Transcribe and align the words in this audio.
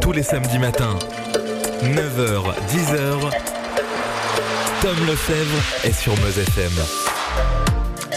Tous 0.00 0.12
les 0.12 0.22
samedis 0.22 0.58
matins, 0.58 0.98
9h, 1.82 2.54
10h, 2.68 3.30
Tom 4.82 5.06
Lefebvre 5.06 5.62
est 5.84 5.92
sur 5.92 6.16
Meuse 6.20 6.38
FM. 6.38 7.05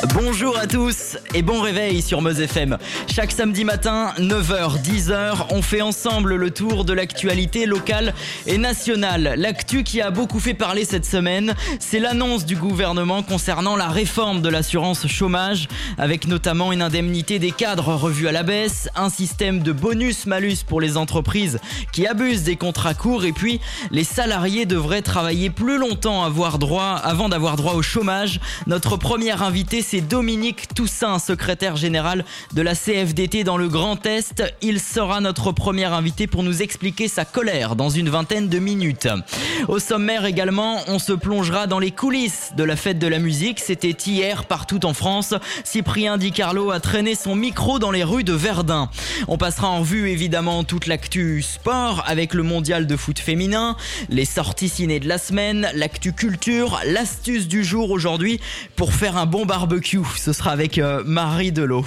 Bonjour 0.08 0.58
à 0.58 0.66
tous 0.66 1.18
et 1.34 1.42
bon 1.42 1.60
réveil 1.60 2.02
sur 2.02 2.22
Meuse 2.22 2.40
FM. 2.40 2.78
Chaque 3.14 3.32
samedi 3.32 3.66
matin, 3.66 4.14
9h, 4.18 4.82
10h, 4.82 5.48
on 5.52 5.62
fait 5.62 5.82
ensemble 5.82 6.36
le 6.36 6.52
tour 6.52 6.86
de 6.86 6.94
l'actualité 6.94 7.66
locale 7.66 8.14
et 8.48 8.58
nationale. 8.58 9.34
L'actu 9.36 9.84
qui 9.84 10.00
a 10.00 10.10
beaucoup 10.10 10.40
fait 10.40 10.54
parler 10.54 10.86
cette 10.86 11.06
semaine, 11.06 11.54
c'est 11.80 12.00
l'annonce 12.00 12.46
du 12.46 12.56
gouvernement 12.56 13.24
concernant 13.24 13.76
la 13.76 13.90
réforme 13.90 14.42
de 14.42 14.48
l'assurance 14.48 15.06
chômage, 15.08 15.68
avec 15.98 16.28
notamment 16.28 16.72
une 16.72 16.82
indemnité 16.82 17.38
des 17.38 17.52
cadres 17.52 17.94
revue 17.94 18.30
à 18.30 18.32
la 18.32 18.44
baisse, 18.44 18.90
un 18.96 19.10
système 19.10 19.60
de 19.60 19.74
bonus-malus 19.74 20.64
pour 20.66 20.80
les 20.80 20.96
entreprises 20.96 21.60
qui 21.92 22.08
abusent 22.08 22.44
des 22.44 22.56
contrats 22.56 22.94
courts 22.94 23.26
et 23.26 23.34
puis 23.34 23.60
les 23.92 24.06
salariés 24.06 24.66
devraient 24.66 25.02
travailler 25.02 25.50
plus 25.50 25.78
longtemps 25.78 26.24
avoir 26.24 26.58
droit, 26.58 26.96
avant 27.04 27.28
d'avoir 27.28 27.58
droit 27.58 27.74
au 27.74 27.82
chômage. 27.82 28.40
Notre 28.66 28.96
première 28.96 29.44
invité 29.44 29.82
c'est 29.90 30.02
Dominique 30.02 30.72
Toussaint, 30.76 31.18
secrétaire 31.18 31.76
général 31.76 32.24
de 32.54 32.62
la 32.62 32.76
CFDT 32.76 33.44
dans 33.44 33.58
le 33.58 33.68
Grand 33.68 34.06
Est. 34.06 34.44
Il 34.62 34.80
sera 34.80 35.20
notre 35.20 35.52
premier 35.52 35.86
invité 35.86 36.28
pour 36.28 36.44
nous 36.44 36.62
expliquer 36.62 37.08
sa 37.08 37.26
colère 37.26 37.76
dans 37.76 37.90
une 37.90 38.08
vingtaine 38.08 38.50
de 38.50 38.60
minutes. 38.60 39.08
Au 39.68 39.80
sommaire 39.80 40.26
également, 40.26 40.78
on 40.86 41.00
se 41.00 41.14
plongera 41.14 41.66
dans 41.66 41.80
les 41.80 41.90
coulisses 41.90 42.52
de 42.56 42.64
la 42.64 42.76
fête 42.76 43.00
de 43.00 43.08
la 43.08 43.18
musique. 43.18 43.60
C'était 43.60 43.98
hier 44.06 44.46
partout 44.46 44.86
en 44.86 44.94
France. 44.94 45.34
Cyprien 45.64 46.20
Di 46.20 46.32
Carlo 46.32 46.70
a 46.70 46.80
traîné 46.80 47.16
son 47.16 47.34
micro 47.34 47.80
dans 47.80 47.90
les 47.90 48.04
rues 48.04 48.24
de 48.24 48.34
Verdun. 48.34 48.92
On 49.28 49.40
passera 49.40 49.70
en 49.70 49.80
revue 49.80 50.10
évidemment 50.10 50.64
toute 50.64 50.86
l'actu 50.86 51.42
sport 51.42 52.04
avec 52.06 52.36
le 52.36 52.44
mondial 52.44 52.86
de 52.86 52.96
foot 52.96 53.18
féminin, 53.18 53.76
les 54.10 54.26
sorties 54.26 54.70
ciné 54.70 55.00
de 55.00 55.08
la 55.08 55.18
semaine, 55.18 55.68
l'actu 55.74 56.14
culture, 56.14 56.80
l'astuce 56.86 57.48
du 57.48 57.64
jour 57.64 57.90
aujourd'hui 57.90 58.40
pour 58.76 58.94
faire 58.94 59.18
un 59.18 59.26
bon 59.26 59.48
barbecue 59.48 59.79
ce 60.18 60.34
sera 60.34 60.52
avec 60.52 60.78
euh, 60.78 61.04
Marie 61.06 61.52
Delot. 61.52 61.86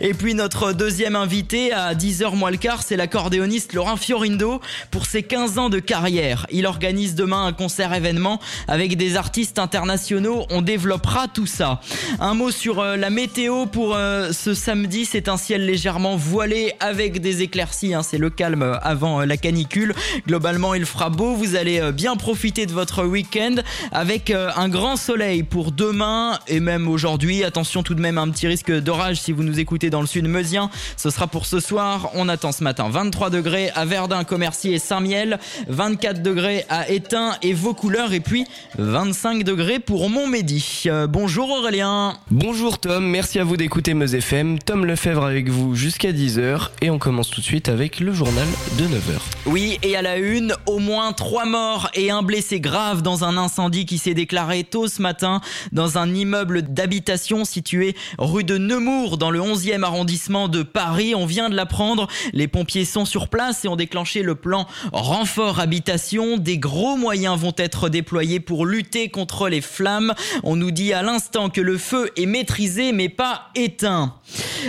Et 0.00 0.14
puis 0.14 0.34
notre 0.34 0.72
deuxième 0.72 1.16
invité 1.16 1.72
à 1.72 1.94
10h 1.94 2.36
moins 2.36 2.50
le 2.50 2.56
quart, 2.56 2.82
c'est 2.82 2.96
l'accordéoniste 2.96 3.72
Laurent 3.72 3.96
Fiorindo 3.96 4.60
pour 4.90 5.06
ses 5.06 5.22
15 5.22 5.58
ans 5.58 5.68
de 5.68 5.78
carrière. 5.78 6.46
Il 6.50 6.66
organise 6.66 7.14
demain 7.14 7.46
un 7.46 7.52
concert 7.52 7.92
événement 7.94 8.40
avec 8.68 8.96
des 8.96 9.16
artistes 9.16 9.58
internationaux. 9.58 10.46
On 10.50 10.62
développera 10.62 11.26
tout 11.28 11.46
ça. 11.46 11.80
Un 12.20 12.34
mot 12.34 12.50
sur 12.50 12.80
euh, 12.80 12.96
la 12.96 13.10
météo 13.10 13.66
pour 13.66 13.94
euh, 13.94 14.32
ce 14.32 14.54
samedi. 14.54 15.04
C'est 15.04 15.28
un 15.28 15.36
ciel 15.36 15.66
légèrement 15.66 16.16
voilé 16.16 16.74
avec 16.80 17.20
des 17.20 17.42
éclaircies. 17.42 17.94
Hein. 17.94 18.02
C'est 18.02 18.18
le 18.18 18.30
calme 18.30 18.78
avant 18.82 19.20
la 19.22 19.36
canicule. 19.36 19.94
Globalement, 20.26 20.74
il 20.74 20.86
fera 20.86 21.10
beau. 21.10 21.34
Vous 21.34 21.56
allez 21.56 21.92
bien 21.92 22.16
profiter 22.16 22.66
de 22.66 22.72
votre 22.72 23.04
week-end 23.04 23.56
avec 23.90 24.30
un 24.30 24.68
grand 24.68 24.96
soleil 24.96 25.42
pour 25.42 25.72
demain 25.72 26.38
et 26.46 26.60
même 26.60 26.88
aujourd'hui 26.88 27.31
Attention 27.40 27.82
tout 27.82 27.94
de 27.94 28.00
même 28.00 28.18
à 28.18 28.20
un 28.20 28.28
petit 28.28 28.46
risque 28.46 28.70
d'orage 28.70 29.18
si 29.18 29.32
vous 29.32 29.42
nous 29.42 29.58
écoutez 29.58 29.88
dans 29.88 30.02
le 30.02 30.06
sud 30.06 30.28
meusien. 30.28 30.68
Ce 30.98 31.08
sera 31.08 31.26
pour 31.26 31.46
ce 31.46 31.60
soir. 31.60 32.10
On 32.14 32.28
attend 32.28 32.52
ce 32.52 32.62
matin 32.62 32.90
23 32.90 33.30
degrés 33.30 33.70
à 33.74 33.86
Verdun, 33.86 34.24
Commercy 34.24 34.74
et 34.74 34.78
Saint-Miel, 34.78 35.38
24 35.68 36.22
degrés 36.22 36.66
à 36.68 36.90
Étain 36.90 37.36
et 37.40 37.54
Vaucouleurs 37.54 38.12
et 38.12 38.20
puis 38.20 38.44
25 38.76 39.44
degrés 39.44 39.78
pour 39.78 40.10
Montmédy. 40.10 40.82
Euh, 40.86 41.06
bonjour 41.06 41.50
Aurélien. 41.50 42.18
Bonjour 42.30 42.78
Tom, 42.78 43.06
merci 43.06 43.38
à 43.38 43.44
vous 43.44 43.56
d'écouter 43.56 43.94
Meuse 43.94 44.14
FM. 44.14 44.58
Tom 44.58 44.84
Lefebvre 44.84 45.24
avec 45.24 45.48
vous 45.48 45.74
jusqu'à 45.74 46.12
10h 46.12 46.68
et 46.82 46.90
on 46.90 46.98
commence 46.98 47.30
tout 47.30 47.40
de 47.40 47.46
suite 47.46 47.70
avec 47.70 47.98
le 47.98 48.12
journal 48.12 48.46
de 48.78 48.84
9h. 48.84 49.20
Oui, 49.46 49.78
et 49.82 49.96
à 49.96 50.02
la 50.02 50.18
une, 50.18 50.54
au 50.66 50.78
moins 50.78 51.12
3 51.12 51.46
morts 51.46 51.90
et 51.94 52.10
un 52.10 52.22
blessé 52.22 52.60
grave 52.60 53.00
dans 53.00 53.24
un 53.24 53.38
incendie 53.38 53.86
qui 53.86 53.96
s'est 53.96 54.14
déclaré 54.14 54.64
tôt 54.64 54.86
ce 54.86 55.00
matin 55.00 55.40
dans 55.72 55.96
un 55.96 56.12
immeuble 56.12 56.62
d'habitation 56.62 57.21
située 57.44 57.94
rue 58.18 58.42
de 58.42 58.58
Nemours 58.58 59.16
dans 59.16 59.30
le 59.30 59.38
11e 59.38 59.84
arrondissement 59.84 60.48
de 60.48 60.62
Paris. 60.64 61.14
On 61.14 61.24
vient 61.24 61.48
de 61.50 61.54
l'apprendre. 61.54 62.08
Les 62.32 62.48
pompiers 62.48 62.84
sont 62.84 63.04
sur 63.04 63.28
place 63.28 63.64
et 63.64 63.68
ont 63.68 63.76
déclenché 63.76 64.22
le 64.22 64.34
plan 64.34 64.66
renfort 64.92 65.60
habitation. 65.60 66.36
Des 66.36 66.58
gros 66.58 66.96
moyens 66.96 67.38
vont 67.38 67.54
être 67.56 67.88
déployés 67.88 68.40
pour 68.40 68.66
lutter 68.66 69.08
contre 69.08 69.48
les 69.48 69.60
flammes. 69.60 70.14
On 70.42 70.56
nous 70.56 70.72
dit 70.72 70.92
à 70.92 71.02
l'instant 71.02 71.48
que 71.48 71.60
le 71.60 71.78
feu 71.78 72.10
est 72.16 72.26
maîtrisé 72.26 72.90
mais 72.90 73.08
pas 73.08 73.50
éteint. 73.54 74.14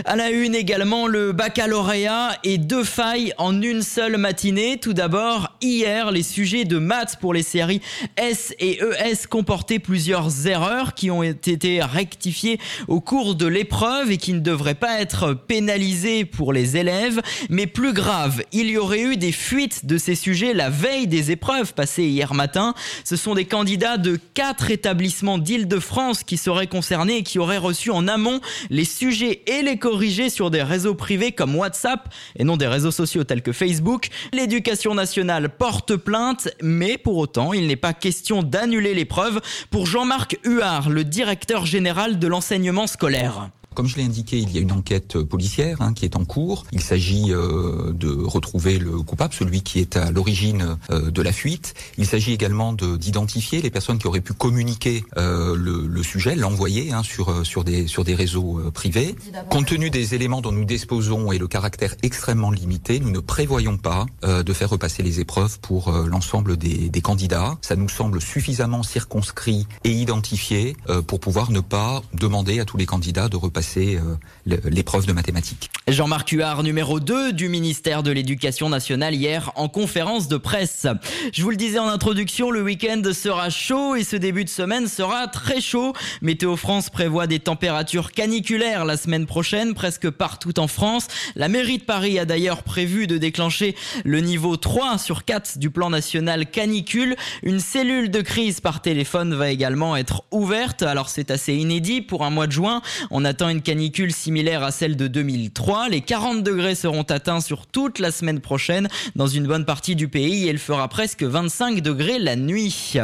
À 0.05 0.15
la 0.15 0.29
une 0.29 0.53
également 0.53 1.07
le 1.07 1.31
baccalauréat 1.31 2.37
et 2.43 2.57
deux 2.57 2.83
failles 2.83 3.33
en 3.37 3.61
une 3.61 3.81
seule 3.81 4.17
matinée. 4.17 4.77
Tout 4.79 4.93
d'abord, 4.93 5.55
hier, 5.61 6.11
les 6.11 6.23
sujets 6.23 6.65
de 6.65 6.77
maths 6.77 7.17
pour 7.19 7.33
les 7.33 7.43
séries 7.43 7.81
S 8.17 8.53
et 8.59 8.79
ES 8.79 9.27
comportaient 9.29 9.79
plusieurs 9.79 10.47
erreurs 10.47 10.93
qui 10.93 11.09
ont 11.09 11.23
été 11.23 11.81
rectifiées 11.81 12.42
au 12.87 12.99
cours 12.99 13.35
de 13.35 13.47
l'épreuve 13.47 14.11
et 14.11 14.17
qui 14.17 14.33
ne 14.33 14.39
devrait 14.39 14.75
pas 14.75 14.99
être 14.99 15.33
pénalisé 15.33 16.25
pour 16.25 16.53
les 16.53 16.77
élèves. 16.77 17.21
Mais 17.49 17.67
plus 17.67 17.93
grave, 17.93 18.43
il 18.51 18.69
y 18.69 18.77
aurait 18.77 19.01
eu 19.01 19.17
des 19.17 19.31
fuites 19.31 19.85
de 19.85 19.97
ces 19.97 20.15
sujets 20.15 20.53
la 20.53 20.69
veille 20.69 21.07
des 21.07 21.31
épreuves 21.31 21.73
passées 21.73 22.03
hier 22.03 22.33
matin. 22.33 22.73
Ce 23.03 23.15
sont 23.15 23.33
des 23.33 23.45
candidats 23.45 23.97
de 23.97 24.19
quatre 24.33 24.71
établissements 24.71 25.37
d'Île-de-France 25.37 26.23
qui 26.23 26.37
seraient 26.37 26.67
concernés 26.67 27.17
et 27.17 27.23
qui 27.23 27.39
auraient 27.39 27.57
reçu 27.57 27.91
en 27.91 28.07
amont 28.07 28.41
les 28.69 28.85
sujets 28.85 29.41
et 29.47 29.61
les 29.61 29.77
corrigés 29.77 30.29
sur 30.29 30.51
des 30.51 30.63
réseaux 30.63 30.95
privés 30.95 31.31
comme 31.31 31.55
WhatsApp 31.55 32.13
et 32.37 32.43
non 32.43 32.57
des 32.57 32.67
réseaux 32.67 32.91
sociaux 32.91 33.23
tels 33.23 33.41
que 33.41 33.51
Facebook. 33.51 34.09
L'éducation 34.33 34.93
nationale 34.93 35.49
porte 35.49 35.95
plainte, 35.95 36.49
mais 36.61 36.97
pour 36.97 37.17
autant, 37.17 37.53
il 37.53 37.67
n'est 37.67 37.75
pas 37.75 37.93
question 37.93 38.43
d'annuler 38.43 38.93
l'épreuve 38.93 39.41
pour 39.69 39.85
Jean-Marc 39.85 40.37
Huard, 40.43 40.89
le 40.89 41.03
directeur 41.03 41.65
général 41.65 42.19
de 42.19 42.27
l'enseignement 42.33 42.87
scolaire. 42.87 43.51
Comme 43.73 43.87
je 43.87 43.97
l'ai 43.97 44.03
indiqué, 44.03 44.37
il 44.37 44.51
y 44.51 44.57
a 44.57 44.61
une 44.61 44.71
enquête 44.71 45.17
policière 45.23 45.81
hein, 45.81 45.93
qui 45.93 46.05
est 46.05 46.15
en 46.15 46.25
cours. 46.25 46.65
Il 46.71 46.81
s'agit 46.81 47.33
euh, 47.33 47.91
de 47.93 48.11
retrouver 48.11 48.77
le 48.77 49.01
coupable, 49.01 49.33
celui 49.33 49.61
qui 49.61 49.79
est 49.79 49.97
à 49.97 50.11
l'origine 50.11 50.77
euh, 50.91 51.09
de 51.09 51.21
la 51.21 51.31
fuite. 51.31 51.73
Il 51.97 52.05
s'agit 52.05 52.33
également 52.33 52.73
d'identifier 52.73 53.61
les 53.61 53.69
personnes 53.69 53.97
qui 53.97 54.07
auraient 54.07 54.21
pu 54.21 54.33
communiquer 54.33 55.03
euh, 55.17 55.55
le, 55.55 55.87
le, 55.87 56.03
sujet, 56.03 56.35
l'envoyer 56.35 56.91
hein, 56.91 57.03
sur 57.03 57.45
sur 57.45 57.63
des 57.63 57.87
sur 57.87 58.03
des 58.03 58.15
réseaux 58.15 58.61
privés. 58.73 59.15
Compte 59.49 59.67
tenu 59.67 59.89
des 59.89 60.13
éléments 60.13 60.41
dont 60.41 60.51
nous 60.51 60.65
disposons 60.65 61.31
et 61.31 61.37
le 61.37 61.47
caractère 61.47 61.95
extrêmement 62.03 62.51
limité, 62.51 62.99
nous 62.99 63.11
ne 63.11 63.19
prévoyons 63.19 63.77
pas 63.77 64.05
de 64.23 64.53
faire 64.53 64.69
repasser 64.69 65.03
les 65.03 65.19
épreuves 65.19 65.59
pour 65.59 65.91
l'ensemble 65.91 66.57
des, 66.57 66.89
des, 66.89 67.01
candidats. 67.01 67.57
Ça 67.61 67.75
nous 67.75 67.89
semble 67.89 68.21
suffisamment 68.21 68.83
circonscrit 68.83 69.67
et 69.83 69.91
identifié 69.91 70.75
pour 71.07 71.19
pouvoir 71.19 71.51
ne 71.51 71.59
pas 71.59 72.01
demander 72.13 72.59
à 72.59 72.65
tous 72.65 72.77
les 72.77 72.85
candidats 72.85 73.29
de 73.29 73.37
repasser 73.37 73.62
c'est 73.63 73.95
euh, 73.95 74.57
l'épreuve 74.69 75.05
de 75.07 75.13
mathématiques. 75.13 75.71
Jean-Marc 75.87 76.29
Huard, 76.29 76.63
numéro 76.63 76.99
2 76.99 77.33
du 77.33 77.49
ministère 77.49 78.03
de 78.03 78.11
l'Éducation 78.11 78.69
nationale, 78.69 79.15
hier 79.15 79.51
en 79.55 79.67
conférence 79.67 80.27
de 80.27 80.37
presse. 80.37 80.85
Je 81.33 81.41
vous 81.41 81.49
le 81.49 81.55
disais 81.55 81.79
en 81.79 81.87
introduction, 81.87 82.51
le 82.51 82.61
week-end 82.61 83.01
sera 83.13 83.49
chaud 83.49 83.95
et 83.95 84.03
ce 84.03 84.15
début 84.15 84.43
de 84.43 84.49
semaine 84.49 84.87
sera 84.87 85.27
très 85.27 85.61
chaud. 85.61 85.93
Météo 86.21 86.55
France 86.55 86.89
prévoit 86.89 87.27
des 87.27 87.39
températures 87.39 88.11
caniculaires 88.11 88.85
la 88.85 88.97
semaine 88.97 89.25
prochaine, 89.25 89.73
presque 89.73 90.09
partout 90.09 90.59
en 90.59 90.67
France. 90.67 91.07
La 91.35 91.47
mairie 91.47 91.77
de 91.77 91.83
Paris 91.83 92.19
a 92.19 92.25
d'ailleurs 92.25 92.63
prévu 92.63 93.07
de 93.07 93.17
déclencher 93.17 93.75
le 94.03 94.19
niveau 94.19 94.57
3 94.57 94.97
sur 94.97 95.25
4 95.25 95.57
du 95.57 95.69
plan 95.69 95.89
national 95.89 96.45
canicule. 96.49 97.15
Une 97.43 97.59
cellule 97.59 98.11
de 98.11 98.21
crise 98.21 98.59
par 98.59 98.81
téléphone 98.81 99.33
va 99.33 99.49
également 99.49 99.95
être 99.95 100.23
ouverte. 100.31 100.83
Alors 100.83 101.09
c'est 101.09 101.31
assez 101.31 101.53
inédit 101.53 102.01
pour 102.01 102.23
un 102.23 102.29
mois 102.29 102.47
de 102.47 102.51
juin. 102.51 102.81
On 103.11 103.25
attend 103.25 103.49
une 103.53 103.61
canicule 103.61 104.11
similaire 104.11 104.63
à 104.63 104.71
celle 104.71 104.97
de 104.97 105.07
2003. 105.07 105.89
Les 105.89 106.01
40 106.01 106.43
degrés 106.43 106.73
seront 106.73 107.03
atteints 107.03 107.39
sur 107.39 107.67
toute 107.67 107.99
la 107.99 108.11
semaine 108.11 108.39
prochaine 108.39 108.87
dans 109.15 109.27
une 109.27 109.45
bonne 109.45 109.63
partie 109.63 109.95
du 109.95 110.07
pays 110.07 110.47
et 110.47 110.49
il 110.49 110.57
fera 110.57 110.87
presque 110.87 111.23
25 111.23 111.81
degrés 111.81 112.17
la 112.17 112.35
nuit. 112.35 112.95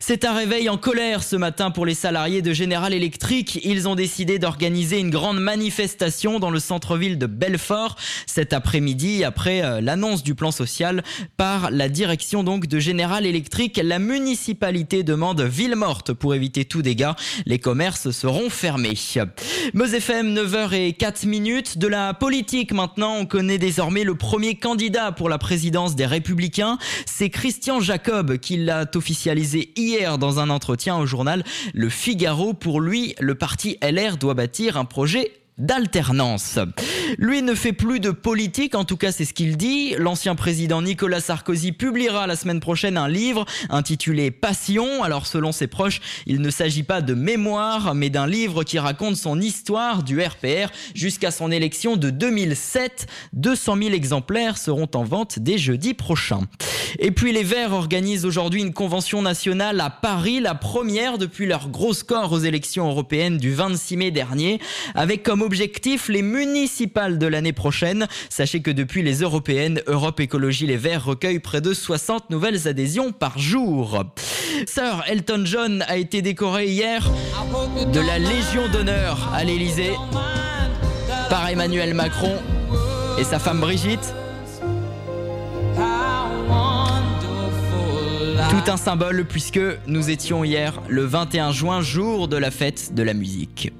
C'est 0.00 0.24
un 0.24 0.34
réveil 0.34 0.68
en 0.68 0.76
colère 0.76 1.22
ce 1.22 1.36
matin 1.36 1.70
pour 1.70 1.86
les 1.86 1.94
salariés 1.94 2.42
de 2.42 2.52
General 2.52 2.92
Electric. 2.92 3.60
Ils 3.64 3.88
ont 3.88 3.94
décidé 3.94 4.40
d'organiser 4.40 4.98
une 4.98 5.10
grande 5.10 5.40
manifestation 5.40 6.40
dans 6.40 6.50
le 6.50 6.58
centre-ville 6.58 7.16
de 7.16 7.26
Belfort 7.26 7.96
cet 8.26 8.52
après-midi 8.52 9.22
après 9.22 9.64
euh, 9.64 9.80
l'annonce 9.80 10.22
du 10.22 10.34
plan 10.34 10.50
social 10.50 11.04
par 11.36 11.70
la 11.70 11.88
direction 11.88 12.42
donc 12.42 12.66
de 12.66 12.80
General 12.80 13.24
Electric. 13.24 13.80
La 13.82 14.00
municipalité 14.00 15.04
demande 15.04 15.40
ville 15.42 15.76
morte 15.76 16.12
pour 16.12 16.34
éviter 16.34 16.64
tout 16.64 16.82
dégât. 16.82 17.14
Les 17.46 17.60
commerces 17.60 18.10
seront 18.10 18.50
fermés. 18.50 18.98
Meuse 19.76 19.92
FM, 19.92 20.32
9h 20.32 20.72
et 20.72 20.94
4 20.94 21.26
minutes. 21.26 21.76
De 21.76 21.86
la 21.86 22.14
politique 22.14 22.72
maintenant, 22.72 23.16
on 23.16 23.26
connaît 23.26 23.58
désormais 23.58 24.04
le 24.04 24.14
premier 24.14 24.54
candidat 24.54 25.12
pour 25.12 25.28
la 25.28 25.36
présidence 25.36 25.94
des 25.94 26.06
Républicains. 26.06 26.78
C'est 27.04 27.28
Christian 27.28 27.78
Jacob 27.80 28.38
qui 28.38 28.56
l'a 28.56 28.86
officialisé 28.94 29.74
hier 29.76 30.16
dans 30.16 30.40
un 30.40 30.48
entretien 30.48 30.96
au 30.96 31.04
journal 31.04 31.44
Le 31.74 31.90
Figaro. 31.90 32.54
Pour 32.54 32.80
lui, 32.80 33.14
le 33.20 33.34
parti 33.34 33.76
LR 33.82 34.16
doit 34.16 34.32
bâtir 34.32 34.78
un 34.78 34.86
projet 34.86 35.30
d'alternance. 35.58 36.58
Lui 37.18 37.40
ne 37.42 37.54
fait 37.54 37.72
plus 37.72 38.00
de 38.00 38.10
politique, 38.10 38.74
en 38.74 38.84
tout 38.84 38.96
cas 38.96 39.12
c'est 39.12 39.24
ce 39.24 39.32
qu'il 39.32 39.56
dit. 39.56 39.94
L'ancien 39.96 40.34
président 40.34 40.82
Nicolas 40.82 41.20
Sarkozy 41.20 41.72
publiera 41.72 42.26
la 42.26 42.36
semaine 42.36 42.60
prochaine 42.60 42.96
un 42.96 43.08
livre 43.08 43.46
intitulé 43.70 44.30
Passion. 44.30 45.02
Alors 45.02 45.26
selon 45.26 45.52
ses 45.52 45.66
proches, 45.66 46.00
il 46.26 46.40
ne 46.40 46.50
s'agit 46.50 46.82
pas 46.82 47.00
de 47.00 47.14
mémoire, 47.14 47.94
mais 47.94 48.10
d'un 48.10 48.26
livre 48.26 48.64
qui 48.64 48.78
raconte 48.78 49.16
son 49.16 49.40
histoire 49.40 50.02
du 50.02 50.20
RPR 50.20 50.70
jusqu'à 50.94 51.30
son 51.30 51.50
élection 51.50 51.96
de 51.96 52.10
2007. 52.10 53.06
200 53.32 53.76
000 53.76 53.90
exemplaires 53.94 54.58
seront 54.58 54.88
en 54.94 55.04
vente 55.04 55.38
dès 55.38 55.58
jeudi 55.58 55.94
prochain. 55.94 56.40
Et 56.98 57.10
puis 57.10 57.32
les 57.32 57.42
Verts 57.42 57.72
organisent 57.72 58.24
aujourd'hui 58.24 58.60
une 58.60 58.72
convention 58.72 59.22
nationale 59.22 59.80
à 59.80 59.90
Paris, 59.90 60.40
la 60.40 60.54
première 60.54 61.18
depuis 61.18 61.46
leur 61.46 61.68
gros 61.68 61.94
score 61.94 62.32
aux 62.32 62.38
élections 62.38 62.88
européennes 62.88 63.38
du 63.38 63.52
26 63.52 63.96
mai 63.96 64.10
dernier, 64.10 64.60
avec 64.94 65.22
comme 65.22 65.42
objectif 65.46 66.08
les 66.08 66.22
municipales 66.22 67.18
de 67.18 67.26
l'année 67.28 67.52
prochaine. 67.52 68.08
Sachez 68.28 68.60
que 68.60 68.72
depuis 68.72 69.02
les 69.02 69.20
européennes, 69.20 69.80
Europe 69.86 70.18
Écologie 70.18 70.66
Les 70.66 70.76
Verts 70.76 71.04
recueille 71.04 71.38
près 71.38 71.60
de 71.60 71.72
60 71.72 72.30
nouvelles 72.30 72.66
adhésions 72.66 73.12
par 73.12 73.38
jour. 73.38 74.04
Sir 74.66 75.04
Elton 75.06 75.42
John 75.44 75.84
a 75.86 75.96
été 75.96 76.20
décoré 76.20 76.66
hier 76.66 77.08
de 77.92 78.00
la 78.00 78.18
Légion 78.18 78.68
d'honneur 78.72 79.32
à 79.32 79.44
l'Élysée 79.44 79.92
par 81.30 81.48
Emmanuel 81.48 81.94
Macron 81.94 82.34
et 83.18 83.24
sa 83.24 83.38
femme 83.38 83.60
Brigitte. 83.60 84.14
Tout 88.50 88.70
un 88.70 88.76
symbole 88.76 89.24
puisque 89.24 89.60
nous 89.86 90.10
étions 90.10 90.42
hier 90.42 90.82
le 90.88 91.04
21 91.04 91.52
juin, 91.52 91.82
jour 91.82 92.26
de 92.26 92.36
la 92.36 92.50
fête 92.50 92.94
de 92.94 93.04
la 93.04 93.14
musique. 93.14 93.72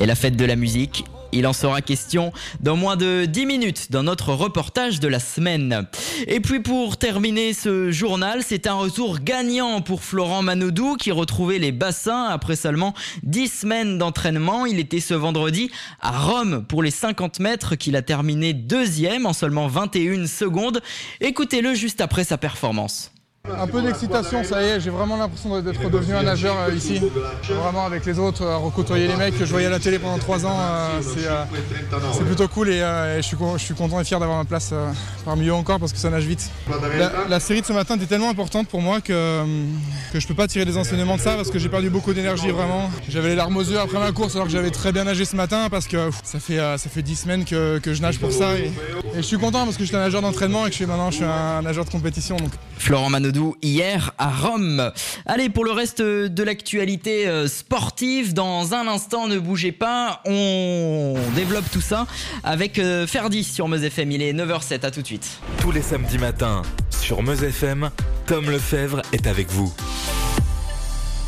Et 0.00 0.06
la 0.06 0.14
fête 0.14 0.36
de 0.36 0.44
la 0.44 0.54
musique, 0.54 1.04
il 1.32 1.46
en 1.46 1.52
sera 1.52 1.82
question 1.82 2.32
dans 2.60 2.76
moins 2.76 2.96
de 2.96 3.24
10 3.24 3.46
minutes 3.46 3.90
dans 3.90 4.04
notre 4.04 4.32
reportage 4.32 5.00
de 5.00 5.08
la 5.08 5.18
semaine. 5.18 5.86
Et 6.26 6.38
puis 6.38 6.60
pour 6.60 6.96
terminer 6.96 7.52
ce 7.52 7.90
journal, 7.90 8.42
c'est 8.46 8.68
un 8.68 8.74
retour 8.74 9.18
gagnant 9.18 9.80
pour 9.80 10.02
Florent 10.02 10.42
Manodou 10.42 10.96
qui 10.96 11.10
retrouvait 11.10 11.58
les 11.58 11.72
bassins 11.72 12.26
après 12.26 12.54
seulement 12.54 12.94
10 13.24 13.48
semaines 13.48 13.98
d'entraînement. 13.98 14.66
Il 14.66 14.78
était 14.78 15.00
ce 15.00 15.14
vendredi 15.14 15.70
à 16.00 16.16
Rome 16.16 16.64
pour 16.68 16.82
les 16.82 16.92
50 16.92 17.40
mètres 17.40 17.74
qu'il 17.74 17.96
a 17.96 18.02
terminé 18.02 18.52
deuxième 18.52 19.26
en 19.26 19.32
seulement 19.32 19.66
21 19.66 20.26
secondes. 20.26 20.80
Écoutez-le 21.20 21.74
juste 21.74 22.00
après 22.00 22.22
sa 22.22 22.38
performance. 22.38 23.10
Un 23.56 23.66
peu 23.66 23.82
d'excitation, 23.82 24.44
ça 24.44 24.62
y 24.62 24.66
est, 24.66 24.80
j'ai 24.80 24.90
vraiment 24.90 25.16
l'impression 25.16 25.60
d'être 25.60 25.90
devenu 25.90 26.14
un 26.14 26.22
nageur 26.22 26.56
euh, 26.58 26.74
ici. 26.74 27.00
Vraiment 27.48 27.86
avec 27.86 28.04
les 28.04 28.18
autres, 28.18 28.44
recôtoyer 28.44 29.06
les 29.08 29.16
mecs 29.16 29.38
que 29.38 29.44
je 29.44 29.50
voyais 29.50 29.66
à 29.66 29.70
la 29.70 29.78
télé 29.78 29.98
pendant 29.98 30.18
trois 30.18 30.44
ans, 30.44 30.56
euh, 30.58 31.00
euh, 31.18 31.44
c'est 32.12 32.24
plutôt 32.24 32.48
cool 32.48 32.68
et, 32.68 32.80
je, 33.18 33.56
suis, 33.58 33.74
content 33.74 34.00
et 34.00 34.04
fier 34.04 34.20
d'avoir 34.20 34.38
ma 34.38 34.44
place 34.44 34.72
parmi 35.24 35.46
eux 35.46 35.54
encore 35.54 35.78
parce 35.78 35.92
que 35.92 35.98
ça 35.98 36.10
nage 36.10 36.24
vite. 36.24 36.50
La, 37.28 37.40
série 37.40 37.60
de 37.60 37.66
ce 37.66 37.72
matin 37.72 37.96
était 37.96 38.06
tellement 38.06 38.30
importante 38.30 38.68
pour 38.68 38.82
moi 38.82 39.00
que, 39.00 39.42
que 40.12 40.20
je 40.20 40.26
peux 40.26 40.34
pas 40.34 40.48
tirer 40.48 40.64
des 40.64 40.76
enseignements 40.76 41.16
de 41.16 41.20
ça 41.20 41.34
parce 41.34 41.50
que 41.50 41.58
j'ai 41.58 41.68
perdu 41.68 41.90
beaucoup 41.90 42.12
d'énergie 42.12 42.50
vraiment. 42.50 42.90
J'avais 43.08 43.30
les 43.30 43.36
larmes 43.36 43.56
aux 43.56 43.62
yeux 43.62 43.78
après 43.78 43.98
ma 43.98 44.12
course 44.12 44.34
alors 44.34 44.46
que 44.46 44.52
j'avais 44.52 44.70
très 44.70 44.92
bien 44.92 45.04
nagé 45.04 45.24
ce 45.24 45.36
matin 45.36 45.68
parce 45.70 45.86
que 45.86 46.10
ça 46.24 46.40
fait, 46.40 46.56
ça 46.56 46.88
fait 46.90 47.02
10 47.02 47.16
semaines 47.16 47.44
que, 47.44 47.80
je 47.84 48.02
nage 48.02 48.18
pour 48.18 48.32
ça 48.32 48.54
et, 48.54 48.72
je 49.16 49.22
suis 49.22 49.38
content 49.38 49.64
parce 49.64 49.76
que 49.76 49.84
je 49.84 49.96
un 49.96 50.00
nageur 50.00 50.22
d'entraînement 50.22 50.66
et 50.66 50.70
que 50.70 50.84
maintenant 50.84 51.10
je 51.10 51.16
suis 51.16 51.24
un 51.24 51.62
nageur 51.62 51.84
de 51.84 51.90
compétition. 51.90 52.36
Florent 52.78 53.10
Manodou 53.10 53.37
hier 53.62 54.12
à 54.18 54.30
Rome. 54.30 54.92
Allez, 55.26 55.48
pour 55.48 55.64
le 55.64 55.72
reste 55.72 56.02
de 56.02 56.42
l'actualité 56.42 57.26
euh, 57.26 57.48
sportive, 57.48 58.34
dans 58.34 58.74
un 58.74 58.86
instant, 58.86 59.28
ne 59.28 59.38
bougez 59.38 59.72
pas, 59.72 60.20
on 60.24 61.16
développe 61.34 61.70
tout 61.70 61.80
ça 61.80 62.06
avec 62.44 62.78
euh, 62.78 63.06
Ferdi 63.06 63.44
sur 63.44 63.68
Meuse 63.68 63.84
FM. 63.84 64.12
Il 64.12 64.22
est 64.22 64.32
9h07, 64.32 64.84
à 64.84 64.90
tout 64.90 65.02
de 65.02 65.06
suite. 65.06 65.38
Tous 65.60 65.70
les 65.70 65.82
samedis 65.82 66.18
matins 66.18 66.62
sur 66.90 67.22
Meuse 67.22 67.42
FM, 67.42 67.90
Tom 68.26 68.50
Lefebvre 68.50 69.02
est 69.12 69.26
avec 69.26 69.48
vous. 69.50 69.72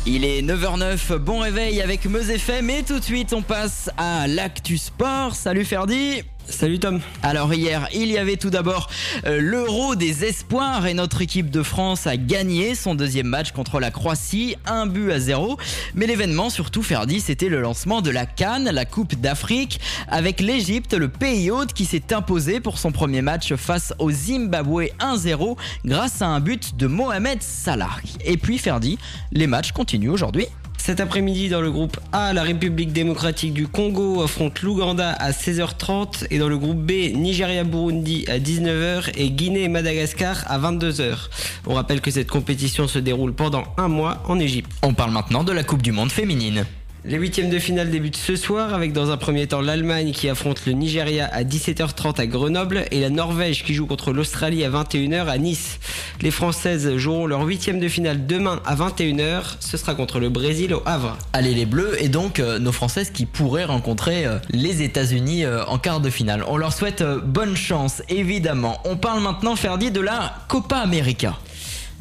Il 0.05 0.25
est 0.25 0.41
9h09, 0.41 1.17
bon 1.17 1.39
réveil 1.39 1.79
avec 1.79 2.05
Meuse 2.05 2.31
FM 2.31 2.71
et 2.71 2.81
tout 2.81 2.97
de 2.97 3.03
suite 3.03 3.33
on 3.33 3.43
passe 3.43 3.91
à 3.97 4.27
l'actu 4.27 4.79
sport. 4.79 5.35
Salut 5.35 5.63
Ferdi 5.63 6.23
Salut 6.51 6.79
Tom. 6.79 6.99
Alors 7.23 7.53
hier, 7.53 7.87
il 7.93 8.07
y 8.11 8.17
avait 8.17 8.35
tout 8.35 8.49
d'abord 8.49 8.89
euh, 9.25 9.39
l'Euro 9.39 9.95
des 9.95 10.25
espoirs 10.25 10.85
et 10.85 10.93
notre 10.93 11.21
équipe 11.21 11.49
de 11.49 11.63
France 11.63 12.07
a 12.07 12.17
gagné 12.17 12.75
son 12.75 12.93
deuxième 12.93 13.27
match 13.27 13.51
contre 13.51 13.79
la 13.79 13.89
Croatie, 13.89 14.57
un 14.65 14.85
but 14.85 15.11
à 15.11 15.19
zéro. 15.19 15.57
Mais 15.95 16.07
l'événement 16.07 16.49
surtout 16.49 16.83
Ferdi, 16.83 17.21
c'était 17.21 17.47
le 17.47 17.61
lancement 17.61 18.01
de 18.01 18.11
la 18.11 18.25
Cannes, 18.25 18.69
la 18.69 18.85
Coupe 18.85 19.15
d'Afrique, 19.15 19.79
avec 20.09 20.41
l'Égypte, 20.41 20.93
le 20.93 21.07
pays 21.07 21.49
hôte 21.49 21.73
qui 21.73 21.85
s'est 21.85 22.13
imposé 22.13 22.59
pour 22.59 22.77
son 22.77 22.91
premier 22.91 23.21
match 23.21 23.53
face 23.55 23.93
au 23.97 24.11
Zimbabwe 24.11 24.87
1-0 24.99 25.57
grâce 25.85 26.21
à 26.21 26.27
un 26.27 26.41
but 26.41 26.75
de 26.75 26.87
Mohamed 26.87 27.41
Salah. 27.41 27.97
Et 28.25 28.37
puis 28.37 28.57
Ferdi, 28.57 28.99
les 29.31 29.47
matchs 29.47 29.71
continuent 29.71 30.11
aujourd'hui. 30.11 30.47
Cet 30.83 30.99
après-midi, 30.99 31.47
dans 31.47 31.61
le 31.61 31.69
groupe 31.69 31.99
A, 32.11 32.33
la 32.33 32.41
République 32.41 32.91
démocratique 32.91 33.53
du 33.53 33.67
Congo 33.67 34.23
affronte 34.23 34.63
l'Ouganda 34.63 35.11
à 35.11 35.29
16h30 35.29 36.25
et 36.31 36.39
dans 36.39 36.49
le 36.49 36.57
groupe 36.57 36.79
B, 36.79 37.13
Nigeria-Burundi 37.13 38.25
à 38.27 38.39
19h 38.39 39.11
et 39.15 39.29
Guinée-Madagascar 39.29 40.43
à 40.47 40.57
22h. 40.57 41.29
On 41.67 41.75
rappelle 41.75 42.01
que 42.01 42.09
cette 42.09 42.31
compétition 42.31 42.87
se 42.87 42.97
déroule 42.97 43.33
pendant 43.33 43.65
un 43.77 43.89
mois 43.89 44.23
en 44.27 44.39
Égypte. 44.39 44.71
On 44.81 44.95
parle 44.95 45.11
maintenant 45.11 45.43
de 45.43 45.51
la 45.51 45.63
Coupe 45.63 45.83
du 45.83 45.91
Monde 45.91 46.11
féminine. 46.11 46.65
Les 47.03 47.17
huitièmes 47.17 47.49
de 47.49 47.57
finale 47.57 47.89
débutent 47.89 48.15
ce 48.15 48.35
soir 48.35 48.75
avec 48.75 48.93
dans 48.93 49.09
un 49.09 49.17
premier 49.17 49.47
temps 49.47 49.59
l'Allemagne 49.59 50.11
qui 50.11 50.29
affronte 50.29 50.67
le 50.67 50.73
Nigeria 50.73 51.27
à 51.33 51.43
17h30 51.43 52.21
à 52.21 52.27
Grenoble 52.27 52.85
et 52.91 52.99
la 53.01 53.09
Norvège 53.09 53.63
qui 53.63 53.73
joue 53.73 53.87
contre 53.87 54.13
l'Australie 54.13 54.63
à 54.63 54.69
21h 54.69 55.25
à 55.25 55.39
Nice. 55.39 55.79
Les 56.21 56.29
Françaises 56.29 56.97
joueront 56.97 57.25
leur 57.25 57.41
huitième 57.41 57.79
de 57.79 57.87
finale 57.87 58.27
demain 58.27 58.61
à 58.65 58.75
21h. 58.75 59.55
Ce 59.59 59.77
sera 59.77 59.95
contre 59.95 60.19
le 60.19 60.29
Brésil 60.29 60.75
au 60.75 60.83
Havre. 60.85 61.17
Allez 61.33 61.55
les 61.55 61.65
Bleus 61.65 61.95
et 61.99 62.07
donc 62.07 62.39
euh, 62.39 62.59
nos 62.59 62.71
Françaises 62.71 63.09
qui 63.09 63.25
pourraient 63.25 63.65
rencontrer 63.65 64.27
euh, 64.27 64.37
les 64.51 64.83
États-Unis 64.83 65.43
euh, 65.43 65.65
en 65.65 65.79
quart 65.79 66.01
de 66.01 66.11
finale. 66.11 66.45
On 66.47 66.57
leur 66.57 66.71
souhaite 66.71 67.03
bonne 67.03 67.57
chance 67.57 68.03
évidemment. 68.09 68.79
On 68.85 68.95
parle 68.95 69.23
maintenant 69.23 69.55
Ferdi 69.55 69.89
de 69.89 70.01
la 70.01 70.35
Copa 70.47 70.77
América. 70.77 71.35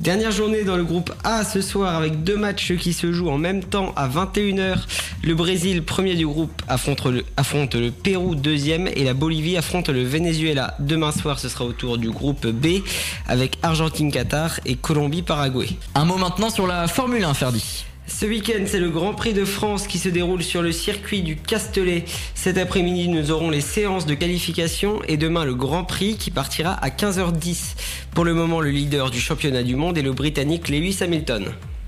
Dernière 0.00 0.32
journée 0.32 0.64
dans 0.64 0.78
le 0.78 0.84
groupe 0.84 1.12
A 1.24 1.44
ce 1.44 1.60
soir 1.60 1.94
avec 1.94 2.24
deux 2.24 2.38
matchs 2.38 2.74
qui 2.78 2.94
se 2.94 3.12
jouent 3.12 3.28
en 3.28 3.36
même 3.36 3.62
temps 3.62 3.92
à 3.96 4.08
21h. 4.08 4.78
Le 5.22 5.34
Brésil, 5.34 5.82
premier 5.82 6.14
du 6.14 6.26
groupe, 6.26 6.62
affronte 6.68 7.04
le, 7.04 7.90
Pérou, 7.90 8.34
deuxième, 8.34 8.88
et 8.88 9.04
la 9.04 9.12
Bolivie 9.12 9.58
affronte 9.58 9.90
le 9.90 10.02
Venezuela. 10.02 10.74
Demain 10.78 11.12
soir, 11.12 11.38
ce 11.38 11.50
sera 11.50 11.66
au 11.66 11.72
tour 11.72 11.98
du 11.98 12.10
groupe 12.10 12.46
B 12.46 12.78
avec 13.28 13.58
Argentine-Qatar 13.62 14.60
et 14.64 14.76
Colombie-Paraguay. 14.76 15.68
Un 15.94 16.06
mot 16.06 16.16
maintenant 16.16 16.48
sur 16.48 16.66
la 16.66 16.88
Formule 16.88 17.24
1, 17.24 17.34
Ferdi. 17.34 17.84
Ce 18.10 18.26
week-end, 18.26 18.64
c'est 18.66 18.80
le 18.80 18.90
Grand 18.90 19.14
Prix 19.14 19.32
de 19.32 19.46
France 19.46 19.86
qui 19.86 19.98
se 19.98 20.08
déroule 20.08 20.42
sur 20.42 20.60
le 20.60 20.72
circuit 20.72 21.22
du 21.22 21.36
Castellet. 21.36 22.04
Cet 22.34 22.58
après-midi, 22.58 23.08
nous 23.08 23.30
aurons 23.30 23.48
les 23.50 23.62
séances 23.62 24.04
de 24.04 24.14
qualification 24.14 25.00
et 25.08 25.16
demain 25.16 25.44
le 25.44 25.54
Grand 25.54 25.84
Prix 25.84 26.16
qui 26.16 26.30
partira 26.30 26.72
à 26.72 26.90
15h10. 26.90 27.76
Pour 28.14 28.24
le 28.24 28.34
moment, 28.34 28.60
le 28.60 28.70
leader 28.70 29.10
du 29.10 29.20
championnat 29.20 29.62
du 29.62 29.76
monde 29.76 29.96
est 29.96 30.02
le 30.02 30.12
Britannique 30.12 30.68
Lewis 30.68 30.98
Hamilton. 31.00 31.46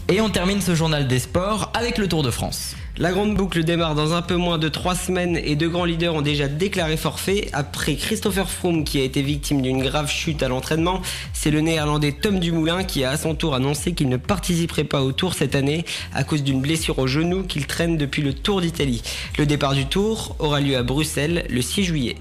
Et 0.08 0.20
on 0.22 0.30
termine 0.30 0.62
ce 0.62 0.74
journal 0.74 1.06
des 1.06 1.18
sports 1.18 1.70
avec 1.74 1.98
le 1.98 2.08
Tour 2.08 2.22
de 2.22 2.30
France. 2.30 2.76
La 2.98 3.10
grande 3.10 3.34
boucle 3.34 3.64
démarre 3.64 3.94
dans 3.94 4.12
un 4.12 4.20
peu 4.20 4.36
moins 4.36 4.58
de 4.58 4.68
trois 4.68 4.94
semaines 4.94 5.38
et 5.42 5.56
deux 5.56 5.70
grands 5.70 5.86
leaders 5.86 6.14
ont 6.14 6.20
déjà 6.20 6.46
déclaré 6.46 6.98
forfait. 6.98 7.48
Après 7.54 7.96
Christopher 7.96 8.50
Froome 8.50 8.84
qui 8.84 9.00
a 9.00 9.02
été 9.02 9.22
victime 9.22 9.62
d'une 9.62 9.82
grave 9.82 10.10
chute 10.10 10.42
à 10.42 10.48
l'entraînement, 10.48 11.00
c'est 11.32 11.50
le 11.50 11.62
néerlandais 11.62 12.12
Tom 12.12 12.38
Dumoulin 12.38 12.84
qui 12.84 13.02
a 13.02 13.10
à 13.10 13.16
son 13.16 13.34
tour 13.34 13.54
annoncé 13.54 13.92
qu'il 13.94 14.10
ne 14.10 14.18
participerait 14.18 14.84
pas 14.84 15.02
au 15.02 15.12
Tour 15.12 15.32
cette 15.32 15.54
année 15.54 15.86
à 16.12 16.22
cause 16.22 16.42
d'une 16.42 16.60
blessure 16.60 16.98
au 16.98 17.06
genou 17.06 17.44
qu'il 17.44 17.66
traîne 17.66 17.96
depuis 17.96 18.20
le 18.20 18.34
Tour 18.34 18.60
d'Italie. 18.60 19.02
Le 19.38 19.46
départ 19.46 19.72
du 19.72 19.86
Tour 19.86 20.36
aura 20.38 20.60
lieu 20.60 20.76
à 20.76 20.82
Bruxelles 20.82 21.46
le 21.48 21.62
6 21.62 21.84
juillet. 21.84 22.16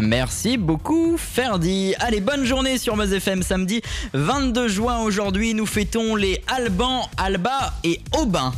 Merci 0.00 0.56
beaucoup 0.56 1.16
Ferdi. 1.18 1.94
Allez, 1.98 2.20
bonne 2.20 2.44
journée 2.44 2.78
sur 2.78 2.96
Meuse 2.96 3.12
FM 3.12 3.42
samedi 3.42 3.82
22 4.14 4.68
juin. 4.68 5.00
Aujourd'hui, 5.00 5.52
nous 5.52 5.66
fêtons 5.66 6.14
les 6.14 6.40
Alban, 6.46 7.10
Alba 7.18 7.74
et 7.82 8.00
Aubin. 8.16 8.52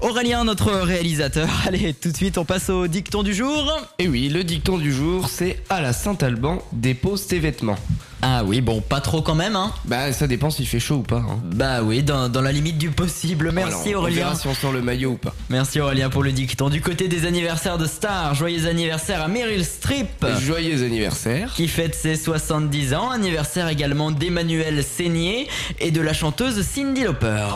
Aurélien, 0.00 0.44
notre 0.44 0.72
réalisateur. 0.72 1.48
Allez, 1.66 1.94
tout 1.94 2.10
de 2.10 2.16
suite, 2.16 2.38
on 2.38 2.44
passe 2.44 2.70
au 2.70 2.86
dicton 2.86 3.22
du 3.22 3.34
jour. 3.34 3.72
Et 3.98 4.08
oui, 4.08 4.28
le 4.28 4.44
dicton 4.44 4.78
du 4.78 4.92
jour, 4.92 5.28
c'est 5.28 5.62
à 5.68 5.80
la 5.80 5.92
Saint-Alban, 5.92 6.62
dépose 6.72 7.26
tes 7.26 7.38
vêtements. 7.38 7.78
Ah 8.24 8.44
oui, 8.44 8.60
bon, 8.60 8.80
pas 8.80 9.00
trop 9.00 9.20
quand 9.20 9.34
même, 9.34 9.56
hein 9.56 9.72
Bah, 9.84 10.12
ça 10.12 10.28
dépend 10.28 10.48
s'il 10.48 10.66
fait 10.68 10.78
chaud 10.78 10.96
ou 10.96 11.02
pas. 11.02 11.16
Hein. 11.16 11.40
Bah 11.44 11.82
oui, 11.82 12.04
dans, 12.04 12.30
la 12.40 12.52
limite 12.52 12.78
du 12.78 12.90
possible. 12.90 13.50
Merci 13.52 13.96
Aurélien. 13.96 14.16
On 14.16 14.24
verra 14.26 14.34
si 14.36 14.46
on 14.46 14.54
sort 14.54 14.70
le 14.70 14.80
maillot 14.80 15.10
ou 15.10 15.16
pas. 15.16 15.34
Merci 15.50 15.80
Aurélien 15.80 16.08
pour 16.08 16.22
le 16.22 16.30
dicton. 16.30 16.70
Du 16.70 16.80
côté 16.80 17.08
des 17.08 17.26
anniversaires 17.26 17.78
de 17.78 17.86
stars, 17.86 18.36
joyeux 18.36 18.68
anniversaire 18.68 19.22
à 19.22 19.26
Meryl 19.26 19.64
Streep. 19.64 20.24
Joyeux 20.40 20.84
anniversaire. 20.84 21.52
Qui 21.54 21.66
fête 21.66 21.96
ses 21.96 22.14
70 22.14 22.94
ans. 22.94 23.10
Anniversaire 23.10 23.68
également 23.68 24.12
d'Emmanuel 24.12 24.84
Seigné 24.84 25.48
et 25.80 25.90
de 25.90 26.00
la 26.00 26.12
chanteuse 26.12 26.62
Cindy 26.62 27.02
Lauper. 27.02 27.48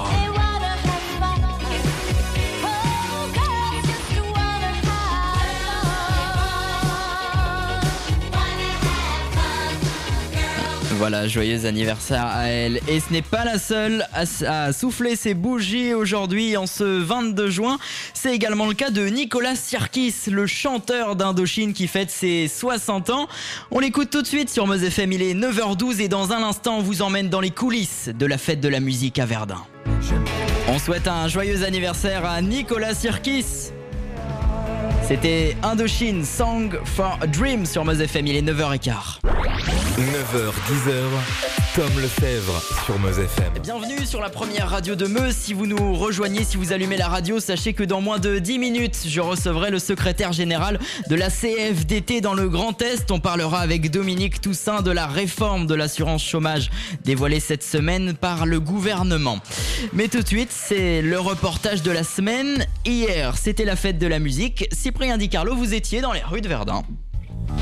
Voilà, 10.98 11.28
joyeux 11.28 11.66
anniversaire 11.66 12.24
à 12.26 12.46
elle. 12.46 12.80
Et 12.88 13.00
ce 13.00 13.12
n'est 13.12 13.22
pas 13.22 13.44
la 13.44 13.58
seule 13.58 14.06
à, 14.14 14.72
souffler 14.72 15.14
ses 15.14 15.34
bougies 15.34 15.92
aujourd'hui 15.92 16.56
en 16.56 16.66
ce 16.66 16.84
22 16.84 17.50
juin. 17.50 17.78
C'est 18.14 18.34
également 18.34 18.66
le 18.66 18.72
cas 18.72 18.90
de 18.90 19.06
Nicolas 19.06 19.56
Sirkis, 19.56 20.14
le 20.30 20.46
chanteur 20.46 21.14
d'Indochine 21.14 21.74
qui 21.74 21.86
fête 21.86 22.10
ses 22.10 22.48
60 22.48 23.10
ans. 23.10 23.28
On 23.70 23.78
l'écoute 23.78 24.08
tout 24.08 24.22
de 24.22 24.26
suite 24.26 24.48
sur 24.48 24.66
Meuse 24.66 24.84
FM, 24.84 25.12
il 25.12 25.22
est 25.22 25.34
9h12 25.34 26.00
et 26.00 26.08
dans 26.08 26.32
un 26.32 26.42
instant 26.42 26.78
on 26.78 26.82
vous 26.82 27.02
emmène 27.02 27.28
dans 27.28 27.40
les 27.40 27.50
coulisses 27.50 28.08
de 28.18 28.24
la 28.24 28.38
fête 28.38 28.60
de 28.60 28.68
la 28.68 28.80
musique 28.80 29.18
à 29.18 29.26
Verdun. 29.26 29.62
On 30.68 30.78
souhaite 30.78 31.08
un 31.08 31.28
joyeux 31.28 31.62
anniversaire 31.64 32.24
à 32.24 32.40
Nicolas 32.40 32.94
Sirkis. 32.94 33.75
C'était 35.08 35.56
Indochine 35.62 36.24
Song 36.24 36.76
for 36.84 37.16
a 37.20 37.28
Dream 37.28 37.64
sur 37.64 37.84
Meuse 37.84 38.00
FM, 38.00 38.26
il 38.26 38.36
est 38.36 38.42
9h15. 38.42 39.20
9h, 39.98 40.52
10h. 40.68 41.56
Tom 41.76 42.00
Lefebvre 42.00 42.62
sur 42.86 42.98
Meuse 42.98 43.18
FM. 43.18 43.52
Bienvenue 43.62 44.06
sur 44.06 44.22
la 44.22 44.30
première 44.30 44.70
radio 44.70 44.94
de 44.94 45.06
Meuse. 45.06 45.36
Si 45.36 45.52
vous 45.52 45.66
nous 45.66 45.94
rejoignez, 45.94 46.42
si 46.42 46.56
vous 46.56 46.72
allumez 46.72 46.96
la 46.96 47.08
radio, 47.08 47.38
sachez 47.38 47.74
que 47.74 47.84
dans 47.84 48.00
moins 48.00 48.18
de 48.18 48.38
10 48.38 48.58
minutes, 48.58 48.98
je 49.06 49.20
recevrai 49.20 49.70
le 49.70 49.78
secrétaire 49.78 50.32
général 50.32 50.80
de 51.10 51.14
la 51.14 51.28
CFDT 51.28 52.22
dans 52.22 52.32
le 52.32 52.48
Grand 52.48 52.80
Est. 52.80 53.10
On 53.10 53.20
parlera 53.20 53.60
avec 53.60 53.90
Dominique 53.90 54.40
Toussaint 54.40 54.80
de 54.80 54.90
la 54.90 55.06
réforme 55.06 55.66
de 55.66 55.74
l'assurance 55.74 56.24
chômage 56.24 56.70
dévoilée 57.04 57.40
cette 57.40 57.62
semaine 57.62 58.14
par 58.14 58.46
le 58.46 58.58
gouvernement. 58.58 59.38
Mais 59.92 60.08
tout 60.08 60.22
de 60.22 60.28
suite, 60.28 60.52
c'est 60.52 61.02
le 61.02 61.20
reportage 61.20 61.82
de 61.82 61.90
la 61.90 62.04
semaine. 62.04 62.66
Hier, 62.86 63.36
c'était 63.36 63.66
la 63.66 63.76
fête 63.76 63.98
de 63.98 64.06
la 64.06 64.18
musique. 64.18 64.66
Cyprien 64.96 65.18
Di 65.18 65.28
Carlo, 65.28 65.54
vous 65.54 65.74
étiez 65.74 66.00
dans 66.00 66.14
les 66.14 66.22
rues 66.22 66.40
de 66.40 66.48
Verdun. 66.48 66.82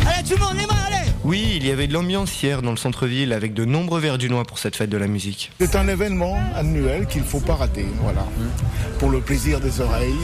Allez, 0.07 0.23
tout 0.23 0.37
le 0.37 0.41
monde, 0.41 0.55
les 0.57 0.67
mains, 0.67 0.81
allez 0.87 1.11
Oui, 1.25 1.55
il 1.57 1.67
y 1.67 1.73
avait 1.73 1.89
de 1.89 1.93
l'ambiance 1.93 2.41
hier 2.41 2.63
dans 2.63 2.71
le 2.71 2.77
centre-ville 2.77 3.33
avec 3.33 3.55
de 3.55 3.65
nombreux 3.65 3.99
verres 3.99 4.19
du 4.19 4.31
noir 4.31 4.47
pour 4.47 4.61
cette 4.61 4.77
fête 4.77 4.89
de 4.89 4.97
la 4.97 5.09
musique. 5.09 5.51
C'est 5.59 5.75
un 5.75 5.89
événement 5.89 6.39
annuel 6.55 7.09
qu'il 7.09 7.23
ne 7.23 7.27
faut 7.27 7.41
pas 7.41 7.57
rater, 7.57 7.87
voilà. 8.03 8.25
Pour 9.01 9.11
le 9.11 9.21
plaisir 9.21 9.59
des 9.59 9.81
oreilles, 9.81 10.15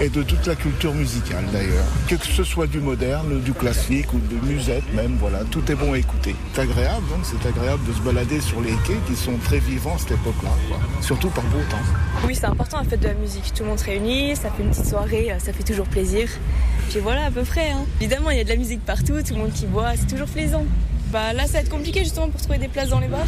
et 0.00 0.08
de 0.08 0.22
toute 0.22 0.46
la 0.46 0.54
culture 0.54 0.94
musicale 0.94 1.44
d'ailleurs. 1.52 1.84
Que 2.08 2.16
ce 2.16 2.44
soit 2.44 2.66
du 2.66 2.80
moderne, 2.80 3.40
du 3.40 3.52
classique 3.52 4.12
ou 4.12 4.18
de 4.18 4.46
musette 4.46 4.84
même, 4.94 5.16
voilà, 5.18 5.40
tout 5.50 5.62
est 5.70 5.74
bon 5.74 5.92
à 5.92 5.98
écouter. 5.98 6.34
C'est 6.54 6.62
agréable, 6.62 7.06
donc 7.08 7.20
c'est 7.22 7.46
agréable 7.48 7.84
de 7.86 7.92
se 7.92 8.00
balader 8.00 8.40
sur 8.40 8.60
les 8.60 8.72
quais 8.86 8.98
qui 9.06 9.16
sont 9.16 9.36
très 9.44 9.58
vivants 9.58 9.94
à 9.94 9.98
cette 9.98 10.12
époque-là, 10.12 10.50
surtout 11.00 11.30
par 11.30 11.44
beau 11.44 11.58
temps. 11.70 12.26
Oui, 12.26 12.34
c'est 12.34 12.46
important 12.46 12.78
la 12.78 12.84
fête 12.84 13.00
de 13.00 13.08
la 13.08 13.14
musique. 13.14 13.52
Tout 13.54 13.62
le 13.62 13.70
monde 13.70 13.78
se 13.78 13.84
réunit, 13.84 14.36
ça 14.36 14.50
fait 14.50 14.62
une 14.62 14.70
petite 14.70 14.86
soirée, 14.86 15.32
euh, 15.32 15.38
ça 15.38 15.52
fait 15.52 15.62
toujours 15.62 15.86
plaisir. 15.86 16.28
Puis 16.90 17.00
voilà, 17.00 17.26
à 17.26 17.30
peu 17.30 17.42
près. 17.42 17.70
Hein. 17.70 17.84
Évidemment, 18.00 18.30
il 18.30 18.38
y 18.38 18.40
a 18.40 18.44
de 18.44 18.48
la 18.48 18.56
musique 18.56 18.84
partout, 18.84 19.14
tout 19.26 19.34
le 19.34 19.40
monde 19.40 19.52
qui 19.52 19.66
boit, 19.66 19.92
c'est 19.96 20.06
toujours 20.06 20.28
plaisant. 20.28 20.64
Bah 21.12 21.34
là, 21.34 21.46
ça 21.46 21.54
va 21.54 21.58
être 21.58 21.68
compliqué 21.68 22.00
justement 22.00 22.30
pour 22.30 22.40
trouver 22.40 22.56
des 22.56 22.68
places 22.68 22.88
dans 22.88 22.98
les 22.98 23.06
bars. 23.06 23.20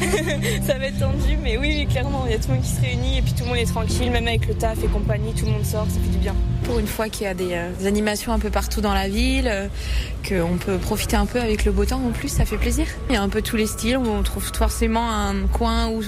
ça 0.66 0.78
va 0.78 0.86
être 0.86 0.98
tendu, 0.98 1.36
mais 1.42 1.58
oui, 1.58 1.86
clairement, 1.86 2.24
il 2.24 2.32
y 2.32 2.34
a 2.34 2.38
tout 2.38 2.48
le 2.48 2.54
monde 2.54 2.64
qui 2.64 2.70
se 2.70 2.80
réunit 2.80 3.18
et 3.18 3.22
puis 3.22 3.34
tout 3.34 3.42
le 3.42 3.50
monde 3.50 3.58
est 3.58 3.66
tranquille, 3.66 4.10
même 4.10 4.26
avec 4.26 4.46
le 4.46 4.54
taf 4.54 4.82
et 4.82 4.86
compagnie, 4.86 5.34
tout 5.34 5.44
le 5.44 5.52
monde 5.52 5.64
sort, 5.66 5.84
ça 5.90 6.00
fait 6.00 6.08
du 6.08 6.16
bien. 6.16 6.34
Pour 6.64 6.78
une 6.78 6.86
fois 6.86 7.08
qu'il 7.08 7.24
y 7.24 7.26
a 7.26 7.34
des, 7.34 7.52
euh, 7.52 7.86
animations 7.86 8.32
un 8.32 8.38
peu 8.38 8.50
partout 8.50 8.80
dans 8.80 8.94
la 8.94 9.08
ville, 9.08 9.48
euh, 9.48 9.68
qu'on 10.28 10.56
peut 10.56 10.78
profiter 10.78 11.16
un 11.16 11.26
peu 11.26 11.40
avec 11.40 11.64
le 11.64 11.72
beau 11.72 11.84
temps 11.84 12.02
en 12.04 12.10
plus, 12.10 12.28
ça 12.28 12.44
fait 12.44 12.56
plaisir. 12.56 12.86
Il 13.08 13.14
y 13.14 13.16
a 13.16 13.22
un 13.22 13.28
peu 13.28 13.42
tous 13.42 13.56
les 13.56 13.66
styles, 13.66 13.96
on 13.96 14.22
trouve 14.22 14.44
forcément 14.54 15.10
un 15.10 15.46
coin 15.46 15.88
où 15.88 16.02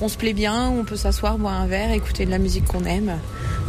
on, 0.00 0.08
se 0.08 0.16
plaît 0.16 0.32
bien, 0.32 0.70
où 0.70 0.80
on 0.80 0.84
peut 0.84 0.96
s'asseoir, 0.96 1.38
boire 1.38 1.54
un 1.54 1.66
verre, 1.66 1.92
écouter 1.92 2.26
de 2.26 2.30
la 2.30 2.38
musique 2.38 2.64
qu'on 2.64 2.84
aime 2.84 3.18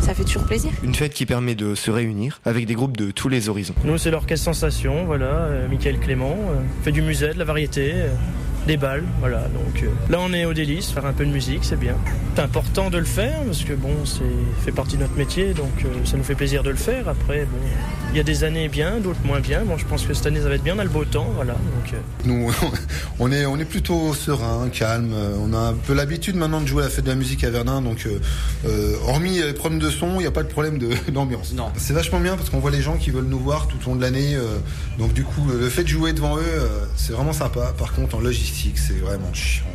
ça 0.01 0.13
fait 0.13 0.23
toujours 0.23 0.43
plaisir. 0.43 0.71
Une 0.83 0.93
fête 0.93 1.13
qui 1.13 1.25
permet 1.25 1.55
de 1.55 1.75
se 1.75 1.91
réunir 1.91 2.39
avec 2.45 2.65
des 2.65 2.73
groupes 2.73 2.97
de 2.97 3.11
tous 3.11 3.29
les 3.29 3.49
horizons. 3.49 3.73
Nous, 3.83 3.97
c'est 3.97 4.11
l'Orchestre 4.11 4.45
Sensation, 4.45 5.05
voilà, 5.05 5.25
euh, 5.25 5.67
Michael 5.67 5.99
Clément, 5.99 6.35
euh, 6.35 6.61
fait 6.83 6.91
du 6.91 7.01
musée, 7.01 7.33
de 7.33 7.39
la 7.39 7.45
variété. 7.45 7.93
Euh, 8.65 8.67
des 8.67 8.77
balles, 8.77 9.03
voilà. 9.19 9.47
Donc 9.49 9.83
là, 10.09 10.17
on 10.21 10.33
est 10.33 10.45
au 10.45 10.53
délice, 10.53 10.91
faire 10.91 11.05
un 11.05 11.13
peu 11.13 11.25
de 11.25 11.31
musique, 11.31 11.63
c'est 11.63 11.79
bien. 11.79 11.95
C'est 12.35 12.41
important 12.41 12.89
de 12.89 12.97
le 12.97 13.05
faire 13.05 13.41
parce 13.45 13.63
que 13.63 13.73
bon, 13.73 13.93
c'est 14.05 14.63
fait 14.63 14.71
partie 14.71 14.97
de 14.97 15.01
notre 15.01 15.15
métier, 15.15 15.53
donc 15.53 15.85
ça 16.03 16.17
nous 16.17 16.23
fait 16.23 16.35
plaisir 16.35 16.63
de 16.63 16.69
le 16.69 16.75
faire. 16.75 17.07
Après, 17.07 17.45
bon, 17.45 17.57
il 18.11 18.17
y 18.17 18.19
a 18.19 18.23
des 18.23 18.43
années 18.43 18.67
bien, 18.67 18.99
d'autres 18.99 19.23
moins 19.23 19.39
bien. 19.39 19.63
Bon, 19.65 19.77
je 19.77 19.85
pense 19.85 20.03
que 20.03 20.13
cette 20.13 20.25
année, 20.25 20.41
ça 20.41 20.49
va 20.49 20.55
être 20.55 20.63
bien, 20.63 20.75
on 20.75 20.79
a 20.79 20.83
le 20.83 20.89
beau 20.89 21.05
temps, 21.05 21.31
voilà. 21.35 21.53
Donc, 21.53 21.93
nous, 22.25 22.51
on 23.19 23.31
est, 23.31 23.45
on 23.45 23.57
est 23.57 23.65
plutôt 23.65 24.13
serein, 24.13 24.67
calme. 24.69 25.13
On 25.39 25.53
a 25.53 25.59
un 25.59 25.73
peu 25.73 25.93
l'habitude 25.93 26.35
maintenant 26.35 26.61
de 26.61 26.67
jouer 26.67 26.81
à 26.83 26.85
la 26.85 26.91
fête 26.91 27.05
de 27.05 27.09
la 27.09 27.15
musique 27.15 27.43
à 27.43 27.49
Verdun, 27.49 27.81
donc 27.81 28.07
hormis 29.07 29.41
les 29.41 29.53
problèmes 29.53 29.79
de 29.79 29.89
son, 29.89 30.15
il 30.15 30.19
n'y 30.19 30.25
a 30.25 30.31
pas 30.31 30.43
de 30.43 30.49
problème 30.49 30.79
d'ambiance. 31.11 31.53
non. 31.53 31.71
C'est 31.77 31.93
vachement 31.93 32.19
bien 32.19 32.35
parce 32.35 32.49
qu'on 32.49 32.59
voit 32.59 32.71
les 32.71 32.81
gens 32.81 32.97
qui 32.97 33.11
veulent 33.11 33.25
nous 33.25 33.39
voir 33.39 33.67
tout 33.67 33.77
au 33.85 33.89
long 33.91 33.95
de 33.95 34.01
l'année. 34.01 34.35
Euh, 34.35 34.57
donc 34.97 35.13
du 35.13 35.23
coup, 35.23 35.41
le 35.47 35.69
fait 35.69 35.83
de 35.83 35.87
jouer 35.87 36.13
devant 36.13 36.37
eux, 36.37 36.41
euh, 36.45 36.85
c'est 36.95 37.13
vraiment 37.13 37.33
sympa. 37.33 37.73
Par 37.77 37.93
contre, 37.93 38.15
en 38.15 38.19
logistique, 38.19 38.54
c'est 38.75 38.99
vraiment 38.99 39.33
chiant 39.33 39.65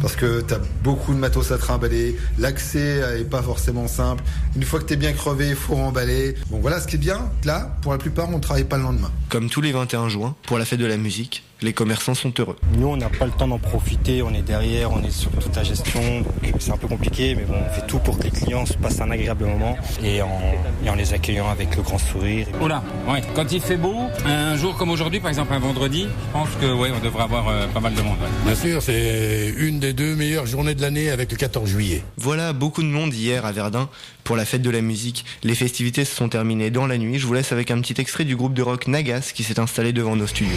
parce 0.00 0.16
que 0.16 0.42
tu 0.42 0.52
as 0.52 0.60
beaucoup 0.82 1.14
de 1.14 1.18
matos 1.18 1.50
à 1.52 1.56
trimballer, 1.56 2.16
l'accès 2.38 3.00
est 3.18 3.24
pas 3.24 3.42
forcément 3.42 3.88
simple. 3.88 4.22
Une 4.54 4.62
fois 4.62 4.80
que 4.80 4.84
tu 4.84 4.92
es 4.92 4.96
bien 4.96 5.12
crevé, 5.12 5.48
il 5.48 5.54
faut 5.54 5.74
remballer. 5.76 6.34
Bon 6.50 6.58
voilà, 6.58 6.80
ce 6.80 6.86
qui 6.86 6.96
est 6.96 6.98
bien, 6.98 7.30
là, 7.44 7.74
pour 7.80 7.92
la 7.92 7.98
plupart, 7.98 8.28
on 8.30 8.38
travaille 8.38 8.64
pas 8.64 8.76
le 8.76 8.82
lendemain. 8.82 9.10
Comme 9.30 9.48
tous 9.48 9.62
les 9.62 9.72
21 9.72 10.08
juin, 10.10 10.36
pour 10.42 10.58
la 10.58 10.66
fête 10.66 10.80
de 10.80 10.86
la 10.86 10.98
musique, 10.98 11.42
les 11.62 11.72
commerçants 11.72 12.14
sont 12.14 12.32
heureux. 12.38 12.56
Nous, 12.76 12.86
on 12.86 12.96
n'a 12.96 13.08
pas 13.08 13.26
le 13.26 13.30
temps 13.32 13.48
d'en 13.48 13.58
profiter, 13.58 14.22
on 14.22 14.32
est 14.34 14.42
derrière, 14.42 14.92
on 14.92 15.02
est 15.02 15.10
sur 15.10 15.30
toute 15.32 15.54
la 15.56 15.62
gestion, 15.64 16.00
donc 16.20 16.54
c'est 16.58 16.72
un 16.72 16.76
peu 16.76 16.88
compliqué, 16.88 17.34
mais 17.34 17.44
bon, 17.44 17.54
on 17.68 17.72
fait 17.72 17.86
tout 17.86 17.98
pour 17.98 18.18
que 18.18 18.24
les 18.24 18.30
clients 18.30 18.66
se 18.66 18.74
passent 18.74 19.00
un 19.00 19.10
agréable 19.10 19.44
moment 19.46 19.76
et 20.02 20.20
en, 20.22 20.40
en 20.88 20.94
les 20.94 21.12
accueillant 21.14 21.48
avec 21.48 21.76
le 21.76 21.82
grand 21.82 21.98
sourire. 21.98 22.46
Oula, 22.60 22.82
ouais, 23.08 23.22
quand 23.34 23.50
il 23.52 23.60
fait 23.60 23.76
beau, 23.76 24.02
un 24.26 24.56
jour 24.56 24.76
comme 24.76 24.90
aujourd'hui, 24.90 25.20
par 25.20 25.30
exemple 25.30 25.52
un 25.54 25.58
vendredi, 25.58 26.02
je 26.02 26.32
pense 26.32 26.48
que 26.60 26.72
ouais, 26.72 26.90
on 26.94 27.04
devrait 27.04 27.24
avoir 27.24 27.48
euh, 27.48 27.66
pas 27.68 27.80
mal 27.80 27.94
de 27.94 28.02
monde. 28.02 28.16
Bien 28.44 28.54
sûr, 28.54 28.82
c'est 28.82 29.52
une 29.56 29.80
des 29.80 29.92
deux 29.92 30.14
meilleures 30.14 30.46
journées 30.46 30.74
de 30.74 30.82
l'année 30.82 31.10
avec 31.10 31.30
le 31.30 31.36
14 31.36 31.68
juillet. 31.68 32.02
Voilà, 32.16 32.52
beaucoup 32.52 32.82
de 32.82 32.88
monde 32.88 33.14
hier 33.14 33.44
à 33.46 33.52
Verdun 33.52 33.88
pour 34.24 34.36
la 34.36 34.44
fête 34.44 34.62
de 34.62 34.70
la 34.70 34.80
musique. 34.80 35.24
Les 35.42 35.54
festivités 35.54 36.04
se 36.04 36.14
sont 36.14 36.28
terminées 36.28 36.70
dans 36.70 36.86
la 36.86 36.98
nuit. 36.98 37.18
Je 37.18 37.26
vous 37.26 37.34
laisse 37.34 37.52
avec 37.52 37.70
un 37.70 37.80
petit 37.80 38.00
extrait 38.00 38.24
du 38.24 38.36
groupe 38.36 38.54
de 38.54 38.62
rock 38.62 38.88
Nagas 38.88 39.32
qui 39.34 39.44
s'est 39.44 39.60
installé 39.60 39.92
devant 39.92 40.16
nos 40.16 40.26
studios. 40.26 40.56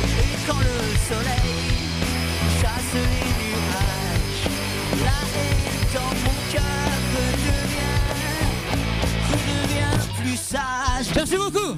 Merci 11.15 11.37
beaucoup. 11.37 11.77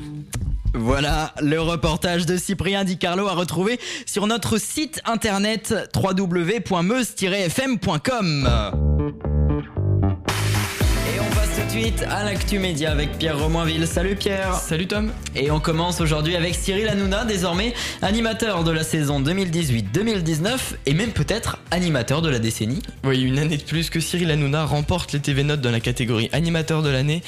Voilà 0.74 1.34
le 1.42 1.62
reportage 1.62 2.26
de 2.26 2.36
Cyprien 2.38 2.84
Di 2.84 2.98
Carlo 2.98 3.28
à 3.28 3.34
retrouver 3.34 3.80
sur 4.06 4.26
notre 4.28 4.58
site 4.60 5.02
internet 5.06 5.74
www.meuse-fm.com 5.96 8.89
suite 11.80 12.04
à 12.10 12.26
l'actu 12.26 12.60
média 12.60 12.92
avec 12.92 13.18
Pierre 13.18 13.40
Romainville. 13.40 13.88
Salut 13.88 14.16
Pierre. 14.16 14.56
Salut 14.56 14.88
Tom. 14.88 15.14
Et 15.34 15.50
on 15.50 15.62
commence 15.62 16.02
aujourd'hui 16.02 16.36
avec 16.36 16.54
Cyril 16.54 16.90
Hanouna, 16.90 17.24
désormais 17.24 17.74
animateur 18.02 18.66
de 18.66 18.72
la 18.72 18.84
saison 18.84 19.22
2018-2019 19.22 20.58
et 20.88 20.94
même 20.94 21.12
peut-être 21.12 21.58
animateur 21.72 22.22
de 22.22 22.30
la 22.30 22.40
décennie. 22.40 22.82
Oui, 23.06 23.22
une 23.22 23.40
année 23.40 23.56
de 23.56 23.64
plus 23.64 23.90
que 23.90 24.02
Cyril 24.02 24.30
Hanouna 24.30 24.66
remporte 24.66 25.14
les 25.14 25.22
TV 25.22 25.44
Notes 25.44 25.62
dans 25.62 25.72
la 25.72 25.80
catégorie 25.80 26.30
animateur 26.34 26.84
de 26.84 26.90
l'année 26.90 27.22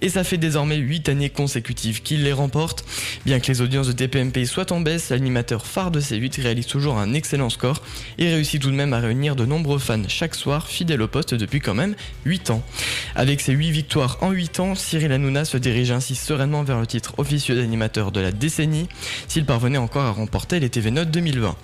et 0.00 0.08
ça 0.08 0.24
fait 0.24 0.38
désormais 0.38 0.78
8 0.78 1.08
années 1.08 1.30
consécutives 1.30 2.02
qu'il 2.02 2.24
les 2.24 2.32
remporte. 2.32 2.84
Bien 3.24 3.38
que 3.38 3.46
les 3.46 3.60
audiences 3.60 3.86
de 3.86 3.92
TPMP 3.92 4.46
soient 4.46 4.72
en 4.72 4.80
baisse, 4.80 5.10
l'animateur 5.10 5.64
phare 5.64 5.92
de 5.92 6.00
C8 6.00 6.42
réalise 6.42 6.66
toujours 6.66 6.98
un 6.98 7.14
excellent 7.14 7.50
score 7.50 7.80
et 8.18 8.32
réussit 8.32 8.60
tout 8.60 8.70
de 8.70 8.76
même 8.76 8.94
à 8.94 8.98
réunir 8.98 9.36
de 9.36 9.46
nombreux 9.46 9.78
fans 9.78 10.02
chaque 10.08 10.34
soir, 10.34 10.66
fidèles 10.66 11.02
au 11.02 11.08
poste 11.08 11.34
depuis 11.34 11.60
quand 11.60 11.74
même 11.74 11.94
8 12.24 12.50
ans. 12.50 12.62
Avec 13.14 13.40
ses 13.40 13.52
8 13.52 13.91
en 14.00 14.30
8 14.30 14.60
ans, 14.60 14.74
Cyril 14.74 15.12
Hanouna 15.12 15.44
se 15.44 15.56
dirige 15.56 15.90
ainsi 15.90 16.14
sereinement 16.14 16.62
vers 16.62 16.80
le 16.80 16.86
titre 16.86 17.14
officieux 17.18 17.54
d'animateur 17.54 18.10
de 18.10 18.20
la 18.20 18.32
décennie, 18.32 18.88
s'il 19.28 19.44
parvenait 19.44 19.78
encore 19.78 20.04
à 20.04 20.10
remporter 20.10 20.60
les 20.60 20.70
TV 20.70 20.90
Notes 20.90 21.10
2020. 21.10 21.54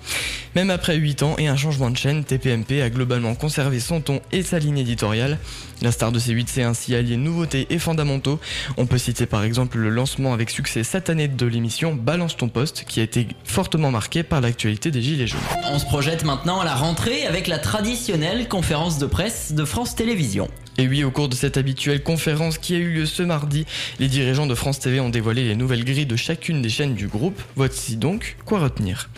Même 0.55 0.69
après 0.69 0.95
8 0.95 1.23
ans 1.23 1.35
et 1.37 1.47
un 1.47 1.55
changement 1.55 1.89
de 1.89 1.97
chaîne, 1.97 2.23
TPMP 2.23 2.81
a 2.81 2.89
globalement 2.89 3.35
conservé 3.35 3.79
son 3.79 4.01
ton 4.01 4.21
et 4.31 4.43
sa 4.43 4.59
ligne 4.59 4.77
éditoriale. 4.77 5.39
La 5.81 5.93
star 5.93 6.11
de 6.11 6.19
C8 6.19 6.47
s'est 6.47 6.63
ainsi 6.63 6.93
alliée 6.93 7.15
nouveautés 7.15 7.67
et 7.69 7.79
fondamentaux. 7.79 8.39
On 8.77 8.85
peut 8.85 8.97
citer 8.97 9.25
par 9.25 9.43
exemple 9.43 9.77
le 9.77 9.89
lancement 9.89 10.33
avec 10.33 10.49
succès 10.49 10.83
cette 10.83 11.09
année 11.09 11.29
de 11.29 11.45
l'émission 11.45 11.95
Balance 11.95 12.35
ton 12.35 12.49
poste, 12.49 12.83
qui 12.85 12.99
a 12.99 13.03
été 13.03 13.27
fortement 13.45 13.89
marqué 13.89 14.23
par 14.23 14.41
l'actualité 14.41 14.91
des 14.91 15.01
Gilets 15.01 15.27
jaunes. 15.27 15.39
On 15.71 15.79
se 15.79 15.85
projette 15.85 16.25
maintenant 16.25 16.59
à 16.59 16.65
la 16.65 16.75
rentrée 16.75 17.25
avec 17.25 17.47
la 17.47 17.59
traditionnelle 17.59 18.49
conférence 18.49 18.97
de 18.97 19.05
presse 19.05 19.53
de 19.53 19.63
France 19.63 19.95
Télévisions. 19.95 20.49
Et 20.77 20.87
oui, 20.87 21.03
au 21.03 21.11
cours 21.11 21.27
de 21.27 21.35
cette 21.35 21.57
habituelle 21.57 22.03
conférence 22.03 22.57
qui 22.57 22.75
a 22.75 22.77
eu 22.77 22.89
lieu 22.89 23.05
ce 23.05 23.23
mardi, 23.23 23.65
les 23.99 24.07
dirigeants 24.07 24.47
de 24.47 24.55
France 24.55 24.79
TV 24.79 24.99
ont 24.99 25.09
dévoilé 25.09 25.45
les 25.45 25.55
nouvelles 25.55 25.83
grilles 25.83 26.05
de 26.05 26.15
chacune 26.15 26.61
des 26.61 26.69
chaînes 26.69 26.95
du 26.95 27.07
groupe. 27.07 27.41
Voici 27.55 27.97
donc 27.97 28.37
quoi 28.45 28.59
retenir. 28.59 29.09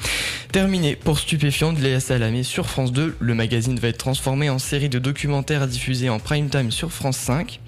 Terminé 0.51 0.97
pour 0.97 1.17
Stupéfiante, 1.17 1.79
Léa 1.79 2.01
Salamé 2.01 2.43
sur 2.43 2.67
France 2.67 2.91
2. 2.91 3.15
Le 3.19 3.33
magazine 3.33 3.79
va 3.79 3.87
être 3.87 3.97
transformé 3.97 4.49
en 4.49 4.59
série 4.59 4.89
de 4.89 4.99
documentaires 4.99 5.61
à 5.61 5.67
diffuser 5.67 6.09
en 6.09 6.19
prime 6.19 6.49
sur 6.69 6.91
France 6.91 7.17
5. 7.17 7.61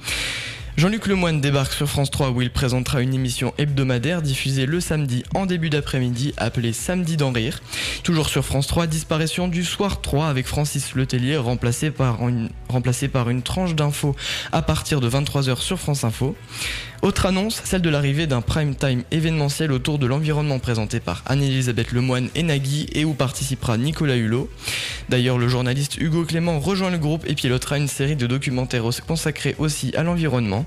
Jean-Luc 0.76 1.08
Lemoine 1.08 1.40
débarque 1.40 1.72
sur 1.72 1.88
France 1.88 2.12
3 2.12 2.32
où 2.32 2.42
il 2.42 2.52
présentera 2.52 3.02
une 3.02 3.14
émission 3.14 3.54
hebdomadaire 3.58 4.22
diffusée 4.22 4.66
le 4.66 4.82
samedi 4.82 5.24
en 5.34 5.46
début 5.46 5.70
d'après-midi 5.70 6.34
appelée 6.36 6.74
Samedi 6.74 7.16
d'en 7.16 7.32
rire. 7.32 7.62
Toujours 8.04 8.28
sur 8.28 8.44
France 8.44 8.68
3, 8.68 8.88
disparition 8.88 9.48
du 9.48 9.64
soir 9.64 10.02
3 10.02 10.28
avec 10.28 10.48
Francis 10.48 10.96
Letellier 10.96 11.38
remplacé 11.38 11.92
par 11.92 12.28
une, 12.28 12.50
remplacé 12.68 13.08
par 13.08 13.30
une 13.30 13.42
tranche 13.42 13.76
d'infos 13.76 14.16
à 14.52 14.62
partir 14.62 15.00
de 15.00 15.10
23h 15.10 15.62
sur 15.62 15.80
France 15.80 16.04
Info. 16.04 16.36
Autre 17.04 17.26
annonce, 17.26 17.62
celle 17.66 17.82
de 17.82 17.90
l'arrivée 17.90 18.28
d'un 18.28 18.40
prime 18.40 18.76
time 18.76 19.04
événementiel 19.12 19.74
autour 19.74 20.00
de 20.00 20.06
l'environnement 20.06 20.60
présenté 20.60 21.02
par 21.02 21.22
Anne-Elisabeth 21.26 21.92
Lemoine 21.92 22.30
et 22.34 22.44
Nagui 22.44 22.88
et 22.94 23.04
où 23.04 23.14
participera 23.14 23.76
Nicolas 23.78 24.16
Hulot. 24.16 24.50
D'ailleurs, 25.10 25.38
le 25.38 25.50
journaliste 25.50 25.98
Hugo 25.98 26.24
Clément 26.24 26.62
rejoint 26.62 26.92
le 26.92 26.98
groupe 26.98 27.26
et 27.28 27.36
pilotera 27.36 27.78
une 27.78 27.90
série 27.90 28.16
de 28.16 28.26
documentaires 28.26 28.86
consacrés 29.06 29.54
aussi 29.60 29.94
à 29.98 30.04
l'environnement. 30.04 30.66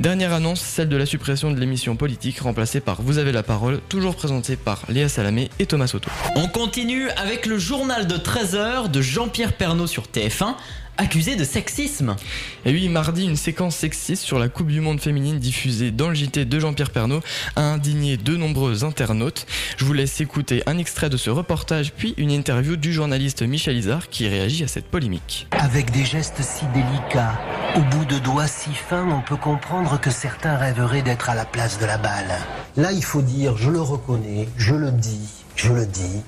Dernière 0.00 0.32
annonce, 0.32 0.62
celle 0.62 0.88
de 0.88 0.96
la 0.96 1.04
suppression 1.04 1.50
de 1.50 1.60
l'émission 1.60 1.94
politique 1.94 2.40
remplacée 2.40 2.80
par 2.80 3.02
Vous 3.02 3.18
avez 3.18 3.32
la 3.32 3.42
parole, 3.42 3.80
toujours 3.90 4.16
présentée 4.16 4.56
par 4.56 4.82
Léa 4.88 5.10
Salamé 5.10 5.50
et 5.58 5.66
Thomas 5.66 5.88
Soto. 5.88 6.08
On 6.36 6.48
continue 6.48 7.10
avec 7.10 7.44
le 7.44 7.58
journal 7.58 8.06
de 8.06 8.16
13h 8.16 8.90
de 8.90 9.02
Jean-Pierre 9.02 9.52
Pernaud 9.52 9.86
sur 9.86 10.04
TF1 10.04 10.54
accusé 10.98 11.36
de 11.36 11.44
sexisme. 11.44 12.16
Et 12.64 12.72
oui, 12.72 12.88
mardi, 12.88 13.24
une 13.24 13.36
séquence 13.36 13.76
sexiste 13.76 14.22
sur 14.22 14.38
la 14.38 14.48
Coupe 14.48 14.68
du 14.68 14.80
Monde 14.80 15.00
féminine 15.00 15.38
diffusée 15.38 15.90
dans 15.90 16.08
le 16.08 16.14
JT 16.14 16.44
de 16.44 16.60
Jean-Pierre 16.60 16.90
Pernaud 16.90 17.20
a 17.54 17.62
indigné 17.62 18.16
de 18.16 18.36
nombreux 18.36 18.84
internautes. 18.84 19.46
Je 19.76 19.84
vous 19.84 19.92
laisse 19.92 20.20
écouter 20.20 20.62
un 20.66 20.78
extrait 20.78 21.10
de 21.10 21.16
ce 21.16 21.30
reportage, 21.30 21.92
puis 21.92 22.14
une 22.16 22.30
interview 22.30 22.76
du 22.76 22.92
journaliste 22.92 23.42
Michel 23.42 23.76
Isard 23.76 24.08
qui 24.08 24.28
réagit 24.28 24.64
à 24.64 24.68
cette 24.68 24.86
polémique. 24.86 25.46
Avec 25.52 25.90
des 25.90 26.04
gestes 26.04 26.42
si 26.42 26.64
délicats, 26.74 27.38
au 27.76 27.80
bout 27.80 28.04
de 28.04 28.18
doigts 28.18 28.46
si 28.46 28.70
fins, 28.70 29.06
on 29.10 29.20
peut 29.20 29.36
comprendre 29.36 30.00
que 30.00 30.10
certains 30.10 30.56
rêveraient 30.56 31.02
d'être 31.02 31.30
à 31.30 31.34
la 31.34 31.44
place 31.44 31.78
de 31.78 31.86
la 31.86 31.98
balle. 31.98 32.38
Là, 32.76 32.92
il 32.92 33.04
faut 33.04 33.22
dire, 33.22 33.56
je 33.56 33.70
le 33.70 33.80
reconnais, 33.80 34.48
je 34.56 34.74
le 34.74 34.90
dis, 34.90 35.28
je 35.56 35.72
le 35.72 35.86
dis, 35.86 36.22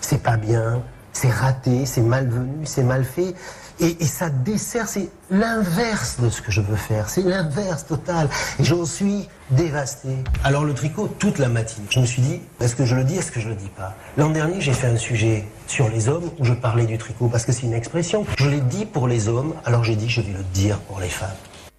c'est 0.00 0.22
pas 0.22 0.36
bien, 0.36 0.82
c'est 1.14 1.30
raté, 1.30 1.86
c'est 1.86 2.02
malvenu, 2.02 2.66
c'est 2.66 2.82
mal 2.82 3.04
fait. 3.04 3.34
Et, 3.80 4.04
ça 4.04 4.30
dessert, 4.30 4.86
c'est 4.86 5.08
l'inverse 5.30 6.20
de 6.20 6.28
ce 6.30 6.40
que 6.42 6.52
je 6.52 6.60
veux 6.60 6.76
faire. 6.76 7.08
C'est 7.08 7.22
l'inverse 7.22 7.86
total. 7.86 8.28
Et 8.60 8.64
j'en 8.64 8.84
suis 8.84 9.28
dévasté. 9.50 10.10
Alors 10.44 10.64
le 10.64 10.74
tricot, 10.74 11.08
toute 11.18 11.38
la 11.38 11.48
matinée, 11.48 11.86
je 11.90 11.98
me 11.98 12.06
suis 12.06 12.22
dit, 12.22 12.40
est-ce 12.60 12.76
que 12.76 12.84
je 12.84 12.94
le 12.94 13.02
dis, 13.02 13.16
est-ce 13.16 13.32
que 13.32 13.40
je 13.40 13.48
le 13.48 13.56
dis 13.56 13.70
pas? 13.76 13.94
L'an 14.16 14.30
dernier, 14.30 14.60
j'ai 14.60 14.72
fait 14.72 14.86
un 14.86 14.96
sujet 14.96 15.44
sur 15.66 15.88
les 15.88 16.08
hommes 16.08 16.30
où 16.38 16.44
je 16.44 16.52
parlais 16.52 16.86
du 16.86 16.98
tricot 16.98 17.28
parce 17.28 17.44
que 17.44 17.50
c'est 17.50 17.66
une 17.66 17.74
expression. 17.74 18.24
Je 18.36 18.48
l'ai 18.48 18.60
dit 18.60 18.86
pour 18.86 19.08
les 19.08 19.28
hommes, 19.28 19.54
alors 19.64 19.82
j'ai 19.82 19.96
dit, 19.96 20.08
je 20.08 20.20
vais 20.20 20.32
le 20.32 20.44
dire 20.52 20.78
pour 20.78 21.00
les 21.00 21.08
femmes. 21.08 21.30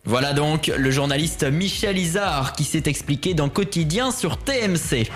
Voilà 0.07 0.33
donc 0.33 0.71
le 0.77 0.91
journaliste 0.91 1.43
Michel 1.51 1.97
Isard 1.97 2.53
qui 2.53 2.63
s'est 2.63 2.83
expliqué 2.85 3.33
dans 3.33 3.50
Quotidien 3.50 4.12
sur 4.12 4.38
TMC. 4.38 5.09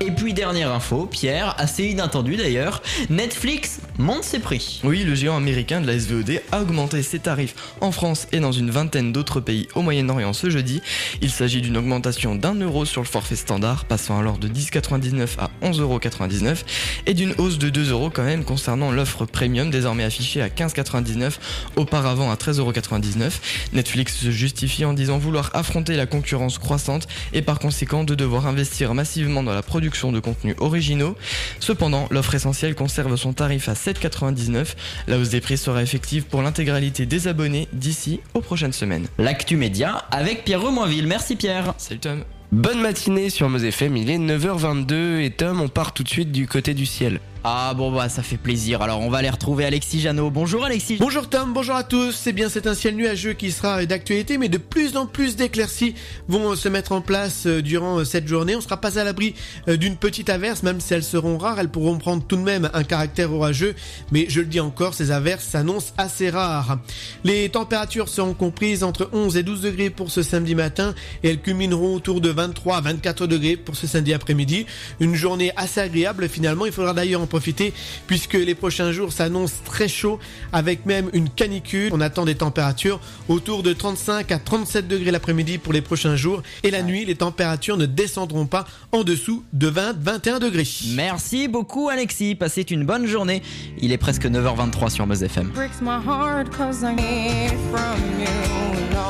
Et 0.00 0.10
puis 0.12 0.34
dernière 0.34 0.70
info, 0.70 1.06
Pierre, 1.06 1.56
assez 1.58 1.86
inattendu 1.86 2.36
d'ailleurs, 2.36 2.80
Netflix 3.10 3.80
monte 3.98 4.22
ses 4.22 4.38
prix. 4.38 4.80
Oui, 4.84 5.02
le 5.02 5.16
géant 5.16 5.36
américain 5.36 5.80
de 5.80 5.86
la 5.88 5.98
SVOD 5.98 6.42
a 6.52 6.60
augmenté 6.60 7.02
ses 7.02 7.18
tarifs 7.18 7.56
en 7.80 7.90
France 7.90 8.28
et 8.30 8.38
dans 8.38 8.52
une 8.52 8.70
vingtaine 8.70 9.12
d'autres 9.12 9.40
pays 9.40 9.66
au 9.74 9.82
Moyen-Orient 9.82 10.32
ce 10.32 10.48
jeudi. 10.48 10.80
Il 11.22 11.30
s'agit 11.30 11.60
d'une 11.60 11.76
augmentation 11.76 12.36
d'un 12.36 12.54
euro 12.54 12.84
sur 12.84 13.00
le 13.00 13.08
forfait 13.08 13.34
standard, 13.34 13.84
passant 13.84 14.16
alors 14.16 14.38
de 14.38 14.46
10,99 14.46 15.38
à 15.38 15.50
11,99€ 15.64 16.58
et 17.06 17.14
d'une 17.14 17.34
hausse 17.38 17.58
de 17.58 17.68
2 17.68 17.90
euros 17.90 18.10
quand 18.10 18.24
même 18.24 18.44
concernant 18.44 18.92
l'offre 18.92 19.24
premium 19.24 19.70
désormais 19.70 20.04
affichée 20.04 20.40
à 20.40 20.48
15,99, 20.48 21.32
auparavant 21.74 22.30
à 22.30 22.36
13,99€. 22.36 23.32
Netflix 23.72 24.35
justifie 24.36 24.84
en 24.84 24.92
disant 24.92 25.18
vouloir 25.18 25.50
affronter 25.54 25.96
la 25.96 26.06
concurrence 26.06 26.58
croissante 26.58 27.08
et 27.32 27.42
par 27.42 27.58
conséquent 27.58 28.04
de 28.04 28.14
devoir 28.14 28.46
investir 28.46 28.94
massivement 28.94 29.42
dans 29.42 29.54
la 29.54 29.62
production 29.62 30.12
de 30.12 30.20
contenus 30.20 30.54
originaux. 30.58 31.16
Cependant, 31.60 32.06
l'offre 32.10 32.34
essentielle 32.34 32.74
conserve 32.74 33.16
son 33.16 33.32
tarif 33.32 33.68
à 33.68 33.74
7,99. 33.74 34.74
La 35.08 35.18
hausse 35.18 35.30
des 35.30 35.40
prix 35.40 35.58
sera 35.58 35.82
effective 35.82 36.24
pour 36.24 36.42
l'intégralité 36.42 37.06
des 37.06 37.28
abonnés 37.28 37.68
d'ici 37.72 38.20
aux 38.34 38.40
prochaines 38.40 38.72
semaines. 38.72 39.08
L'actu 39.18 39.56
média 39.56 40.04
avec 40.10 40.44
Pierre 40.44 40.62
Remoinville. 40.62 41.06
Merci 41.06 41.36
Pierre. 41.36 41.74
Salut 41.78 42.00
Tom. 42.00 42.24
Bonne 42.52 42.80
matinée 42.80 43.28
sur 43.28 43.48
Meuse 43.48 43.64
FM, 43.64 43.96
il 43.96 44.08
est 44.08 44.18
9h22 44.18 45.18
et 45.18 45.32
Tom, 45.32 45.60
on 45.60 45.68
part 45.68 45.92
tout 45.92 46.04
de 46.04 46.08
suite 46.08 46.30
du 46.30 46.46
côté 46.46 46.74
du 46.74 46.86
ciel. 46.86 47.18
Ah 47.48 47.74
bon 47.74 47.92
bah 47.92 48.08
ça 48.08 48.24
fait 48.24 48.38
plaisir. 48.38 48.82
Alors 48.82 49.00
on 49.02 49.08
va 49.08 49.18
aller 49.18 49.30
retrouver 49.30 49.64
Alexis 49.64 50.00
Jeannot. 50.00 50.30
Bonjour 50.30 50.64
Alexis. 50.64 50.96
Bonjour 50.98 51.28
Tom, 51.28 51.52
bonjour 51.52 51.76
à 51.76 51.84
tous. 51.84 52.10
C'est 52.10 52.32
bien 52.32 52.48
c'est 52.48 52.66
un 52.66 52.74
ciel 52.74 52.96
nuageux 52.96 53.34
qui 53.34 53.52
sera 53.52 53.86
d'actualité 53.86 54.36
mais 54.36 54.48
de 54.48 54.58
plus 54.58 54.96
en 54.96 55.06
plus 55.06 55.36
d'éclaircies 55.36 55.94
vont 56.26 56.50
euh, 56.50 56.56
se 56.56 56.68
mettre 56.68 56.90
en 56.90 57.00
place 57.00 57.46
euh, 57.46 57.62
durant 57.62 58.00
euh, 58.00 58.04
cette 58.04 58.26
journée. 58.26 58.56
On 58.56 58.60
sera 58.60 58.80
pas 58.80 58.98
à 58.98 59.04
l'abri 59.04 59.36
d'une 59.68 59.96
petite 59.96 60.28
averse 60.28 60.64
même 60.64 60.80
si 60.80 60.92
elles 60.92 61.04
seront 61.04 61.38
rares, 61.38 61.60
elles 61.60 61.68
pourront 61.68 61.98
prendre 61.98 62.24
tout 62.24 62.34
de 62.34 62.42
même 62.42 62.68
un 62.74 62.82
caractère 62.82 63.32
orageux 63.32 63.76
mais 64.10 64.26
je 64.28 64.40
le 64.40 64.46
dis 64.46 64.58
encore, 64.58 64.94
ces 64.94 65.12
averses 65.12 65.44
s'annoncent 65.44 65.92
assez 65.98 66.30
rares. 66.30 66.78
Les 67.22 67.48
températures 67.48 68.08
seront 68.08 68.34
comprises 68.34 68.82
entre 68.82 69.08
11 69.12 69.36
et 69.36 69.44
12 69.44 69.60
degrés 69.60 69.90
pour 69.90 70.10
ce 70.10 70.24
samedi 70.24 70.56
matin 70.56 70.96
et 71.22 71.30
elles 71.30 71.40
culmineront 71.40 71.94
autour 71.94 72.20
de 72.20 72.30
23 72.30 72.78
à 72.78 72.80
24 72.80 73.28
degrés 73.28 73.54
pour 73.54 73.76
ce 73.76 73.86
samedi 73.86 74.12
après-midi. 74.12 74.66
Une 74.98 75.14
journée 75.14 75.52
assez 75.56 75.80
agréable 75.80 76.28
finalement, 76.28 76.66
il 76.66 76.72
faudra 76.72 76.92
d'ailleurs 76.92 77.20
en 77.20 77.35
profiter 77.36 77.74
puisque 78.06 78.32
les 78.32 78.54
prochains 78.54 78.92
jours 78.92 79.12
s'annoncent 79.12 79.60
très 79.62 79.88
chauds 79.88 80.18
avec 80.54 80.86
même 80.86 81.10
une 81.12 81.28
canicule. 81.28 81.90
On 81.92 82.00
attend 82.00 82.24
des 82.24 82.34
températures 82.34 82.98
autour 83.28 83.62
de 83.62 83.74
35 83.74 84.32
à 84.32 84.38
37 84.38 84.88
degrés 84.88 85.10
l'après-midi 85.10 85.58
pour 85.58 85.74
les 85.74 85.82
prochains 85.82 86.16
jours 86.16 86.42
et 86.62 86.70
la 86.70 86.82
nuit 86.82 87.04
les 87.04 87.14
températures 87.14 87.76
ne 87.76 87.84
descendront 87.84 88.46
pas 88.46 88.64
en 88.90 89.04
dessous 89.04 89.44
de 89.52 89.70
20-21 89.70 90.38
degrés. 90.40 90.66
Merci 90.94 91.46
beaucoup 91.46 91.90
Alexis, 91.90 92.34
passez 92.34 92.64
une 92.70 92.86
bonne 92.86 93.06
journée. 93.06 93.42
Il 93.82 93.92
est 93.92 93.98
presque 93.98 94.24
9h23 94.24 94.88
sur 94.88 95.06
Meuse 95.06 95.22
FM. 95.22 95.52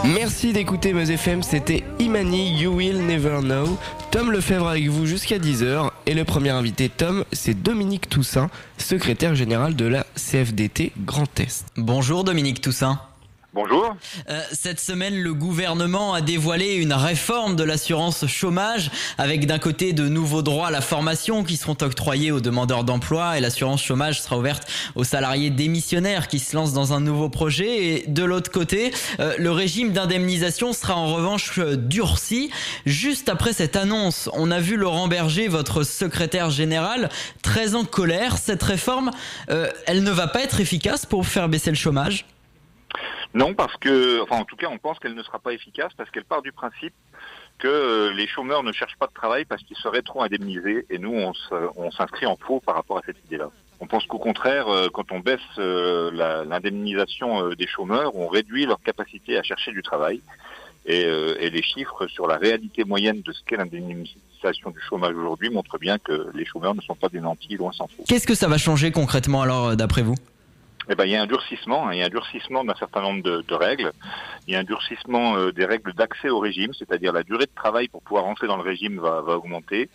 Merci 0.04 0.52
d'écouter 0.52 0.92
Meuse 0.92 1.10
FM, 1.12 1.44
c'était 1.44 1.84
Imani 2.00 2.60
You 2.60 2.72
Will 2.74 3.06
Never 3.06 3.38
Know. 3.40 3.78
Tom 4.10 4.32
Lefebvre 4.32 4.68
avec 4.68 4.88
vous 4.88 5.04
jusqu'à 5.04 5.38
10h 5.38 5.90
et 6.06 6.14
le 6.14 6.24
premier 6.24 6.50
invité 6.50 6.88
Tom, 6.88 7.24
c'est 7.32 7.60
Dominique 7.60 8.05
Toussaint, 8.06 8.50
secrétaire 8.78 9.34
général 9.34 9.76
de 9.76 9.84
la 9.84 10.06
CFDT 10.16 10.92
Grand 10.98 11.38
Est. 11.40 11.66
Bonjour 11.76 12.24
Dominique 12.24 12.60
Toussaint. 12.60 13.00
Bonjour. 13.56 13.96
Euh, 14.28 14.42
cette 14.52 14.80
semaine, 14.80 15.18
le 15.18 15.32
gouvernement 15.32 16.12
a 16.12 16.20
dévoilé 16.20 16.74
une 16.74 16.92
réforme 16.92 17.56
de 17.56 17.64
l'assurance 17.64 18.26
chômage 18.26 18.90
avec 19.16 19.46
d'un 19.46 19.58
côté 19.58 19.94
de 19.94 20.08
nouveaux 20.08 20.42
droits 20.42 20.66
à 20.66 20.70
la 20.70 20.82
formation 20.82 21.42
qui 21.42 21.56
seront 21.56 21.78
octroyés 21.80 22.32
aux 22.32 22.42
demandeurs 22.42 22.84
d'emploi 22.84 23.38
et 23.38 23.40
l'assurance 23.40 23.82
chômage 23.82 24.20
sera 24.20 24.36
ouverte 24.36 24.68
aux 24.94 25.04
salariés 25.04 25.48
démissionnaires 25.48 26.28
qui 26.28 26.38
se 26.38 26.54
lancent 26.54 26.74
dans 26.74 26.92
un 26.92 27.00
nouveau 27.00 27.30
projet 27.30 27.86
et 27.86 28.04
de 28.06 28.24
l'autre 28.24 28.50
côté, 28.50 28.92
euh, 29.20 29.34
le 29.38 29.50
régime 29.50 29.90
d'indemnisation 29.92 30.74
sera 30.74 30.94
en 30.94 31.14
revanche 31.14 31.58
euh, 31.58 31.76
durci. 31.76 32.50
Juste 32.84 33.30
après 33.30 33.54
cette 33.54 33.74
annonce, 33.74 34.28
on 34.34 34.50
a 34.50 34.60
vu 34.60 34.76
Laurent 34.76 35.08
Berger, 35.08 35.48
votre 35.48 35.82
secrétaire 35.82 36.50
général, 36.50 37.08
très 37.40 37.74
en 37.74 37.86
colère. 37.86 38.36
Cette 38.36 38.62
réforme, 38.62 39.10
elle 39.48 40.02
ne 40.02 40.10
va 40.10 40.26
pas 40.26 40.42
être 40.42 40.60
efficace 40.60 41.06
pour 41.06 41.26
faire 41.26 41.48
baisser 41.48 41.70
le 41.70 41.76
chômage 41.76 42.26
non, 43.34 43.54
parce 43.54 43.76
que, 43.76 44.22
enfin 44.22 44.36
en 44.36 44.44
tout 44.44 44.56
cas, 44.56 44.68
on 44.70 44.78
pense 44.78 44.98
qu'elle 44.98 45.14
ne 45.14 45.22
sera 45.22 45.38
pas 45.38 45.52
efficace 45.52 45.92
parce 45.96 46.10
qu'elle 46.10 46.24
part 46.24 46.42
du 46.42 46.52
principe 46.52 46.94
que 47.58 47.68
euh, 47.68 48.12
les 48.12 48.26
chômeurs 48.26 48.62
ne 48.62 48.72
cherchent 48.72 48.96
pas 48.98 49.06
de 49.06 49.12
travail 49.12 49.44
parce 49.44 49.62
qu'ils 49.62 49.76
seraient 49.76 50.02
trop 50.02 50.22
indemnisés. 50.22 50.86
Et 50.90 50.98
nous, 50.98 51.14
on 51.76 51.90
s'inscrit 51.90 52.26
en 52.26 52.36
faux 52.36 52.60
par 52.60 52.74
rapport 52.74 52.98
à 52.98 53.02
cette 53.04 53.22
idée-là. 53.26 53.50
On 53.80 53.86
pense 53.86 54.06
qu'au 54.06 54.18
contraire, 54.18 54.68
euh, 54.68 54.88
quand 54.92 55.12
on 55.12 55.20
baisse 55.20 55.40
euh, 55.58 56.10
l'indemnisation 56.46 57.50
des 57.50 57.66
chômeurs, 57.66 58.16
on 58.16 58.28
réduit 58.28 58.66
leur 58.66 58.80
capacité 58.80 59.38
à 59.38 59.42
chercher 59.42 59.72
du 59.72 59.82
travail. 59.82 60.20
Et, 60.88 61.04
les 61.50 61.62
chiffres 61.62 62.06
sur 62.06 62.28
la 62.28 62.36
réalité 62.36 62.84
moyenne 62.84 63.20
de 63.22 63.32
ce 63.32 63.42
qu'est 63.44 63.56
l'indemnisation 63.56 64.70
du 64.70 64.80
chômage 64.80 65.16
aujourd'hui 65.16 65.50
montrent 65.50 65.78
bien 65.78 65.98
que 65.98 66.28
les 66.32 66.44
chômeurs 66.44 66.76
ne 66.76 66.80
sont 66.80 66.94
pas 66.94 67.08
des 67.08 67.18
nantis, 67.18 67.56
loin 67.56 67.72
s'en 67.72 67.88
faut. 67.88 68.04
Qu'est-ce 68.06 68.26
que 68.26 68.36
ça 68.36 68.46
va 68.46 68.56
changer 68.56 68.92
concrètement 68.92 69.42
alors, 69.42 69.74
d'après 69.74 70.02
vous? 70.02 70.14
Eh 70.88 70.94
ben, 70.94 71.04
il 71.04 71.10
y 71.10 71.16
a 71.16 71.22
un 71.22 71.26
durcissement, 71.26 71.88
hein, 71.88 71.94
il 71.94 71.98
y 71.98 72.02
a 72.02 72.06
un 72.06 72.10
durcissement 72.10 72.64
d'un 72.64 72.74
certain 72.74 73.02
nombre 73.02 73.22
de, 73.22 73.54
règles. 73.54 73.92
Il 74.46 74.54
y 74.54 74.56
a 74.56 74.60
un 74.60 74.64
durcissement 74.64 75.36
euh, 75.36 75.50
des 75.50 75.64
règles 75.64 75.92
d'accès 75.94 76.28
au 76.28 76.38
régime, 76.38 76.72
c'est-à-dire 76.74 77.12
la 77.12 77.24
durée 77.24 77.46
de 77.46 77.54
travail 77.54 77.88
pour 77.88 78.02
pouvoir 78.02 78.24
rentrer 78.24 78.46
dans 78.46 78.56
le 78.56 78.62
régime 78.62 79.00
va, 79.00 79.22
augmenter. 79.22 79.88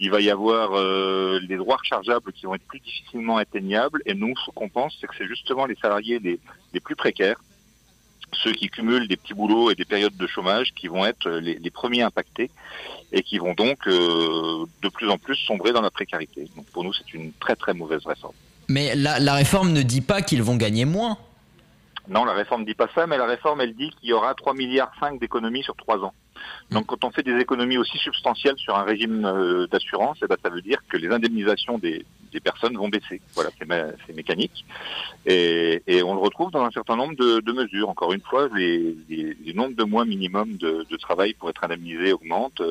Il 0.00 0.10
va 0.10 0.20
y 0.20 0.30
avoir 0.30 0.70
euh, 0.72 1.38
les 1.46 1.56
droits 1.56 1.76
rechargeables 1.76 2.32
qui 2.32 2.46
vont 2.46 2.54
être 2.54 2.66
plus 2.66 2.80
difficilement 2.80 3.36
atteignables. 3.36 4.00
Et 4.06 4.14
nous, 4.14 4.34
ce 4.46 4.50
qu'on 4.50 4.68
pense, 4.68 4.96
c'est 5.00 5.06
que 5.06 5.14
c'est 5.16 5.28
justement 5.28 5.66
les 5.66 5.76
salariés 5.76 6.18
les, 6.18 6.80
plus 6.80 6.96
précaires, 6.96 7.40
ceux 8.32 8.52
qui 8.52 8.68
cumulent 8.68 9.06
des 9.06 9.16
petits 9.16 9.34
boulots 9.34 9.70
et 9.70 9.74
des 9.74 9.84
périodes 9.84 10.16
de 10.16 10.26
chômage, 10.26 10.72
qui 10.74 10.88
vont 10.88 11.04
être 11.04 11.28
les, 11.30 11.56
les 11.56 11.70
premiers 11.70 12.02
impactés 12.02 12.50
et 13.12 13.22
qui 13.22 13.38
vont 13.38 13.54
donc 13.54 13.86
euh, 13.86 14.64
de 14.82 14.88
plus 14.88 15.08
en 15.08 15.18
plus 15.18 15.36
sombrer 15.36 15.72
dans 15.72 15.82
la 15.82 15.90
précarité. 15.90 16.48
Donc 16.56 16.66
pour 16.70 16.82
nous, 16.82 16.92
c'est 16.92 17.14
une 17.14 17.32
très 17.34 17.54
très 17.54 17.74
mauvaise 17.74 18.04
réforme. 18.06 18.34
Mais 18.68 18.94
la, 18.94 19.18
la 19.18 19.34
réforme 19.34 19.72
ne 19.72 19.82
dit 19.82 20.00
pas 20.00 20.22
qu'ils 20.22 20.42
vont 20.42 20.56
gagner 20.56 20.84
moins. 20.84 21.18
Non, 22.08 22.24
la 22.24 22.34
réforme 22.34 22.64
dit 22.64 22.74
pas 22.74 22.88
ça, 22.94 23.06
mais 23.06 23.16
la 23.16 23.26
réforme, 23.26 23.62
elle 23.62 23.74
dit 23.74 23.90
qu'il 23.98 24.10
y 24.10 24.12
aura 24.12 24.34
3 24.34 24.54
milliards 24.54 24.92
5 25.00 25.18
d'économies 25.18 25.62
sur 25.62 25.74
3 25.76 26.04
ans. 26.04 26.12
Donc 26.70 26.86
quand 26.86 27.04
on 27.04 27.10
fait 27.10 27.22
des 27.22 27.38
économies 27.38 27.78
aussi 27.78 27.96
substantielles 27.98 28.58
sur 28.58 28.76
un 28.76 28.82
régime 28.82 29.24
euh, 29.24 29.66
d'assurance, 29.68 30.18
eh 30.22 30.26
ben, 30.26 30.36
ça 30.42 30.50
veut 30.50 30.60
dire 30.60 30.78
que 30.88 30.96
les 30.96 31.08
indemnisations 31.08 31.78
des, 31.78 32.04
des 32.34 32.40
personnes 32.40 32.76
vont 32.76 32.88
baisser. 32.88 33.20
Voilà, 33.34 33.50
c'est 33.58 33.66
mé- 33.66 33.94
c'est 34.06 34.14
mécanique. 34.14 34.64
Et, 35.24 35.80
on 36.02 36.14
le 36.14 36.20
retrouve 36.20 36.50
dans 36.50 36.64
un 36.64 36.70
certain 36.70 36.96
nombre 36.96 37.14
de, 37.14 37.52
mesures. 37.52 37.88
Encore 37.88 38.12
une 38.12 38.20
fois, 38.20 38.48
les, 38.54 38.96
les, 39.08 39.36
les 39.46 39.54
nombres 39.54 39.76
de 39.76 39.84
mois 39.84 40.04
minimum 40.04 40.56
de, 40.56 40.96
travail 40.96 41.34
pour 41.34 41.50
être 41.50 41.62
indemnisé 41.64 42.12
augmentent. 42.12 42.62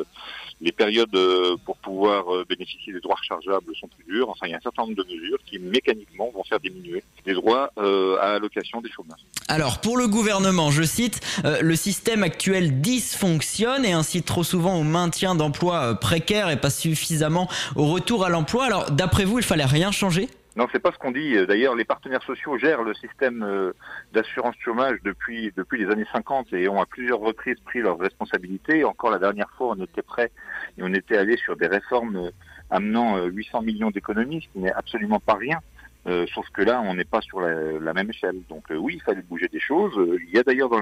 Les 0.62 0.72
périodes 0.72 1.14
euh, 1.16 1.56
pour 1.66 1.78
pouvoir 1.78 2.34
euh, 2.34 2.46
bénéficier 2.48 2.94
des 2.94 3.00
droits 3.00 3.18
rechargeables 3.20 3.76
sont 3.76 3.88
plus 3.88 4.06
dures. 4.06 4.30
Enfin, 4.30 4.48
il 4.48 4.52
y 4.52 4.54
a 4.54 4.58
un 4.58 4.62
certain 4.62 4.84
nombre 4.84 4.96
de 4.96 5.04
mesures 5.04 5.38
qui 5.46 5.60
mécaniquement 5.60 6.32
vont 6.34 6.44
faire 6.44 6.60
diminuer 6.60 7.04
les 7.26 7.34
droits 7.34 7.72
euh, 7.78 8.18
à 8.18 8.36
allocation 8.36 8.82
des 8.82 8.90
chômeurs. 8.90 9.18
Alors 9.50 9.82
pour 9.82 9.98
le 9.98 10.08
gouvernement, 10.08 10.72
je 10.72 10.84
cite, 10.84 11.20
le 11.44 11.76
système 11.76 12.24
actuel 12.24 12.82
dysfonctionne 12.82 13.86
et 13.86 13.92
incite 13.92 14.26
trop 14.26 14.44
souvent 14.44 14.80
au 14.80 14.84
maintien 14.84 15.36
d'emplois 15.36 15.96
précaires 15.96 16.50
et 16.50 16.60
pas 16.60 16.70
suffisamment 16.70 17.50
au 17.76 17.88
retour 17.88 18.26
à 18.26 18.30
l'emploi. 18.30 18.66
Alors 18.66 18.90
d'après 18.90 19.26
vous, 19.26 19.40
il 19.40 19.46
fallait 19.54 19.66
rien 19.66 19.92
changer? 19.92 20.28
Non, 20.56 20.68
c'est 20.72 20.80
pas 20.80 20.92
ce 20.92 20.98
qu'on 20.98 21.12
dit. 21.12 21.36
D'ailleurs, 21.48 21.76
les 21.76 21.86
partenaires 21.86 22.24
sociaux 22.24 22.58
gèrent 22.58 22.82
le 22.82 22.96
système 22.96 23.44
euh, 23.44 23.72
d'assurance 24.12 24.56
chômage 24.60 24.98
depuis 25.04 25.52
depuis 25.56 25.84
les 25.84 25.92
années 25.92 26.08
50 26.12 26.54
et 26.54 26.68
ont 26.70 26.82
à 26.82 26.88
plusieurs 26.88 27.20
reprises 27.20 27.60
pris 27.64 27.80
leurs 27.80 28.00
responsabilités. 28.00 28.84
Encore 28.84 29.12
la 29.12 29.20
dernière 29.20 29.50
fois, 29.56 29.76
on 29.78 29.84
était 29.84 30.02
prêt 30.02 30.32
et 30.78 30.82
on 30.82 30.92
était 30.94 31.18
allé 31.18 31.38
sur 31.38 31.56
des 31.56 31.68
réformes 31.68 32.16
euh, 32.16 32.32
amenant 32.72 33.18
euh, 33.18 33.28
800 33.28 33.62
millions 33.62 33.92
d'économies, 33.92 34.42
ce 34.42 34.54
qui 34.54 34.60
n'est 34.60 34.74
absolument 34.74 35.20
pas 35.20 35.36
rien. 35.36 35.60
Euh, 36.06 36.26
sauf 36.34 36.46
que 36.50 36.62
là, 36.62 36.82
on 36.82 36.96
n'est 36.96 37.06
pas 37.06 37.22
sur 37.22 37.40
la, 37.40 37.94
même 37.94 38.10
échelle. 38.10 38.42
Donc 38.50 38.72
euh, 38.72 38.76
oui, 38.76 38.96
il 38.96 39.02
fallait 39.02 39.22
bouger 39.22 39.48
des 39.48 39.60
choses. 39.60 39.98
Euh, 39.98 40.18
Il 40.28 40.36
y 40.36 40.40
a 40.40 40.44
d'ailleurs 40.44 40.70
dans, 40.70 40.82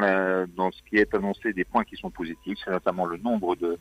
dans 0.55 0.71
ce 0.71 0.81
qui 0.89 0.95
est 0.95 1.13
annoncé 1.13 1.53
des 1.53 1.65
points 1.65 1.83
qui 1.83 1.97
sont 1.97 2.09
positifs. 2.09 2.57
C'est 2.63 2.71
notamment 2.71 3.05
le 3.05 3.17
nombre 3.17 3.55
de 3.55 3.77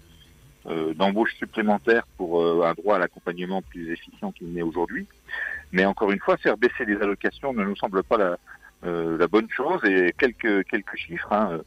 euh, 0.67 0.93
d'embauches 0.95 1.35
supplémentaires 1.37 2.07
pour 2.17 2.43
euh, 2.43 2.65
un 2.65 2.75
droit 2.75 2.97
à 2.97 2.99
l'accompagnement 2.99 3.63
plus 3.63 3.93
efficient 3.93 4.31
qu'il 4.33 4.53
n'est 4.53 4.63
aujourd'hui. 4.63 5.07
Mais 5.73 5.85
encore 5.85 6.11
une 6.13 6.19
fois, 6.19 6.37
faire 6.37 6.57
baisser 6.57 6.85
les 6.87 6.97
allocations 6.97 7.53
ne 7.53 7.65
nous 7.65 7.77
semble 7.77 8.03
pas 8.03 8.19
la, 8.19 8.37
euh, 8.85 9.17
la 9.19 9.27
bonne 9.27 9.49
chose. 9.51 9.81
Et 9.85 10.13
quelques 10.19 10.65
quelques 10.69 10.97
chiffres. 10.97 11.33
hein. 11.33 11.61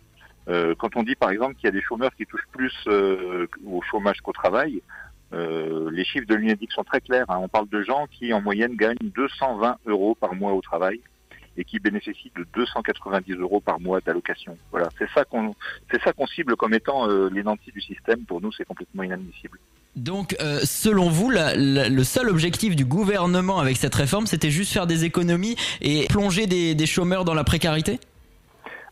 Euh, 0.50 0.76
quand 0.78 0.96
on 0.98 1.04
dit 1.04 1.16
par 1.16 1.30
exemple 1.32 1.56
qu'il 1.56 1.66
y 1.66 1.70
a 1.70 1.72
des 1.72 1.82
chômeurs 1.82 2.14
qui 2.16 2.26
touchent 2.26 2.48
plus 2.52 2.76
au 3.66 3.82
chômage 3.82 4.20
qu'au 4.22 4.34
travail, 4.34 4.82
les 5.32 6.04
chiffres 6.06 6.28
de 6.28 6.36
l'UNEDIC 6.36 6.72
sont 6.72 6.84
très 6.84 7.02
clairs. 7.02 7.26
hein. 7.30 7.40
On 7.42 7.48
parle 7.48 7.68
de 7.70 7.82
gens 7.82 8.06
qui 8.12 8.34
en 8.34 8.42
moyenne 8.42 8.76
gagnent 8.76 8.98
220 9.02 9.78
euros 9.88 10.14
par 10.16 10.36
mois 10.36 10.52
au 10.54 10.62
travail 10.62 11.00
et 11.58 11.64
qui 11.64 11.80
bénéficient 11.80 12.32
de 12.36 12.46
290 12.56 13.34
euros 13.36 13.60
par 13.60 13.80
mois 13.80 14.00
d'allocation. 14.02 14.58
Voilà, 14.72 14.90
c'est 14.98 15.10
ça 15.14 15.24
qu'on 15.26 15.54
c'est 15.92 16.02
ça 16.02 16.14
qu'on 16.14 16.28
cible 16.28 16.56
comme 16.56 16.74
étant 16.74 17.10
euh, 17.10 17.30
les 17.32 17.44
nantis 17.44 17.72
du 17.72 17.82
système. 17.82 18.22
Pour 18.26 18.42
nous, 18.42 18.52
c'est 18.52 18.66
complètement 18.66 19.04
inadmissible. 19.04 19.60
Donc 19.96 20.36
euh, 20.42 20.60
selon 20.64 21.10
vous, 21.10 21.30
la- 21.30 21.56
la- 21.56 21.90
le 21.90 22.04
seul 22.04 22.28
objectif 22.30 22.76
du 22.76 22.86
gouvernement 22.86 23.60
avec 23.60 23.78
cette 23.78 23.94
réforme, 23.94 24.26
c'était 24.26 24.50
juste 24.50 24.74
faire 24.74 24.88
des 24.88 25.06
économies 25.06 25.56
et 25.82 26.08
plonger 26.08 26.48
des, 26.48 26.74
des 26.74 26.86
chômeurs 26.88 27.26
dans 27.26 27.36
la 27.36 27.44
précarité? 27.44 28.00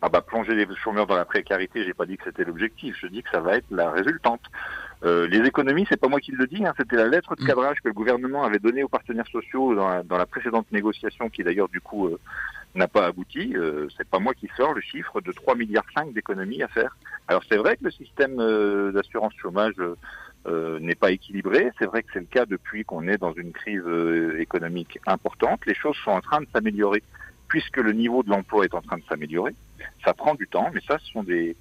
Ah 0.04 0.10
bah 0.10 0.21
plonger 0.21 0.56
les 0.56 0.67
chômeurs 0.84 1.06
dans 1.06 1.15
la 1.15 1.26
précarité, 1.26 1.84
j'ai 1.86 1.93
pas 1.93 2.06
dit 2.08 2.17
que 2.17 2.24
c'était 2.26 2.43
l'objectif, 2.43 2.95
je 3.00 3.06
dis 3.08 3.21
que 3.21 3.30
ça 3.32 3.39
va 3.39 3.58
être 3.58 3.65
la 3.69 3.91
résultante. 3.91 4.41
Euh, 5.03 5.27
les 5.27 5.39
économies, 5.47 5.85
c'est 5.89 5.99
pas 5.99 6.07
moi 6.07 6.19
qui 6.19 6.31
le 6.31 6.45
dis, 6.45 6.63
hein, 6.65 6.73
c'était 6.77 6.95
la 6.95 7.07
lettre 7.07 7.35
de 7.35 7.43
cadrage 7.43 7.77
que 7.81 7.87
le 7.87 7.93
gouvernement 7.93 8.43
avait 8.43 8.59
donnée 8.59 8.83
aux 8.83 8.87
partenaires 8.87 9.27
sociaux 9.27 9.73
dans 9.73 9.87
la, 9.87 10.03
dans 10.03 10.17
la 10.17 10.25
précédente 10.25 10.71
négociation, 10.71 11.29
qui 11.29 11.43
d'ailleurs 11.43 11.69
du 11.69 11.81
coup 11.81 12.07
euh, 12.07 12.19
n'a 12.75 12.87
pas 12.87 13.07
abouti. 13.07 13.53
Euh, 13.55 13.87
c'est 13.97 14.07
pas 14.07 14.19
moi 14.19 14.33
qui 14.33 14.47
sors 14.55 14.73
le 14.73 14.81
chiffre 14.81 15.19
de 15.21 15.31
3 15.31 15.55
milliards 15.55 15.85
5 15.95 16.13
d'économies 16.13 16.61
à 16.61 16.67
faire. 16.67 16.95
Alors 17.27 17.43
c'est 17.49 17.57
vrai 17.57 17.77
que 17.77 17.85
le 17.85 17.91
système 17.91 18.39
euh, 18.39 18.91
d'assurance 18.91 19.33
chômage 19.41 19.75
euh, 20.47 20.79
n'est 20.79 20.95
pas 20.95 21.11
équilibré. 21.11 21.71
C'est 21.77 21.85
vrai 21.85 22.01
que 22.01 22.09
c'est 22.13 22.19
le 22.19 22.25
cas 22.25 22.47
depuis 22.47 22.83
qu'on 22.83 23.07
est 23.07 23.19
dans 23.19 23.33
une 23.33 23.51
crise 23.51 23.83
euh, 23.85 24.39
économique 24.39 24.99
importante. 25.05 25.63
Les 25.67 25.75
choses 25.75 25.95
sont 26.03 26.11
en 26.11 26.21
train 26.21 26.41
de 26.41 26.47
s'améliorer 26.51 27.03
puisque 27.47 27.77
le 27.77 27.91
niveau 27.91 28.23
de 28.23 28.29
l'emploi 28.29 28.65
est 28.65 28.73
en 28.73 28.81
train 28.81 28.97
de 28.97 29.03
s'améliorer. 29.07 29.53
Ça 30.03 30.13
prend 30.13 30.33
du 30.33 30.47
temps, 30.47 30.71
mais 30.73 30.81
ça, 30.87 30.97
ce 30.97 31.11
sont 31.11 31.21
des, 31.21 31.55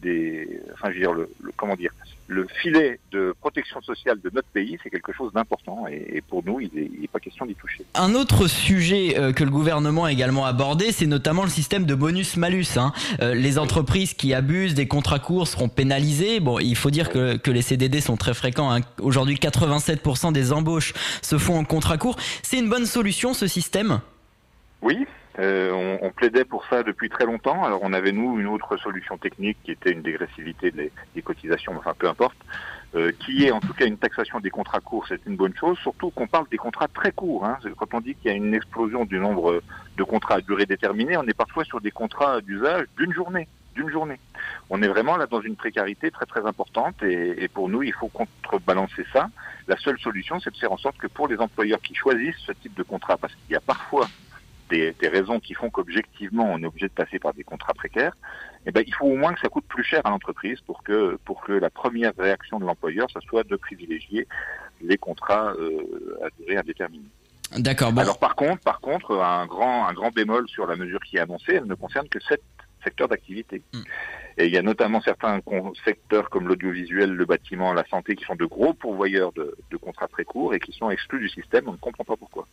des, 0.00 0.60
enfin, 0.74 0.88
je 0.90 0.94
veux 0.94 1.00
dire, 1.00 1.12
le, 1.12 1.28
le- 1.40 1.52
comment 1.56 1.74
dire, 1.76 1.90
le 2.28 2.46
filet 2.60 2.98
de 3.12 3.32
protection 3.40 3.80
sociale 3.82 4.18
de 4.20 4.30
notre 4.34 4.48
pays, 4.48 4.76
c'est 4.82 4.90
quelque 4.90 5.12
chose 5.12 5.32
d'important, 5.32 5.86
et, 5.88 6.16
et 6.16 6.20
pour 6.20 6.42
nous, 6.44 6.58
il 6.60 6.70
n'est 6.74 6.90
il 6.98 7.04
est 7.04 7.08
pas 7.08 7.20
question 7.20 7.46
d'y 7.46 7.54
toucher. 7.54 7.84
Un 7.94 8.14
autre 8.14 8.48
sujet 8.48 9.16
euh, 9.18 9.32
que 9.32 9.44
le 9.44 9.50
gouvernement 9.50 10.04
a 10.06 10.12
également 10.12 10.44
abordé, 10.44 10.90
c'est 10.90 11.06
notamment 11.06 11.44
le 11.44 11.50
système 11.50 11.84
de 11.84 11.94
bonus-malus. 11.94 12.76
hein. 12.78 12.92
Euh, 13.20 13.34
les 13.34 13.58
entreprises 13.58 14.12
qui 14.14 14.34
abusent 14.34 14.74
des 14.74 14.88
contrats 14.88 15.20
courts 15.20 15.46
seront 15.46 15.68
pénalisées. 15.68 16.40
Bon, 16.40 16.58
il 16.58 16.74
faut 16.76 16.90
dire 16.90 17.10
que, 17.10 17.36
que 17.36 17.50
les 17.52 17.62
CDD 17.62 18.00
sont 18.00 18.16
très 18.16 18.34
fréquents. 18.34 18.72
hein. 18.72 18.80
Aujourd'hui, 19.00 19.36
87% 19.36 20.32
des 20.32 20.52
embauches 20.52 20.94
se 21.22 21.38
font 21.38 21.56
en 21.58 21.64
contrat 21.64 21.96
court. 21.98 22.16
C'est 22.42 22.58
une 22.58 22.68
bonne 22.68 22.86
solution, 22.86 23.34
ce 23.34 23.46
système? 23.46 24.00
Oui, 24.82 25.06
euh, 25.38 25.70
on, 25.72 26.06
on 26.06 26.10
plaidait 26.10 26.44
pour 26.44 26.64
ça 26.66 26.82
depuis 26.82 27.08
très 27.08 27.24
longtemps. 27.24 27.64
Alors 27.64 27.80
on 27.82 27.92
avait 27.92 28.12
nous 28.12 28.38
une 28.38 28.46
autre 28.46 28.76
solution 28.76 29.16
technique 29.18 29.58
qui 29.64 29.72
était 29.72 29.90
une 29.90 30.02
dégressivité 30.02 30.70
des, 30.70 30.92
des 31.14 31.22
cotisations, 31.22 31.74
enfin 31.76 31.94
peu 31.98 32.08
importe, 32.08 32.36
euh, 32.94 33.10
qui 33.20 33.46
est 33.46 33.50
en 33.50 33.60
tout 33.60 33.72
cas 33.72 33.86
une 33.86 33.98
taxation 33.98 34.38
des 34.38 34.50
contrats 34.50 34.80
courts, 34.80 35.06
c'est 35.08 35.24
une 35.26 35.36
bonne 35.36 35.54
chose. 35.56 35.78
Surtout 35.78 36.10
qu'on 36.10 36.26
parle 36.26 36.46
des 36.50 36.58
contrats 36.58 36.88
très 36.88 37.10
courts. 37.10 37.44
Hein. 37.46 37.58
Quand 37.78 37.94
on 37.94 38.00
dit 38.00 38.14
qu'il 38.14 38.30
y 38.30 38.34
a 38.34 38.36
une 38.36 38.54
explosion 38.54 39.04
du 39.06 39.18
nombre 39.18 39.62
de 39.96 40.02
contrats 40.04 40.36
à 40.36 40.40
durée 40.40 40.66
déterminée, 40.66 41.16
on 41.16 41.24
est 41.24 41.36
parfois 41.36 41.64
sur 41.64 41.80
des 41.80 41.90
contrats 41.90 42.40
d'usage 42.42 42.84
d'une 42.98 43.12
journée, 43.12 43.48
d'une 43.74 43.90
journée. 43.90 44.20
On 44.70 44.82
est 44.82 44.88
vraiment 44.88 45.16
là 45.16 45.26
dans 45.26 45.40
une 45.40 45.56
précarité 45.56 46.10
très 46.10 46.26
très 46.26 46.46
importante 46.46 47.02
et, 47.02 47.42
et 47.42 47.48
pour 47.48 47.68
nous 47.68 47.82
il 47.82 47.94
faut 47.94 48.08
contrebalancer 48.08 49.04
ça. 49.12 49.30
La 49.68 49.76
seule 49.78 49.98
solution 49.98 50.38
c'est 50.38 50.50
de 50.50 50.56
faire 50.56 50.72
en 50.72 50.78
sorte 50.78 50.98
que 50.98 51.08
pour 51.08 51.28
les 51.28 51.38
employeurs 51.38 51.80
qui 51.80 51.94
choisissent 51.94 52.38
ce 52.46 52.52
type 52.52 52.74
de 52.74 52.82
contrat, 52.82 53.16
parce 53.16 53.34
qu'il 53.34 53.52
y 53.52 53.56
a 53.56 53.60
parfois 53.60 54.06
des, 54.70 54.92
des 54.92 55.08
raisons 55.08 55.40
qui 55.40 55.54
font 55.54 55.70
qu'objectivement 55.70 56.50
on 56.52 56.62
est 56.62 56.66
obligé 56.66 56.88
de 56.88 56.92
passer 56.92 57.18
par 57.18 57.34
des 57.34 57.44
contrats 57.44 57.74
précaires, 57.74 58.16
eh 58.66 58.72
ben, 58.72 58.82
il 58.86 58.94
faut 58.94 59.06
au 59.06 59.16
moins 59.16 59.32
que 59.32 59.40
ça 59.40 59.48
coûte 59.48 59.66
plus 59.68 59.84
cher 59.84 60.00
à 60.04 60.10
l'entreprise 60.10 60.60
pour 60.60 60.82
que 60.82 61.18
pour 61.24 61.40
que 61.42 61.52
la 61.52 61.70
première 61.70 62.12
réaction 62.18 62.58
de 62.58 62.64
l'employeur, 62.64 63.08
ça 63.10 63.20
soit 63.20 63.44
de 63.44 63.56
privilégier 63.56 64.26
les 64.80 64.98
contrats 64.98 65.52
euh, 65.58 66.18
à 66.24 66.28
durée 66.38 66.56
indéterminée. 66.56 67.08
D'accord. 67.56 67.92
Bon. 67.92 68.00
Alors 68.00 68.18
par 68.18 68.34
contre, 68.34 68.60
par 68.62 68.80
contre, 68.80 69.20
un 69.20 69.46
grand 69.46 69.86
un 69.86 69.92
grand 69.92 70.10
bémol 70.12 70.48
sur 70.48 70.66
la 70.66 70.76
mesure 70.76 71.00
qui 71.00 71.16
est 71.16 71.20
annoncée, 71.20 71.54
elle 71.54 71.66
ne 71.66 71.74
concerne 71.74 72.08
que 72.08 72.20
sept 72.20 72.42
secteurs 72.86 73.08
d'activité. 73.08 73.62
Et 74.38 74.46
il 74.46 74.52
y 74.52 74.58
a 74.58 74.62
notamment 74.62 75.00
certains 75.00 75.40
secteurs 75.84 76.30
comme 76.30 76.46
l'audiovisuel, 76.46 77.10
le 77.10 77.24
bâtiment, 77.24 77.72
la 77.72 77.84
santé, 77.86 78.14
qui 78.14 78.24
sont 78.24 78.36
de 78.36 78.44
gros 78.44 78.74
pourvoyeurs 78.74 79.32
de, 79.32 79.56
de 79.70 79.76
contrats 79.76 80.08
très 80.08 80.24
courts 80.24 80.54
et 80.54 80.60
qui 80.60 80.72
sont 80.72 80.90
exclus 80.90 81.18
du 81.18 81.28
système. 81.28 81.64
On 81.68 81.72
ne 81.72 81.78
comprend 81.78 82.04
pas 82.04 82.16
pourquoi. 82.16 82.46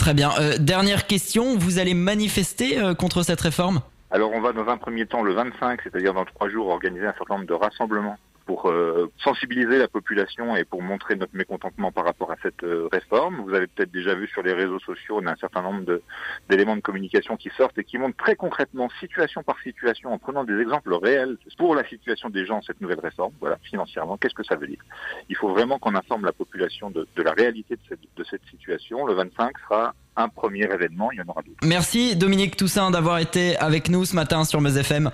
Très 0.00 0.14
bien. 0.14 0.30
Euh, 0.40 0.56
dernière 0.56 1.06
question, 1.06 1.58
vous 1.58 1.78
allez 1.78 1.92
manifester 1.92 2.78
euh, 2.78 2.94
contre 2.94 3.22
cette 3.22 3.42
réforme? 3.42 3.82
Alors 4.10 4.30
on 4.32 4.40
va 4.40 4.52
dans 4.52 4.66
un 4.66 4.78
premier 4.78 5.04
temps 5.04 5.22
le 5.22 5.34
25, 5.34 5.78
c'est-à-dire 5.82 6.14
dans 6.14 6.24
trois 6.24 6.48
jours, 6.48 6.68
organiser 6.68 7.06
un 7.06 7.12
certain 7.12 7.34
nombre 7.34 7.46
de 7.46 7.52
rassemblements 7.52 8.16
pour 8.50 8.68
euh, 8.68 9.08
sensibiliser 9.22 9.78
la 9.78 9.86
population 9.86 10.56
et 10.56 10.64
pour 10.64 10.82
montrer 10.82 11.14
notre 11.14 11.36
mécontentement 11.36 11.92
par 11.92 12.04
rapport 12.04 12.32
à 12.32 12.36
cette 12.42 12.64
euh, 12.64 12.88
réforme. 12.90 13.42
Vous 13.46 13.54
avez 13.54 13.68
peut-être 13.68 13.92
déjà 13.92 14.12
vu 14.16 14.26
sur 14.26 14.42
les 14.42 14.52
réseaux 14.52 14.80
sociaux, 14.80 15.20
on 15.22 15.26
a 15.26 15.30
un 15.30 15.36
certain 15.36 15.62
nombre 15.62 16.00
d'éléments 16.48 16.74
de, 16.74 16.80
communication 16.80 17.36
qui 17.36 17.48
sortent 17.56 17.78
et 17.78 17.84
qui 17.84 17.96
montrent 17.96 18.16
très 18.16 18.34
concrètement, 18.34 18.88
situation 18.98 19.44
par 19.44 19.56
situation, 19.60 20.12
en 20.12 20.18
prenant 20.18 20.42
des 20.42 20.58
exemples 20.58 20.92
réels 20.94 21.36
pour 21.58 21.76
la 21.76 21.86
situation 21.88 22.28
des 22.28 22.44
gens, 22.44 22.60
cette 22.62 22.80
nouvelle 22.80 22.98
réforme, 22.98 23.32
voilà, 23.38 23.56
financièrement, 23.62 24.16
qu'est-ce 24.16 24.34
que 24.34 24.42
ça 24.42 24.56
veut 24.56 24.66
dire? 24.66 24.82
Il 25.28 25.36
faut 25.36 25.50
vraiment 25.50 25.78
qu'on 25.78 25.94
informe 25.94 26.24
la 26.24 26.32
population 26.32 26.90
de, 26.90 27.06
la 27.18 27.32
réalité 27.32 27.76
de 27.76 27.82
cette, 27.88 28.00
de 28.16 28.24
cette 28.24 28.44
situation. 28.50 29.06
Le 29.06 29.14
25 29.14 29.52
sera 29.68 29.94
un 30.16 30.28
premier 30.28 30.64
événement, 30.64 31.12
il 31.12 31.18
y 31.18 31.22
en 31.22 31.28
aura 31.28 31.42
d'autres. 31.42 31.58
Merci 31.62 32.16
Dominique 32.16 32.56
Toussaint 32.56 32.90
d'avoir 32.90 33.18
été 33.18 33.56
avec 33.58 33.88
nous 33.88 34.04
ce 34.04 34.16
matin 34.16 34.44
sur 34.44 34.60
Meuse 34.60 34.76
FM. 34.76 35.10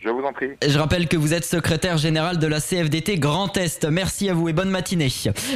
Je 0.00 0.10
vous 0.10 0.22
en 0.22 0.32
prie. 0.32 0.50
Je 0.66 0.78
rappelle 0.78 1.08
que 1.08 1.16
vous 1.16 1.34
êtes 1.34 1.44
secrétaire 1.44 1.98
général 1.98 2.38
de 2.38 2.46
la 2.46 2.60
CFDT 2.60 3.18
Grand 3.18 3.56
Est. 3.56 3.84
Merci 3.84 4.30
à 4.30 4.34
vous 4.34 4.48
et 4.48 4.52
bonne 4.52 4.70
matinée. 4.70 5.08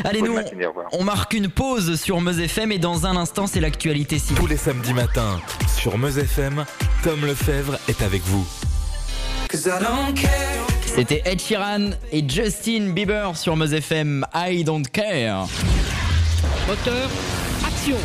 Allez, 0.05 0.21
Bonne 0.21 0.31
nous, 0.31 0.35
matinée, 0.35 0.67
on 0.93 1.05
marque 1.05 1.35
une 1.35 1.49
pause 1.49 2.01
sur 2.01 2.21
Meuse 2.21 2.41
FM 2.41 2.73
et 2.73 2.79
dans 2.79 3.07
un 3.07 3.17
instant, 3.17 3.47
c'est 3.47 3.61
l'actualité 3.61 4.19
si. 4.19 4.35
Tous 4.35 4.49
les 4.49 4.57
samedis 4.57 4.95
matins 4.95 5.41
sur 5.77 5.97
Meuse 5.97 6.19
FM, 6.19 6.65
Tom 7.05 7.25
Lefebvre 7.25 7.79
est 7.89 8.03
avec 8.03 8.23
vous. 8.23 8.47
C'était 10.87 11.23
Ed 11.25 11.41
Sheeran 11.41 11.91
et 12.11 12.25
Justin 12.29 12.91
Bieber 12.93 13.37
sur 13.37 13.55
Meuse 13.57 13.75
FM. 13.75 14.27
I 14.35 14.65
don't 14.65 14.89
care. 14.91 15.47
Moteur, 16.67 17.09
action 17.65 17.97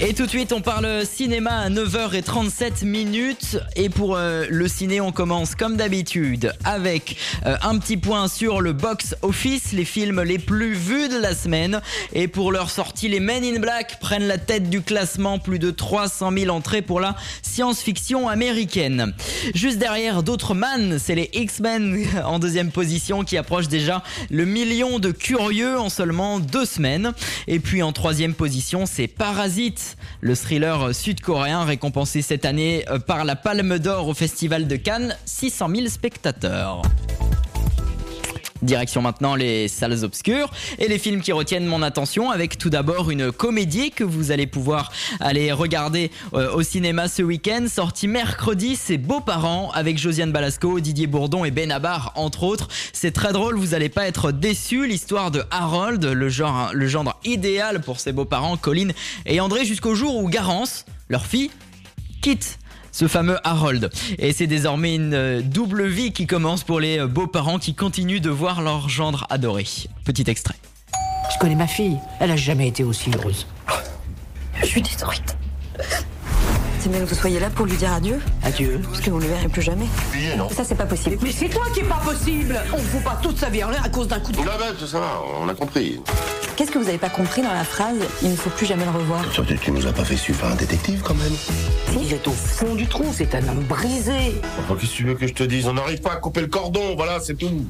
Et 0.00 0.12
tout 0.12 0.24
de 0.24 0.30
suite, 0.30 0.52
on 0.52 0.60
parle 0.60 1.06
cinéma 1.06 1.52
à 1.52 1.70
9h37 1.70 2.84
minutes. 2.84 3.58
Et 3.76 3.88
pour 3.88 4.16
euh, 4.16 4.44
le 4.50 4.66
ciné, 4.66 5.00
on 5.00 5.12
commence 5.12 5.54
comme 5.54 5.76
d'habitude 5.76 6.52
avec 6.64 7.16
euh, 7.46 7.56
un 7.62 7.78
petit 7.78 7.96
point 7.96 8.26
sur 8.26 8.60
le 8.60 8.72
box 8.72 9.14
office, 9.22 9.72
les 9.72 9.84
films 9.84 10.20
les 10.22 10.40
plus 10.40 10.74
vus 10.74 11.08
de 11.08 11.16
la 11.16 11.32
semaine. 11.32 11.80
Et 12.12 12.26
pour 12.26 12.50
leur 12.50 12.70
sortie, 12.70 13.08
les 13.08 13.20
Men 13.20 13.44
in 13.44 13.60
Black 13.60 14.00
prennent 14.00 14.26
la 14.26 14.36
tête 14.36 14.68
du 14.68 14.82
classement, 14.82 15.38
plus 15.38 15.60
de 15.60 15.70
300 15.70 16.32
000 16.36 16.50
entrées 16.54 16.82
pour 16.82 16.98
la 16.98 17.14
science-fiction 17.42 18.28
américaine. 18.28 19.14
Juste 19.54 19.78
derrière, 19.78 20.24
d'autres 20.24 20.54
man, 20.54 20.98
c'est 20.98 21.14
les 21.14 21.30
X-Men 21.32 22.04
en 22.24 22.40
deuxième 22.40 22.72
position 22.72 23.22
qui 23.22 23.36
approchent 23.36 23.68
déjà 23.68 24.02
le 24.28 24.44
million 24.44 24.98
de 24.98 25.12
curieux 25.12 25.78
en 25.78 25.88
seulement 25.88 26.40
deux 26.40 26.66
semaines. 26.66 27.12
Et 27.46 27.60
puis 27.60 27.82
en 27.84 27.92
troisième 27.92 28.34
position, 28.34 28.86
c'est 28.86 29.06
Parasite 29.06 29.83
le 30.20 30.34
thriller 30.34 30.94
sud-coréen 30.94 31.64
récompensé 31.64 32.22
cette 32.22 32.44
année 32.44 32.84
euh, 32.90 32.98
par 32.98 33.24
la 33.24 33.36
Palme 33.36 33.78
d'Or 33.78 34.08
au 34.08 34.14
Festival 34.14 34.66
de 34.66 34.76
Cannes, 34.76 35.16
600 35.24 35.68
000 35.74 35.88
spectateurs. 35.88 36.82
Direction 38.64 39.02
maintenant 39.02 39.34
les 39.34 39.68
salles 39.68 40.04
obscures 40.04 40.50
et 40.78 40.88
les 40.88 40.98
films 40.98 41.20
qui 41.20 41.32
retiennent 41.32 41.66
mon 41.66 41.82
attention 41.82 42.30
avec 42.30 42.56
tout 42.56 42.70
d'abord 42.70 43.10
une 43.10 43.30
comédie 43.30 43.90
que 43.90 44.04
vous 44.04 44.30
allez 44.30 44.46
pouvoir 44.46 44.90
aller 45.20 45.52
regarder 45.52 46.10
euh, 46.32 46.52
au 46.54 46.62
cinéma 46.62 47.08
ce 47.08 47.22
week-end. 47.22 47.66
Sortie 47.68 48.08
mercredi, 48.08 48.76
c'est 48.76 48.96
Beaux-parents 48.96 49.70
avec 49.72 49.98
Josiane 49.98 50.32
Balasco, 50.32 50.80
Didier 50.80 51.06
Bourdon 51.06 51.44
et 51.44 51.50
Benabar 51.50 52.12
entre 52.14 52.44
autres. 52.44 52.68
C'est 52.92 53.12
très 53.12 53.32
drôle, 53.32 53.56
vous 53.56 53.68
n'allez 53.68 53.90
pas 53.90 54.06
être 54.06 54.32
déçus. 54.32 54.86
L'histoire 54.86 55.30
de 55.30 55.42
Harold, 55.50 56.04
le 56.04 56.28
genre, 56.28 56.70
le 56.72 56.86
gendre 56.86 57.18
idéal 57.24 57.80
pour 57.80 58.00
ses 58.00 58.12
beaux-parents, 58.12 58.56
Colline 58.56 58.92
et 59.26 59.40
André 59.40 59.64
jusqu'au 59.64 59.94
jour 59.94 60.16
où 60.16 60.28
Garance, 60.28 60.86
leur 61.08 61.26
fille, 61.26 61.50
quitte 62.22 62.58
ce 62.94 63.08
fameux 63.08 63.38
Harold. 63.42 63.90
Et 64.18 64.32
c'est 64.32 64.46
désormais 64.46 64.94
une 64.94 65.14
euh, 65.14 65.42
double 65.42 65.86
vie 65.86 66.12
qui 66.12 66.26
commence 66.28 66.62
pour 66.62 66.78
les 66.78 67.00
euh, 67.00 67.08
beaux-parents 67.08 67.58
qui 67.58 67.74
continuent 67.74 68.20
de 68.20 68.30
voir 68.30 68.62
leur 68.62 68.88
gendre 68.88 69.26
adoré. 69.30 69.66
Petit 70.04 70.24
extrait. 70.28 70.54
Je 71.32 71.38
connais 71.40 71.56
ma 71.56 71.66
fille. 71.66 71.98
Elle 72.20 72.30
a 72.30 72.36
jamais 72.36 72.68
été 72.68 72.84
aussi 72.84 73.10
heureuse. 73.12 73.48
Je 74.60 74.66
suis 74.66 74.80
détruite. 74.80 75.36
C'est 76.78 76.88
bien 76.88 77.00
que 77.00 77.06
vous 77.06 77.14
soyez 77.16 77.40
là 77.40 77.50
pour 77.50 77.66
lui 77.66 77.76
dire 77.76 77.92
adieu. 77.92 78.20
Adieu. 78.44 78.80
Parce 78.84 79.00
que 79.00 79.10
vous 79.10 79.18
ne 79.18 79.24
le 79.24 79.30
verrez 79.30 79.48
plus 79.48 79.62
jamais. 79.62 79.86
non. 80.36 80.48
Ça, 80.50 80.62
c'est 80.62 80.76
pas 80.76 80.86
possible. 80.86 81.16
Mais 81.20 81.32
c'est 81.32 81.48
toi 81.48 81.64
qui 81.74 81.80
est 81.80 81.88
pas 81.88 82.00
possible. 82.04 82.60
On 82.72 82.76
ne 82.76 82.82
fout 82.82 83.02
pas 83.02 83.18
toute 83.20 83.38
sa 83.38 83.48
vie 83.50 83.64
en 83.64 83.70
l'air 83.70 83.82
à 83.84 83.88
cause 83.88 84.06
d'un 84.06 84.20
coup 84.20 84.30
de. 84.30 84.36
Non, 84.36 84.44
ben, 84.44 84.86
ça 84.86 85.00
va, 85.00 85.20
on 85.40 85.48
a 85.48 85.54
compris. 85.54 85.98
Qu'est-ce 86.56 86.70
que 86.70 86.78
vous 86.78 86.84
n'avez 86.84 86.98
pas 86.98 87.08
compris 87.08 87.42
dans 87.42 87.52
la 87.52 87.64
phrase 87.64 87.96
Il 88.22 88.30
ne 88.30 88.36
faut 88.36 88.50
plus 88.50 88.64
jamais 88.64 88.84
le 88.84 88.90
revoir? 88.92 89.24
Surtout, 89.32 89.54
tu 89.60 89.72
nous 89.72 89.86
as 89.88 89.92
pas 89.92 90.04
fait 90.04 90.16
suivre 90.16 90.38
par 90.38 90.52
un 90.52 90.54
détective 90.54 91.00
quand 91.02 91.14
même. 91.14 91.32
Il 92.00 92.12
est 92.12 92.28
au 92.28 92.32
fond 92.32 92.76
du 92.76 92.86
trou, 92.86 93.04
c'est 93.12 93.34
un 93.34 93.48
homme 93.48 93.64
brisé. 93.64 94.40
Enfin, 94.60 94.76
qu'est-ce 94.78 94.92
que 94.92 94.96
tu 94.96 95.04
veux 95.04 95.14
que 95.14 95.26
je 95.26 95.32
te 95.34 95.42
dise? 95.42 95.66
On 95.66 95.72
n'arrive 95.74 96.00
pas 96.00 96.12
à 96.12 96.16
couper 96.16 96.42
le 96.42 96.46
cordon, 96.46 96.94
voilà, 96.94 97.18
c'est 97.18 97.34
tout. 97.34 97.64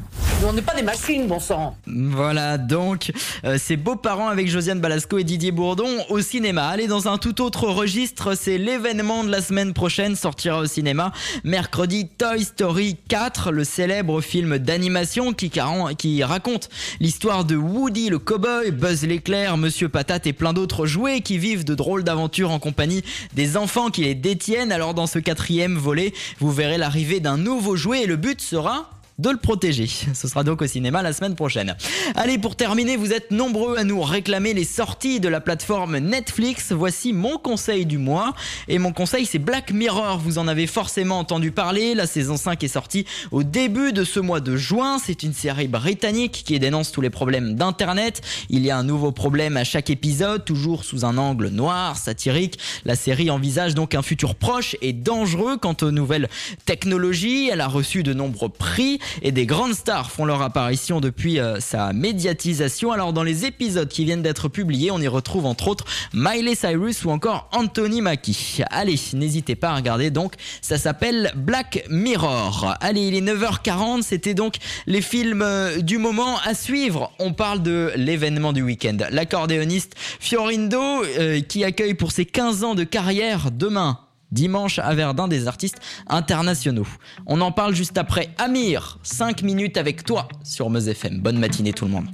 On 0.46 0.52
n'est 0.52 0.60
pas 0.60 0.74
des 0.74 0.82
machines, 0.82 1.26
bon 1.26 1.40
sang. 1.40 1.76
Voilà 1.86 2.58
donc 2.58 3.10
euh, 3.44 3.56
ces 3.58 3.76
beaux-parents 3.76 4.28
avec 4.28 4.48
Josiane 4.48 4.80
Balasco 4.80 5.16
et 5.16 5.24
Didier 5.24 5.52
Bourdon 5.52 5.88
au 6.10 6.20
cinéma. 6.20 6.68
Allez 6.68 6.86
dans 6.86 7.08
un 7.08 7.16
tout 7.16 7.40
autre 7.40 7.68
registre, 7.68 8.36
c'est 8.36 8.58
l'événement 8.58 9.24
de 9.24 9.30
la 9.30 9.40
semaine 9.40 9.72
prochaine 9.72 10.14
sortira 10.14 10.58
au 10.58 10.66
cinéma 10.66 11.12
mercredi 11.44 12.08
Toy 12.08 12.44
Story 12.44 12.98
4, 13.08 13.50
le 13.50 13.64
célèbre 13.64 14.20
film 14.20 14.58
d'animation 14.58 15.32
qui, 15.32 15.50
qui 15.96 16.22
raconte 16.22 16.68
l'histoire 17.00 17.46
de 17.46 17.56
Woody 17.56 18.10
le 18.10 18.18
cowboy, 18.18 18.73
Buzz 18.74 19.04
l'éclair, 19.04 19.56
Monsieur 19.56 19.88
Patate 19.88 20.26
et 20.26 20.32
plein 20.32 20.52
d'autres 20.52 20.86
jouets 20.86 21.20
qui 21.20 21.38
vivent 21.38 21.64
de 21.64 21.74
drôles 21.74 22.04
d'aventures 22.04 22.50
en 22.50 22.58
compagnie 22.58 23.02
des 23.32 23.56
enfants 23.56 23.90
qui 23.90 24.02
les 24.02 24.14
détiennent. 24.14 24.72
Alors 24.72 24.94
dans 24.94 25.06
ce 25.06 25.18
quatrième 25.18 25.76
volet, 25.76 26.12
vous 26.38 26.52
verrez 26.52 26.78
l'arrivée 26.78 27.20
d'un 27.20 27.38
nouveau 27.38 27.76
jouet 27.76 28.02
et 28.02 28.06
le 28.06 28.16
but 28.16 28.40
sera 28.40 28.93
de 29.18 29.30
le 29.30 29.36
protéger. 29.36 29.86
Ce 30.14 30.28
sera 30.28 30.42
donc 30.42 30.62
au 30.62 30.66
cinéma 30.66 31.02
la 31.02 31.12
semaine 31.12 31.34
prochaine. 31.34 31.76
Allez, 32.16 32.38
pour 32.38 32.56
terminer, 32.56 32.96
vous 32.96 33.12
êtes 33.12 33.30
nombreux 33.30 33.76
à 33.76 33.84
nous 33.84 34.02
réclamer 34.02 34.54
les 34.54 34.64
sorties 34.64 35.20
de 35.20 35.28
la 35.28 35.40
plateforme 35.40 35.98
Netflix. 35.98 36.72
Voici 36.72 37.12
mon 37.12 37.38
conseil 37.38 37.86
du 37.86 37.98
mois. 37.98 38.34
Et 38.68 38.78
mon 38.78 38.92
conseil, 38.92 39.26
c'est 39.26 39.38
Black 39.38 39.72
Mirror. 39.72 40.18
Vous 40.18 40.38
en 40.38 40.48
avez 40.48 40.66
forcément 40.66 41.18
entendu 41.18 41.52
parler. 41.52 41.94
La 41.94 42.06
saison 42.06 42.36
5 42.36 42.62
est 42.64 42.68
sortie 42.68 43.04
au 43.30 43.42
début 43.42 43.92
de 43.92 44.04
ce 44.04 44.20
mois 44.20 44.40
de 44.40 44.56
juin. 44.56 44.98
C'est 44.98 45.22
une 45.22 45.32
série 45.32 45.68
britannique 45.68 46.42
qui 46.44 46.58
dénonce 46.58 46.90
tous 46.90 47.00
les 47.00 47.10
problèmes 47.10 47.54
d'Internet. 47.54 48.20
Il 48.50 48.64
y 48.64 48.70
a 48.70 48.76
un 48.76 48.84
nouveau 48.84 49.12
problème 49.12 49.56
à 49.56 49.64
chaque 49.64 49.90
épisode, 49.90 50.44
toujours 50.44 50.84
sous 50.84 51.04
un 51.04 51.18
angle 51.18 51.48
noir, 51.48 51.96
satirique. 51.96 52.58
La 52.84 52.96
série 52.96 53.30
envisage 53.30 53.74
donc 53.74 53.94
un 53.94 54.02
futur 54.02 54.34
proche 54.34 54.76
et 54.82 54.92
dangereux 54.92 55.56
quant 55.56 55.76
aux 55.82 55.90
nouvelles 55.92 56.28
technologies. 56.66 57.48
Elle 57.52 57.60
a 57.60 57.68
reçu 57.68 58.02
de 58.02 58.12
nombreux 58.12 58.48
prix 58.48 58.98
et 59.22 59.32
des 59.32 59.46
grandes 59.46 59.74
stars 59.74 60.10
font 60.10 60.24
leur 60.24 60.42
apparition 60.42 61.00
depuis 61.00 61.38
euh, 61.38 61.60
sa 61.60 61.92
médiatisation. 61.92 62.92
Alors 62.92 63.12
dans 63.12 63.22
les 63.22 63.44
épisodes 63.44 63.88
qui 63.88 64.04
viennent 64.04 64.22
d'être 64.22 64.48
publiés, 64.48 64.90
on 64.90 65.00
y 65.00 65.08
retrouve 65.08 65.46
entre 65.46 65.68
autres 65.68 65.84
Miley 66.12 66.54
Cyrus 66.54 67.04
ou 67.04 67.10
encore 67.10 67.48
Anthony 67.52 68.00
Mackie. 68.00 68.58
Allez, 68.70 68.98
n'hésitez 69.14 69.56
pas 69.56 69.70
à 69.70 69.76
regarder 69.76 70.10
donc, 70.10 70.34
ça 70.60 70.78
s'appelle 70.78 71.32
Black 71.36 71.84
Mirror. 71.88 72.74
Allez, 72.80 73.08
il 73.08 73.14
est 73.14 73.20
9h40, 73.20 74.02
c'était 74.02 74.34
donc 74.34 74.56
les 74.86 75.00
films 75.00 75.42
euh, 75.42 75.80
du 75.80 75.98
moment 75.98 76.38
à 76.44 76.54
suivre. 76.54 77.12
On 77.18 77.32
parle 77.32 77.62
de 77.62 77.92
l'événement 77.96 78.52
du 78.52 78.62
week-end. 78.62 78.96
L'accordéoniste 79.10 79.94
Fiorindo 80.20 81.04
euh, 81.04 81.40
qui 81.40 81.64
accueille 81.64 81.94
pour 81.94 82.12
ses 82.12 82.24
15 82.24 82.64
ans 82.64 82.74
de 82.74 82.84
carrière 82.84 83.50
demain 83.50 83.98
dimanche 84.34 84.78
à 84.80 84.94
Verdun 84.94 85.28
des 85.28 85.46
artistes 85.46 85.80
internationaux. 86.08 86.86
On 87.26 87.40
en 87.40 87.52
parle 87.52 87.74
juste 87.74 87.96
après 87.96 88.28
Amir, 88.36 88.98
5 89.02 89.42
minutes 89.42 89.78
avec 89.78 90.04
toi 90.04 90.28
sur 90.42 90.68
Meuse 90.68 90.88
FM. 90.88 91.20
Bonne 91.20 91.38
matinée 91.38 91.72
tout 91.72 91.86
le 91.86 91.92
monde. 91.92 92.06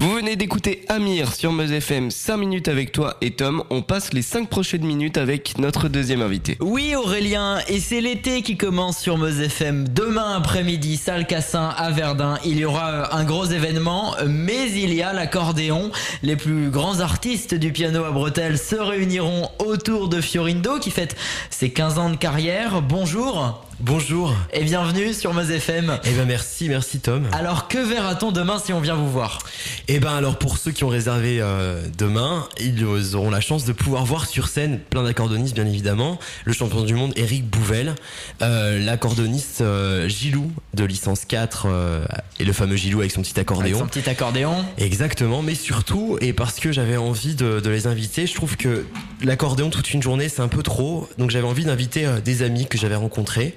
Vous 0.00 0.14
venez 0.14 0.36
d'écouter 0.36 0.84
Amir 0.88 1.34
sur 1.34 1.52
Meuse 1.52 1.70
FM, 1.70 2.10
5 2.10 2.36
minutes 2.38 2.68
avec 2.68 2.92
toi 2.92 3.18
et 3.20 3.32
Tom. 3.32 3.62
On 3.70 3.82
passe 3.82 4.12
les 4.12 4.22
5 4.22 4.48
prochaines 4.48 4.84
minutes 4.84 5.18
avec 5.18 5.58
notre 5.58 5.88
deuxième 5.88 6.22
invité. 6.22 6.56
Oui 6.60 6.94
Aurélien, 6.94 7.58
et 7.68 7.78
c'est 7.78 8.00
l'été 8.00 8.42
qui 8.42 8.56
commence 8.56 8.98
sur 8.98 9.18
Meuse 9.18 9.40
FM. 9.40 9.88
Demain 9.88 10.36
après-midi, 10.36 10.96
salle 10.96 11.26
Cassin 11.26 11.68
à 11.76 11.90
Verdun, 11.90 12.38
il 12.44 12.58
y 12.58 12.64
aura 12.64 12.90
euh, 12.90 13.04
un 13.12 13.24
gros 13.24 13.44
événement, 13.44 14.14
mais 14.26 14.70
il 14.70 14.94
y 14.94 15.02
a 15.02 15.12
l'accordéon. 15.12 15.90
Les 16.22 16.36
plus 16.36 16.70
grands 16.70 17.00
artistes 17.00 17.54
du 17.54 17.70
piano 17.70 18.04
à 18.04 18.10
bretelles 18.10 18.58
se 18.58 18.76
réuniront 18.76 19.50
autour 19.58 20.08
de 20.08 20.20
Fiorindo 20.20 20.78
qui 20.78 20.90
fait 20.90 21.01
ses 21.50 21.70
15 21.70 21.98
ans 21.98 22.10
de 22.10 22.16
carrière. 22.16 22.82
Bonjour. 22.82 23.64
Bonjour. 23.84 24.32
Et 24.52 24.62
bienvenue 24.62 25.12
sur 25.12 25.34
Meuse 25.34 25.50
FM. 25.50 25.98
Eh 26.04 26.10
ben 26.12 26.24
merci, 26.24 26.68
merci 26.68 27.00
Tom. 27.00 27.26
Alors 27.32 27.66
que 27.66 27.78
verra-t-on 27.78 28.30
demain 28.30 28.60
si 28.64 28.72
on 28.72 28.78
vient 28.78 28.94
vous 28.94 29.10
voir? 29.10 29.40
Eh 29.88 29.98
ben 29.98 30.12
alors 30.12 30.38
pour 30.38 30.56
ceux 30.56 30.70
qui 30.70 30.84
ont 30.84 30.88
réservé 30.88 31.38
euh, 31.40 31.84
demain, 31.98 32.48
ils 32.60 32.84
auront 33.16 33.30
la 33.30 33.40
chance 33.40 33.64
de 33.64 33.72
pouvoir 33.72 34.04
voir 34.04 34.26
sur 34.26 34.46
scène 34.46 34.78
plein 34.78 35.02
d'accordonnistes 35.02 35.56
bien 35.56 35.66
évidemment, 35.66 36.20
le 36.44 36.52
champion 36.52 36.82
du 36.82 36.94
monde 36.94 37.12
Eric 37.16 37.44
Bouvel, 37.50 37.96
euh, 38.40 38.78
l'accordoniste 38.78 39.62
euh, 39.62 40.08
Gilou 40.08 40.52
de 40.74 40.84
licence 40.84 41.24
4 41.24 41.66
et 42.38 42.44
le 42.44 42.52
fameux 42.52 42.76
Gilou 42.76 43.00
avec 43.00 43.10
son 43.10 43.22
petit 43.22 43.40
accordéon. 43.40 43.80
Avec 43.80 43.94
son 43.94 44.00
petit 44.00 44.08
accordéon. 44.08 44.64
Exactement, 44.78 45.42
mais 45.42 45.56
surtout 45.56 46.18
et 46.20 46.32
parce 46.32 46.60
que 46.60 46.70
j'avais 46.70 46.98
envie 46.98 47.34
de, 47.34 47.58
de, 47.58 47.70
les 47.70 47.88
inviter, 47.88 48.28
je 48.28 48.34
trouve 48.34 48.56
que 48.56 48.86
l'accordéon 49.22 49.70
toute 49.70 49.92
une 49.92 50.02
journée 50.02 50.28
c'est 50.28 50.42
un 50.42 50.48
peu 50.48 50.62
trop, 50.62 51.08
donc 51.18 51.30
j'avais 51.30 51.46
envie 51.46 51.64
d'inviter 51.64 52.06
des 52.24 52.42
amis 52.42 52.66
que 52.66 52.78
j'avais 52.78 52.96
rencontrés. 52.96 53.54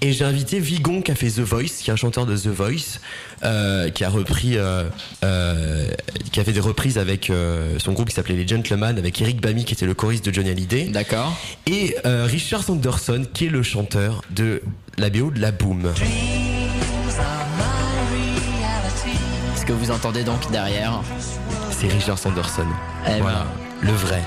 Et 0.00 0.12
j'ai 0.12 0.24
invité 0.24 0.58
Vigon 0.60 1.02
qui 1.02 1.10
a 1.10 1.14
fait 1.14 1.30
The 1.30 1.40
Voice, 1.40 1.80
qui 1.80 1.90
est 1.90 1.92
un 1.92 1.96
chanteur 1.96 2.26
de 2.26 2.36
The 2.36 2.48
Voice, 2.48 3.00
euh, 3.44 3.90
qui 3.90 4.04
a 4.04 4.08
repris, 4.10 4.56
euh, 4.56 4.84
euh, 5.24 5.88
qui 6.32 6.40
a 6.40 6.44
fait 6.44 6.52
des 6.52 6.60
reprises 6.60 6.98
avec 6.98 7.30
euh, 7.30 7.78
son 7.78 7.92
groupe 7.92 8.08
qui 8.08 8.14
s'appelait 8.14 8.34
les 8.34 8.46
Gentlemen, 8.46 8.98
avec 8.98 9.20
Eric 9.20 9.40
Bamy 9.40 9.64
qui 9.64 9.74
était 9.74 9.86
le 9.86 9.94
choriste 9.94 10.24
de 10.24 10.34
Johnny 10.34 10.50
Hallyday. 10.50 10.88
D'accord. 10.88 11.36
Et 11.66 11.96
euh, 12.06 12.26
Richard 12.26 12.62
Sanderson 12.62 13.26
qui 13.32 13.46
est 13.46 13.50
le 13.50 13.62
chanteur 13.62 14.22
de 14.30 14.62
la 14.96 15.10
BO 15.10 15.30
de 15.30 15.40
La 15.40 15.52
Boom. 15.52 15.92
Ce 19.56 19.64
que 19.64 19.72
vous 19.72 19.90
entendez 19.90 20.24
donc 20.24 20.50
derrière, 20.50 21.00
c'est 21.70 21.88
Richard 21.88 22.18
Sanderson. 22.18 22.66
Eh 23.06 23.20
voilà, 23.20 23.46
ben. 23.82 23.88
le 23.88 23.92
vrai. 23.92 24.22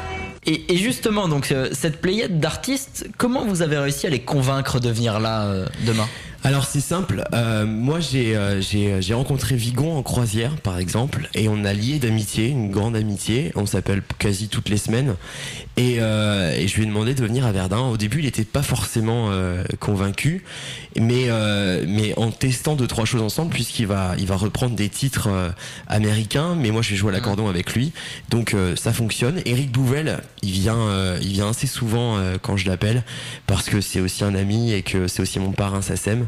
Et, 0.48 0.76
justement, 0.76 1.28
donc 1.28 1.52
euh, 1.52 1.70
cette 1.72 2.02
pléiade 2.02 2.40
d'artistes, 2.40 3.08
comment 3.18 3.46
vous 3.46 3.62
avez 3.62 3.78
réussi 3.78 4.08
à 4.08 4.10
les 4.10 4.22
convaincre 4.22 4.80
de 4.80 4.90
venir 4.90 5.20
là 5.20 5.44
euh, 5.44 5.68
demain? 5.86 6.08
Alors 6.44 6.66
c'est 6.66 6.82
simple, 6.82 7.24
euh, 7.36 7.68
moi 7.68 8.00
j'ai 8.00 8.36
euh, 8.36 8.62
j'ai 8.62 9.14
rencontré 9.14 9.56
Vigon 9.56 9.96
en 9.96 10.02
croisière 10.02 10.56
par 10.56 10.80
exemple 10.80 11.30
et 11.36 11.48
on 11.48 11.64
a 11.66 11.72
lié 11.74 12.00
d'amitié, 12.00 12.48
une 12.48 12.72
grande 12.72 12.96
amitié, 12.96 13.52
on 13.54 13.68
s'appelle 13.68 14.02
quasi 14.18 14.48
toutes 14.48 14.68
les 14.68 14.78
semaines 14.78 15.14
et, 15.78 15.98
euh, 16.00 16.52
et 16.58 16.68
je 16.68 16.76
lui 16.78 16.84
ai 16.84 16.86
demandé 16.88 17.14
de 17.14 17.22
venir 17.22 17.46
à 17.46 17.52
Verdun. 17.52 17.82
Au 17.82 17.96
début 17.98 18.20
il 18.20 18.26
n'était 18.26 18.44
pas 18.44 18.64
forcément 18.64 19.28
euh, 19.30 19.64
convaincu 19.80 20.44
mais 21.00 21.26
euh, 21.28 21.86
mais 21.88 22.18
en 22.18 22.32
testant 22.32 22.76
deux 22.76 22.88
trois 22.88 23.06
choses 23.06 23.22
ensemble 23.22 23.52
puisqu'il 23.52 23.86
va 23.86 24.16
il 24.18 24.26
va 24.26 24.36
reprendre 24.36 24.76
des 24.76 24.90
titres 24.90 25.28
euh, 25.30 25.50
américains 25.88 26.56
mais 26.56 26.72
moi 26.72 26.82
je 26.82 26.90
vais 26.90 26.96
jouer 26.96 27.10
à 27.10 27.14
l'accordéon 27.14 27.50
avec 27.50 27.76
lui 27.76 27.92
donc 28.32 28.56
euh, 28.56 28.76
ça 28.76 28.94
fonctionne. 28.94 29.42
Eric 29.46 29.72
Bouvel 29.72 30.22
il 30.42 30.52
vient 30.52 30.80
euh, 30.80 31.20
il 31.22 31.34
vient 31.34 31.50
assez 31.50 31.68
souvent 31.68 32.18
euh, 32.18 32.38
quand 32.42 32.58
je 32.58 32.68
l'appelle 32.68 33.04
parce 33.46 33.70
que 33.70 33.80
c'est 33.80 34.00
aussi 34.00 34.24
un 34.24 34.34
ami 34.34 34.74
et 34.74 34.82
que 34.82 35.08
c'est 35.08 35.22
aussi 35.22 35.40
mon 35.40 35.52
parrain 35.52 35.84
Sassem. 35.84 36.26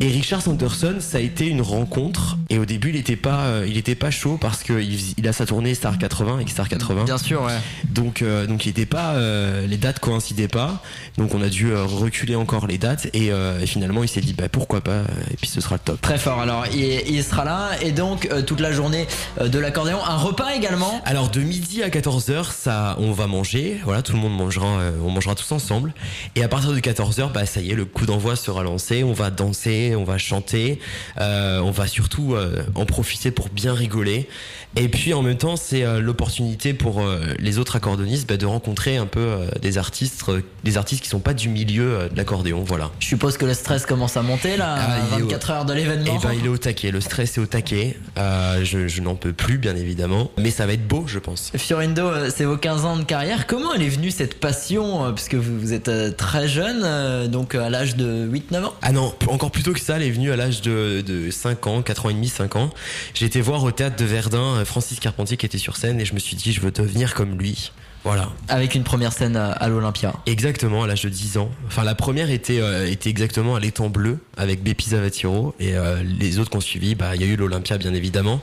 Et 0.00 0.08
Richard 0.08 0.40
Sanderson, 0.40 0.96
ça 1.00 1.18
a 1.18 1.20
été 1.20 1.46
une 1.46 1.60
rencontre. 1.60 2.38
Et 2.48 2.58
au 2.58 2.64
début, 2.64 2.90
il 2.90 2.96
était 2.96 3.16
pas, 3.16 3.40
euh, 3.40 3.66
il 3.68 3.76
était 3.76 3.94
pas 3.94 4.10
chaud 4.10 4.38
parce 4.40 4.62
que 4.62 4.80
il, 4.80 5.28
a 5.28 5.32
sa 5.32 5.46
tournée 5.46 5.74
Star 5.74 5.98
80 5.98 6.34
avec 6.34 6.48
Star 6.48 6.68
80. 6.68 7.04
Bien 7.04 7.18
sûr, 7.18 7.42
ouais. 7.42 7.58
Donc, 7.84 8.22
euh, 8.22 8.46
donc 8.46 8.64
il 8.64 8.70
était 8.70 8.86
pas, 8.86 9.12
euh, 9.12 9.66
les 9.66 9.76
dates 9.76 9.98
coïncidaient 9.98 10.48
pas. 10.48 10.82
Donc 11.18 11.34
on 11.34 11.42
a 11.42 11.48
dû 11.48 11.74
reculer 11.74 12.34
encore 12.34 12.66
les 12.66 12.78
dates. 12.78 13.08
Et, 13.14 13.26
et 13.28 13.66
finalement, 13.66 14.02
il 14.02 14.08
s'est 14.08 14.20
dit, 14.20 14.32
bah 14.32 14.48
pourquoi 14.48 14.80
pas. 14.80 15.02
Et 15.30 15.36
puis 15.36 15.46
ce 15.46 15.60
sera 15.60 15.74
le 15.74 15.80
top. 15.80 16.00
Très 16.00 16.18
fort. 16.18 16.40
Alors, 16.40 16.64
il, 16.72 16.80
il 17.08 17.22
sera 17.22 17.44
là 17.44 17.70
et 17.82 17.92
donc 17.92 18.28
toute 18.46 18.60
la 18.60 18.72
journée 18.72 19.06
de 19.42 19.58
l'accordéon, 19.58 19.98
un 20.04 20.16
repas 20.16 20.54
également. 20.54 21.02
Alors 21.04 21.28
de 21.30 21.40
midi 21.40 21.82
à 21.82 21.88
14h, 21.88 22.52
ça, 22.52 22.96
on 22.98 23.12
va 23.12 23.26
manger. 23.26 23.80
Voilà, 23.84 24.02
tout 24.02 24.12
le 24.12 24.18
monde 24.18 24.36
mangera, 24.36 24.78
on 25.04 25.10
mangera 25.10 25.34
tous 25.34 25.52
ensemble. 25.52 25.92
Et 26.36 26.42
à 26.42 26.48
partir 26.48 26.72
de 26.72 26.80
14h, 26.80 27.32
bah 27.32 27.46
ça 27.46 27.60
y 27.60 27.70
est, 27.70 27.74
le 27.74 27.84
coup 27.84 28.06
d'envoi 28.06 28.36
sera 28.36 28.62
lancé. 28.62 29.04
On 29.04 29.12
va 29.12 29.30
danser, 29.40 29.96
on 29.96 30.04
va 30.04 30.18
chanter, 30.18 30.78
euh, 31.18 31.60
on 31.60 31.70
va 31.70 31.86
surtout 31.86 32.34
euh, 32.34 32.62
en 32.74 32.84
profiter 32.84 33.30
pour 33.30 33.48
bien 33.48 33.72
rigoler. 33.72 34.28
Et 34.76 34.88
puis 34.88 35.12
en 35.14 35.22
même 35.22 35.36
temps, 35.36 35.56
c'est 35.56 35.82
euh, 35.84 36.00
l'opportunité 36.00 36.74
pour 36.74 37.00
euh, 37.00 37.20
les 37.40 37.58
autres 37.58 37.74
accordéonistes 37.74 38.28
bah, 38.28 38.36
de 38.36 38.46
rencontrer 38.46 38.96
un 38.98 39.06
peu 39.06 39.18
euh, 39.20 39.46
des 39.60 39.78
artistes, 39.78 40.24
des 40.62 40.76
artistes 40.76 41.02
qui 41.02 41.08
sont 41.08 41.18
pas 41.18 41.34
du 41.34 41.48
milieu 41.48 42.08
de 42.10 42.16
l'accordéon. 42.16 42.62
Voilà. 42.64 42.90
Je 43.00 43.06
suppose 43.08 43.36
que 43.36 43.44
le 43.46 43.54
stress 43.54 43.84
commence 43.84 44.16
à 44.16 44.22
monter 44.22 44.56
là, 44.56 44.76
Ah, 44.78 44.98
il 45.12 45.18
est 45.18 45.22
au- 45.22 45.26
24 45.26 45.50
heures 45.50 45.64
de 45.64 45.72
l'événement. 45.74 46.12
Eh 46.20 46.24
ben, 46.24 46.32
il 46.38 46.46
est 46.46 46.48
au 46.48 46.56
taquet. 46.56 46.92
Le 46.92 47.00
stress 47.00 47.36
est 47.36 47.40
au 47.40 47.46
taquet. 47.46 47.96
Euh, 48.16 48.60
je 48.64 48.86
je 48.86 49.00
n'en 49.02 49.16
peux 49.16 49.32
plus, 49.32 49.58
bien 49.58 49.74
évidemment. 49.74 50.30
Mais 50.38 50.50
ça 50.52 50.66
va 50.66 50.72
être 50.74 50.86
beau, 50.86 51.04
je 51.06 51.18
pense. 51.18 51.50
Fiorindo, 51.56 52.08
c'est 52.34 52.44
vos 52.44 52.56
15 52.56 52.84
ans 52.84 52.96
de 52.96 53.02
carrière. 53.04 53.46
Comment 53.48 53.74
elle 53.74 53.82
est 53.82 53.88
venue 53.88 54.10
cette 54.12 54.38
passion 54.38 55.12
Puisque 55.14 55.34
vous, 55.34 55.58
vous 55.58 55.72
êtes 55.72 56.16
très 56.16 56.46
jeune, 56.48 57.26
donc 57.28 57.54
à 57.56 57.70
l'âge 57.70 57.96
de 57.96 58.28
8-9 58.28 58.64
ans? 58.64 58.74
Ah 58.82 58.92
non, 58.92 59.12
encore 59.26 59.50
plus 59.50 59.62
tôt 59.64 59.72
que 59.72 59.80
ça, 59.80 59.96
elle 59.96 60.02
est 60.04 60.10
venue 60.10 60.30
à 60.30 60.36
l'âge 60.36 60.60
de, 60.62 61.00
de 61.00 61.30
5 61.30 61.66
ans, 61.66 61.82
4 61.82 62.06
ans 62.06 62.10
et 62.10 62.14
demi, 62.14 62.28
5 62.28 62.54
ans. 62.56 62.70
J'ai 63.14 63.26
été 63.26 63.40
voir 63.40 63.64
au 63.64 63.70
théâtre 63.72 63.96
de 63.96 64.04
Verdun 64.04 64.59
Francis 64.64 65.00
Carpentier 65.00 65.36
qui 65.36 65.46
était 65.46 65.58
sur 65.58 65.76
scène 65.76 66.00
et 66.00 66.04
je 66.04 66.14
me 66.14 66.18
suis 66.18 66.36
dit, 66.36 66.52
je 66.52 66.60
veux 66.60 66.70
devenir 66.70 67.14
comme 67.14 67.38
lui. 67.38 67.72
Voilà. 68.04 68.28
Avec 68.48 68.74
une 68.74 68.82
première 68.82 69.12
scène 69.12 69.36
à, 69.36 69.68
l'Olympia. 69.68 70.14
Exactement, 70.26 70.82
à 70.84 70.86
l'âge 70.86 71.02
de 71.02 71.08
10 71.08 71.38
ans. 71.38 71.50
Enfin, 71.66 71.84
la 71.84 71.94
première 71.94 72.30
était, 72.30 72.60
euh, 72.60 72.90
était 72.90 73.10
exactement 73.10 73.56
à 73.56 73.60
l'étang 73.60 73.88
bleu 73.88 74.18
avec 74.36 74.62
Bepi 74.62 74.90
Zavatiro 74.90 75.54
et 75.60 75.76
euh, 75.76 76.02
les 76.02 76.38
autres 76.38 76.50
qu'on 76.50 76.60
suivi, 76.60 76.94
bah, 76.94 77.14
il 77.14 77.20
y 77.20 77.24
a 77.24 77.26
eu 77.26 77.36
l'Olympia 77.36 77.76
bien 77.78 77.92
évidemment, 77.92 78.40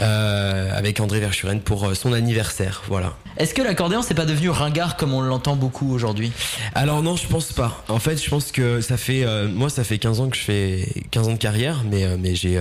euh, 0.00 0.76
avec 0.76 1.00
André 1.00 1.20
Verschuren 1.20 1.60
pour 1.60 1.96
son 1.96 2.12
anniversaire. 2.12 2.82
Voilà. 2.88 3.16
Est-ce 3.36 3.54
que 3.54 3.62
l'accordéon 3.62 4.02
c'est 4.02 4.14
pas 4.14 4.26
devenu 4.26 4.50
ringard 4.50 4.96
comme 4.96 5.14
on 5.14 5.22
l'entend 5.22 5.56
beaucoup 5.56 5.92
aujourd'hui? 5.94 6.32
Alors 6.74 7.02
non, 7.02 7.16
je 7.16 7.26
pense 7.26 7.52
pas. 7.52 7.82
En 7.88 7.98
fait, 7.98 8.22
je 8.22 8.28
pense 8.28 8.52
que 8.52 8.80
ça 8.80 8.96
fait 8.96 9.24
moi 9.48 9.70
ça 9.70 9.84
fait 9.84 9.98
15 9.98 10.20
ans 10.20 10.28
que 10.28 10.36
je 10.36 10.42
fais 10.42 10.88
15 11.10 11.28
ans 11.28 11.32
de 11.32 11.38
carrière 11.38 11.82
mais 11.90 12.06
mais 12.18 12.34
j'ai 12.34 12.60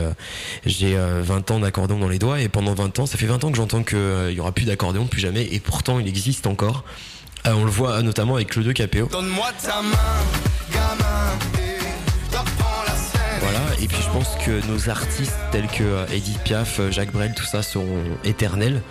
j'ai 0.65 0.95
euh, 0.95 1.21
20 1.23 1.51
ans 1.51 1.59
d'accordéon 1.59 1.99
dans 1.99 2.07
les 2.07 2.19
doigts 2.19 2.39
et 2.41 2.49
pendant 2.49 2.73
20 2.73 2.99
ans, 2.99 3.05
ça 3.05 3.17
fait 3.17 3.25
20 3.25 3.43
ans 3.43 3.51
que 3.51 3.57
j'entends 3.57 3.83
que 3.83 3.95
euh, 3.95 4.31
il 4.31 4.37
y 4.37 4.39
aura 4.39 4.51
plus 4.51 4.65
d'accordéon 4.65 5.05
plus 5.05 5.19
jamais 5.19 5.45
et 5.51 5.59
pourtant 5.59 5.99
il 5.99 6.07
existe 6.07 6.28
encore. 6.45 6.83
Euh, 7.47 7.53
on 7.53 7.63
le 7.63 7.71
voit 7.71 8.01
notamment 8.01 8.35
avec 8.35 8.49
Claude 8.49 8.73
Capéo. 8.73 9.07
Donne-moi 9.11 9.47
ta 9.61 9.81
main, 9.81 9.97
gamin, 10.73 11.37
et 11.57 12.35
reprends 12.37 12.83
la 12.85 12.93
scène. 12.93 13.39
Voilà, 13.41 13.59
et 13.81 13.87
puis 13.87 13.97
je 14.01 14.09
pense 14.09 14.35
que 14.45 14.65
nos 14.67 14.89
artistes 14.89 15.37
tels 15.51 15.67
que 15.67 15.83
euh, 15.83 16.05
Edith 16.11 16.39
Piaf, 16.43 16.79
euh, 16.79 16.91
Jacques 16.91 17.11
Brel, 17.11 17.33
tout 17.33 17.45
ça 17.45 17.63
seront 17.63 18.03
éternels 18.23 18.81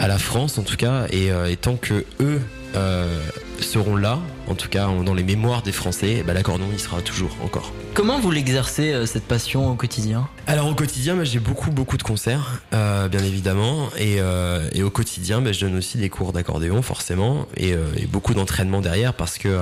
à 0.00 0.08
la 0.08 0.18
France 0.18 0.58
en 0.58 0.62
tout 0.62 0.76
cas, 0.76 1.06
et, 1.10 1.30
euh, 1.30 1.50
et 1.50 1.56
tant 1.56 1.76
que 1.76 2.04
eux 2.20 2.40
euh, 2.76 3.20
seront 3.60 3.94
là, 3.94 4.18
en 4.48 4.54
tout 4.56 4.68
cas 4.68 4.88
dans 5.04 5.14
les 5.14 5.22
mémoires 5.22 5.62
des 5.62 5.70
Français, 5.70 6.16
eh 6.18 6.22
ben, 6.24 6.34
l'accordéon 6.34 6.66
il 6.72 6.80
sera 6.80 7.00
toujours 7.02 7.30
encore. 7.44 7.72
Comment 7.94 8.18
vous 8.18 8.32
l'exercez 8.32 8.92
euh, 8.92 9.06
cette 9.06 9.22
passion 9.22 9.70
au 9.70 9.74
quotidien? 9.76 10.26
Alors 10.48 10.66
au 10.66 10.74
quotidien, 10.74 11.14
bah, 11.14 11.22
j'ai 11.22 11.38
beaucoup 11.38 11.70
beaucoup 11.70 11.96
de 11.96 12.02
concerts, 12.02 12.60
euh, 12.72 13.06
bien 13.08 13.22
évidemment, 13.22 13.88
et, 13.96 14.16
euh, 14.18 14.68
et 14.72 14.82
au 14.82 14.90
quotidien, 14.90 15.40
bah, 15.40 15.52
je 15.52 15.60
donne 15.60 15.76
aussi 15.76 15.98
des 15.98 16.08
cours 16.08 16.32
d'accordéon 16.32 16.82
forcément, 16.82 17.46
et, 17.56 17.70
et 17.96 18.06
beaucoup 18.06 18.34
d'entraînement 18.34 18.80
derrière 18.80 19.14
parce 19.14 19.38
que 19.38 19.60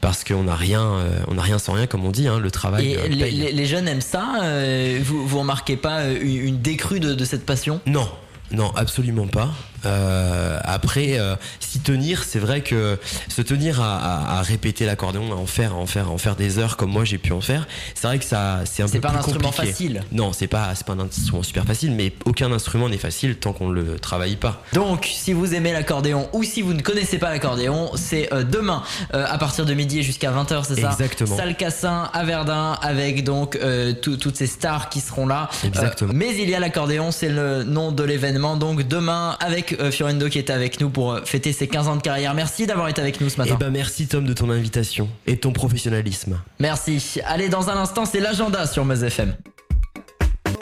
parce 0.00 0.24
qu'on 0.24 0.42
n'a 0.42 0.56
rien, 0.56 0.84
on 1.28 1.34
n'a 1.34 1.42
rien 1.42 1.60
sans 1.60 1.74
rien 1.74 1.86
comme 1.86 2.04
on 2.04 2.10
dit, 2.10 2.26
hein, 2.26 2.40
le 2.40 2.50
travail. 2.50 2.90
Et 2.94 3.08
les, 3.08 3.16
paye. 3.24 3.36
les- 3.36 3.52
les 3.52 3.66
jeunes 3.66 3.86
aiment 3.86 4.00
ça 4.00 4.26
Vous 5.00 5.24
vous 5.28 5.38
remarquez 5.38 5.76
pas 5.76 6.06
une, 6.08 6.44
une 6.48 6.60
décrue 6.60 6.98
de, 6.98 7.14
de 7.14 7.24
cette 7.24 7.46
passion? 7.46 7.80
Non, 7.86 8.08
non, 8.52 8.70
absolument 8.76 9.26
pas. 9.26 9.50
Euh, 9.84 10.58
après, 10.64 11.18
euh, 11.18 11.36
s'y 11.60 11.80
tenir, 11.80 12.24
c'est 12.24 12.38
vrai 12.38 12.60
que 12.62 12.98
se 13.28 13.42
tenir 13.42 13.80
à, 13.80 13.96
à- 13.98 14.38
à 14.38 14.42
répéter 14.42 14.86
l'accordéon, 14.86 15.32
à 15.32 15.36
en 15.36 15.46
faire, 15.46 15.72
à 15.72 15.76
en 15.76 15.86
faire, 15.86 16.06
à 16.08 16.10
en 16.10 16.18
faire 16.18 16.36
des 16.36 16.58
heures 16.58 16.76
comme 16.76 16.90
moi 16.90 17.04
j'ai 17.04 17.18
pu 17.18 17.32
en 17.32 17.40
faire, 17.40 17.66
c'est 17.94 18.06
vrai 18.06 18.18
que 18.18 18.24
ça, 18.24 18.60
c'est 18.64 18.82
un 18.82 18.86
C'est 18.86 18.94
peu 18.98 19.02
pas 19.02 19.08
un 19.08 19.12
plus 19.12 19.18
instrument 19.20 19.50
compliqué. 19.50 19.72
facile. 19.72 20.02
Non, 20.12 20.32
c'est 20.32 20.46
pas, 20.46 20.74
c'est 20.74 20.86
pas 20.86 20.92
un 20.94 21.00
instrument 21.00 21.42
super 21.42 21.64
facile, 21.64 21.92
mais 21.92 22.12
aucun 22.24 22.50
instrument 22.52 22.88
n'est 22.88 22.98
facile 22.98 23.36
tant 23.36 23.52
qu'on 23.52 23.70
le 23.70 23.98
travaille 23.98 24.36
pas. 24.36 24.62
Donc, 24.72 25.08
si 25.12 25.32
vous 25.32 25.54
aimez 25.54 25.72
l'accordéon 25.72 26.28
ou 26.32 26.42
si 26.44 26.62
vous 26.62 26.74
ne 26.74 26.82
connaissez 26.82 27.18
pas 27.18 27.30
l'accordéon, 27.30 27.90
c'est 27.96 28.32
euh, 28.32 28.44
demain 28.44 28.82
euh, 29.14 29.24
à 29.28 29.38
partir 29.38 29.64
de 29.66 29.74
midi 29.74 30.00
et 30.00 30.02
jusqu'à 30.02 30.30
20h, 30.32 30.64
c'est 30.68 30.80
ça? 30.80 30.90
Exactement. 30.90 31.36
Salle 31.36 31.56
Cassin 31.56 32.10
à 32.12 32.24
Verdun 32.24 32.72
avec 32.82 33.24
donc 33.24 33.56
euh, 33.56 33.92
tout- 33.92 34.16
toutes 34.16 34.36
ces 34.36 34.46
stars 34.46 34.88
qui 34.88 35.00
seront 35.00 35.26
là. 35.26 35.48
Exactement. 35.64 36.12
Mais 36.14 36.34
il 36.38 36.48
y 36.48 36.54
a 36.54 36.60
l'accordéon, 36.60 37.10
c'est 37.10 37.28
le 37.28 37.62
nom 37.64 37.92
de 37.92 38.02
l'événement. 38.02 38.56
Donc 38.56 38.82
demain 38.86 39.36
avec 39.40 39.71
euh, 39.80 39.90
Fiorendo 39.90 40.28
qui 40.28 40.38
est 40.38 40.50
avec 40.50 40.80
nous 40.80 40.90
pour 40.90 41.12
euh, 41.12 41.20
fêter 41.24 41.52
ses 41.52 41.68
15 41.68 41.88
ans 41.88 41.96
de 41.96 42.02
carrière. 42.02 42.34
Merci 42.34 42.66
d'avoir 42.66 42.88
été 42.88 43.00
avec 43.00 43.20
nous 43.20 43.28
ce 43.28 43.38
matin. 43.38 43.54
Eh 43.56 43.58
ben 43.58 43.70
merci 43.70 44.06
Tom 44.06 44.24
de 44.24 44.32
ton 44.32 44.50
invitation 44.50 45.08
et 45.26 45.36
ton 45.36 45.52
professionnalisme. 45.52 46.40
Merci. 46.58 47.20
Allez, 47.26 47.48
dans 47.48 47.70
un 47.70 47.76
instant, 47.76 48.04
c'est 48.04 48.20
l'agenda 48.20 48.66
sur 48.66 48.84
Meuse 48.84 49.04
FM. 49.04 49.34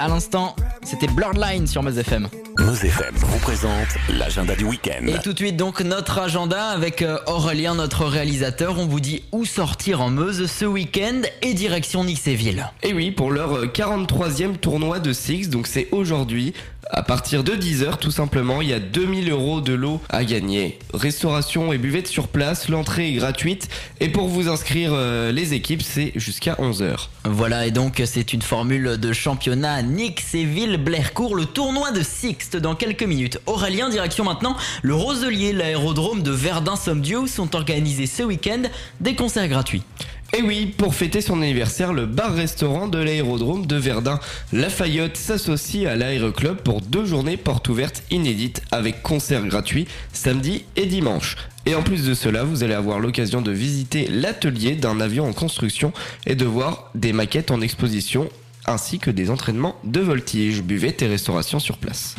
À 0.00 0.08
l'instant, 0.08 0.56
c'était 0.82 1.08
Blurred 1.08 1.68
sur 1.68 1.82
Meuse 1.82 1.98
FM. 1.98 2.26
Meuse 2.58 2.82
FM 2.84 3.14
vous 3.14 3.38
présente 3.40 3.88
l'agenda 4.08 4.56
du 4.56 4.64
week-end. 4.64 5.06
Et 5.06 5.18
tout 5.18 5.34
de 5.34 5.38
suite 5.38 5.58
donc 5.58 5.82
notre 5.82 6.18
agenda 6.18 6.68
avec 6.68 7.02
euh, 7.02 7.18
Aurélien, 7.26 7.74
notre 7.74 8.06
réalisateur. 8.06 8.78
On 8.78 8.86
vous 8.86 9.00
dit 9.00 9.24
où 9.30 9.44
sortir 9.44 10.00
en 10.00 10.08
Meuse 10.08 10.50
ce 10.50 10.64
week-end 10.64 11.20
et 11.42 11.52
direction 11.52 12.04
Nixéville. 12.04 12.66
Et 12.82 12.94
oui, 12.94 13.10
pour 13.10 13.30
leur 13.30 13.58
euh, 13.58 13.66
43e 13.66 14.56
tournoi 14.56 15.00
de 15.00 15.12
Six, 15.12 15.50
donc 15.50 15.66
c'est 15.66 15.88
aujourd'hui. 15.92 16.54
À 16.92 17.04
partir 17.04 17.44
de 17.44 17.52
10h, 17.52 17.98
tout 17.98 18.10
simplement, 18.10 18.60
il 18.62 18.68
y 18.68 18.72
a 18.72 18.80
2000 18.80 19.30
euros 19.30 19.60
de 19.60 19.72
lot 19.72 20.00
à 20.08 20.24
gagner. 20.24 20.76
Restauration 20.92 21.72
et 21.72 21.78
buvette 21.78 22.08
sur 22.08 22.26
place, 22.26 22.68
l'entrée 22.68 23.10
est 23.10 23.12
gratuite. 23.12 23.68
Et 24.00 24.08
pour 24.08 24.26
vous 24.26 24.48
inscrire, 24.48 24.90
euh, 24.92 25.30
les 25.30 25.54
équipes, 25.54 25.82
c'est 25.82 26.12
jusqu'à 26.16 26.54
11h. 26.54 27.08
Voilà, 27.24 27.66
et 27.66 27.70
donc 27.70 28.02
c'est 28.06 28.32
une 28.32 28.42
formule 28.42 28.98
de 28.98 29.12
championnat 29.12 29.74
à 29.74 29.82
Nixéville, 29.82 30.78
Blaircourt, 30.78 31.36
le 31.36 31.44
tournoi 31.44 31.92
de 31.92 32.02
Sixte 32.02 32.56
dans 32.56 32.74
quelques 32.74 33.04
minutes. 33.04 33.38
Aurélien, 33.46 33.88
direction 33.88 34.24
maintenant 34.24 34.56
le 34.82 34.94
Roselier, 34.94 35.52
l'aérodrome 35.52 36.22
de 36.22 36.32
Verdun-Sommieu 36.32 37.20
où 37.20 37.26
sont 37.28 37.54
organisés 37.54 38.06
ce 38.06 38.24
week-end 38.24 38.62
des 39.00 39.14
concerts 39.14 39.48
gratuits. 39.48 39.84
Et 40.32 40.42
oui, 40.42 40.66
pour 40.66 40.94
fêter 40.94 41.20
son 41.20 41.42
anniversaire, 41.42 41.92
le 41.92 42.06
bar-restaurant 42.06 42.86
de 42.86 42.98
l'aérodrome 42.98 43.66
de 43.66 43.74
Verdun 43.74 44.20
Lafayette 44.52 45.16
s'associe 45.16 45.86
à 45.86 45.96
l'Aéroclub 45.96 46.58
pour 46.58 46.82
deux 46.82 47.04
journées 47.04 47.36
portes 47.36 47.68
ouvertes 47.68 48.04
inédites 48.12 48.62
avec 48.70 49.02
concerts 49.02 49.46
gratuits 49.46 49.88
samedi 50.12 50.64
et 50.76 50.86
dimanche. 50.86 51.36
Et 51.66 51.74
en 51.74 51.82
plus 51.82 52.06
de 52.06 52.14
cela, 52.14 52.44
vous 52.44 52.62
allez 52.62 52.74
avoir 52.74 53.00
l'occasion 53.00 53.42
de 53.42 53.50
visiter 53.50 54.06
l'atelier 54.06 54.76
d'un 54.76 55.00
avion 55.00 55.26
en 55.26 55.32
construction 55.32 55.92
et 56.26 56.36
de 56.36 56.44
voir 56.44 56.90
des 56.94 57.12
maquettes 57.12 57.50
en 57.50 57.60
exposition 57.60 58.28
ainsi 58.66 59.00
que 59.00 59.10
des 59.10 59.30
entraînements 59.30 59.76
de 59.82 60.00
voltige, 60.00 60.62
buvette 60.62 61.02
et 61.02 61.08
restauration 61.08 61.58
sur 61.58 61.76
place. 61.76 62.14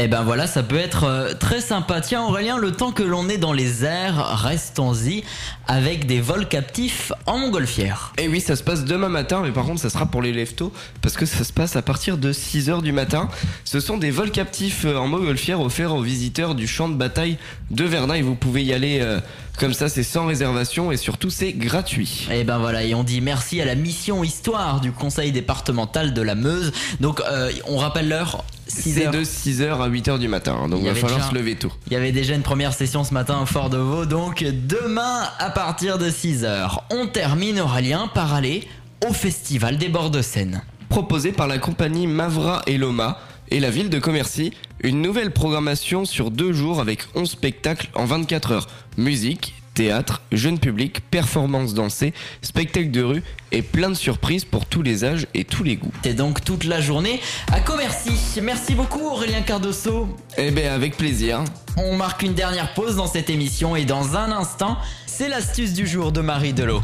Eh 0.00 0.06
ben 0.06 0.22
voilà, 0.22 0.46
ça 0.46 0.62
peut 0.62 0.76
être 0.76 1.04
euh, 1.04 1.34
très 1.34 1.60
sympa. 1.60 2.00
Tiens 2.00 2.22
Aurélien, 2.22 2.56
le 2.56 2.70
temps 2.70 2.92
que 2.92 3.02
l'on 3.02 3.28
est 3.28 3.36
dans 3.36 3.52
les 3.52 3.84
airs, 3.84 4.38
restons-y 4.44 5.24
avec 5.66 6.06
des 6.06 6.20
vols 6.20 6.46
captifs 6.46 7.10
en 7.26 7.38
montgolfière. 7.38 8.12
Et 8.16 8.28
oui, 8.28 8.40
ça 8.40 8.54
se 8.54 8.62
passe 8.62 8.84
demain 8.84 9.08
matin, 9.08 9.40
mais 9.42 9.50
par 9.50 9.64
contre, 9.64 9.80
ça 9.80 9.90
sera 9.90 10.06
pour 10.06 10.22
les 10.22 10.32
leftos 10.32 10.72
parce 11.02 11.16
que 11.16 11.26
ça 11.26 11.42
se 11.42 11.52
passe 11.52 11.74
à 11.74 11.82
partir 11.82 12.16
de 12.16 12.32
6h 12.32 12.80
du 12.80 12.92
matin. 12.92 13.28
Ce 13.64 13.80
sont 13.80 13.98
des 13.98 14.12
vols 14.12 14.30
captifs 14.30 14.84
euh, 14.84 14.96
en 14.96 15.08
montgolfière 15.08 15.60
offerts 15.60 15.92
aux 15.92 16.02
visiteurs 16.02 16.54
du 16.54 16.68
champ 16.68 16.88
de 16.88 16.94
bataille 16.94 17.36
de 17.72 17.82
Verdun 17.82 18.14
et 18.14 18.22
vous 18.22 18.36
pouvez 18.36 18.62
y 18.62 18.72
aller 18.72 19.00
euh, 19.02 19.18
comme 19.58 19.74
ça, 19.74 19.88
c'est 19.88 20.02
sans 20.02 20.26
réservation 20.26 20.90
et 20.92 20.96
surtout 20.96 21.30
c'est 21.30 21.52
gratuit. 21.52 22.28
Et 22.32 22.44
ben 22.44 22.58
voilà, 22.58 22.82
et 22.84 22.94
on 22.94 23.04
dit 23.04 23.20
merci 23.20 23.60
à 23.60 23.64
la 23.64 23.74
mission 23.74 24.22
histoire 24.24 24.80
du 24.80 24.92
conseil 24.92 25.32
départemental 25.32 26.14
de 26.14 26.22
la 26.22 26.34
Meuse. 26.34 26.72
Donc 27.00 27.20
euh, 27.30 27.50
on 27.66 27.76
rappelle 27.76 28.08
l'heure. 28.08 28.44
6 28.68 28.92
C'est 28.94 29.06
de 29.10 29.24
6h 29.24 29.80
à 29.82 29.88
8h 29.88 30.18
du 30.18 30.28
matin, 30.28 30.54
hein, 30.62 30.68
donc 30.68 30.80
Il 30.82 30.88
va 30.88 30.94
falloir 30.94 31.16
déjà- 31.20 31.30
se 31.30 31.34
lever 31.34 31.56
tôt. 31.56 31.72
Il 31.86 31.94
y 31.94 31.96
avait 31.96 32.12
déjà 32.12 32.34
une 32.34 32.42
première 32.42 32.74
session 32.74 33.02
ce 33.02 33.14
matin 33.14 33.38
au 33.42 33.46
Fort 33.46 33.70
de 33.70 33.78
Vaux, 33.78 34.04
donc 34.04 34.42
demain 34.44 35.22
à 35.38 35.48
partir 35.48 35.96
de 35.96 36.10
6h. 36.10 36.78
On 36.90 37.06
termine 37.06 37.60
Aurélien 37.60 38.08
par 38.12 38.34
aller 38.34 38.68
au 39.08 39.12
Festival 39.14 39.78
des 39.78 39.88
bords 39.88 40.10
de 40.10 40.20
Seine. 40.20 40.60
Proposé 40.90 41.32
par 41.32 41.46
la 41.46 41.56
compagnie 41.58 42.06
Mavra 42.06 42.62
et 42.66 42.76
Loma 42.76 43.18
et 43.50 43.60
la 43.60 43.70
ville 43.70 43.90
de 43.90 43.98
Commercy, 43.98 44.52
une 44.82 45.02
nouvelle 45.02 45.30
programmation 45.30 46.04
sur 46.04 46.30
deux 46.30 46.52
jours 46.52 46.80
avec 46.80 47.00
11 47.14 47.30
spectacles 47.30 47.88
en 47.94 48.04
24 48.04 48.52
heures. 48.52 48.66
Musique, 48.96 49.54
théâtre, 49.74 50.22
jeune 50.32 50.58
public, 50.58 51.00
performances 51.10 51.74
dansées, 51.74 52.12
spectacles 52.42 52.90
de 52.90 53.02
rue 53.02 53.22
et 53.52 53.62
plein 53.62 53.90
de 53.90 53.94
surprises 53.94 54.44
pour 54.44 54.66
tous 54.66 54.82
les 54.82 55.04
âges 55.04 55.26
et 55.34 55.44
tous 55.44 55.62
les 55.62 55.76
goûts. 55.76 55.92
C'est 56.02 56.14
donc 56.14 56.44
toute 56.44 56.64
la 56.64 56.80
journée 56.80 57.20
à 57.52 57.60
Commercy. 57.60 58.40
Merci 58.42 58.74
beaucoup 58.74 59.06
Aurélien 59.06 59.42
Cardoso. 59.42 60.08
Eh 60.36 60.50
ben 60.50 60.72
avec 60.72 60.96
plaisir. 60.96 61.44
On 61.76 61.96
marque 61.96 62.22
une 62.22 62.34
dernière 62.34 62.74
pause 62.74 62.96
dans 62.96 63.06
cette 63.06 63.30
émission 63.30 63.76
et 63.76 63.84
dans 63.84 64.16
un 64.16 64.32
instant, 64.32 64.78
c'est 65.06 65.28
l'astuce 65.28 65.72
du 65.74 65.86
jour 65.86 66.10
de 66.10 66.20
Marie 66.20 66.52
Delot. 66.52 66.82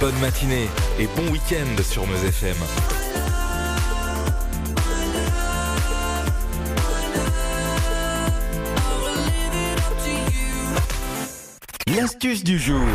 Bonne 0.00 0.18
matinée 0.20 0.68
et 0.98 1.08
bon 1.16 1.30
week-end 1.30 1.82
sur 1.82 2.06
Meuse 2.06 2.24
FM. 2.24 2.56
L'astuce 11.96 12.42
du 12.42 12.58
jour. 12.58 12.88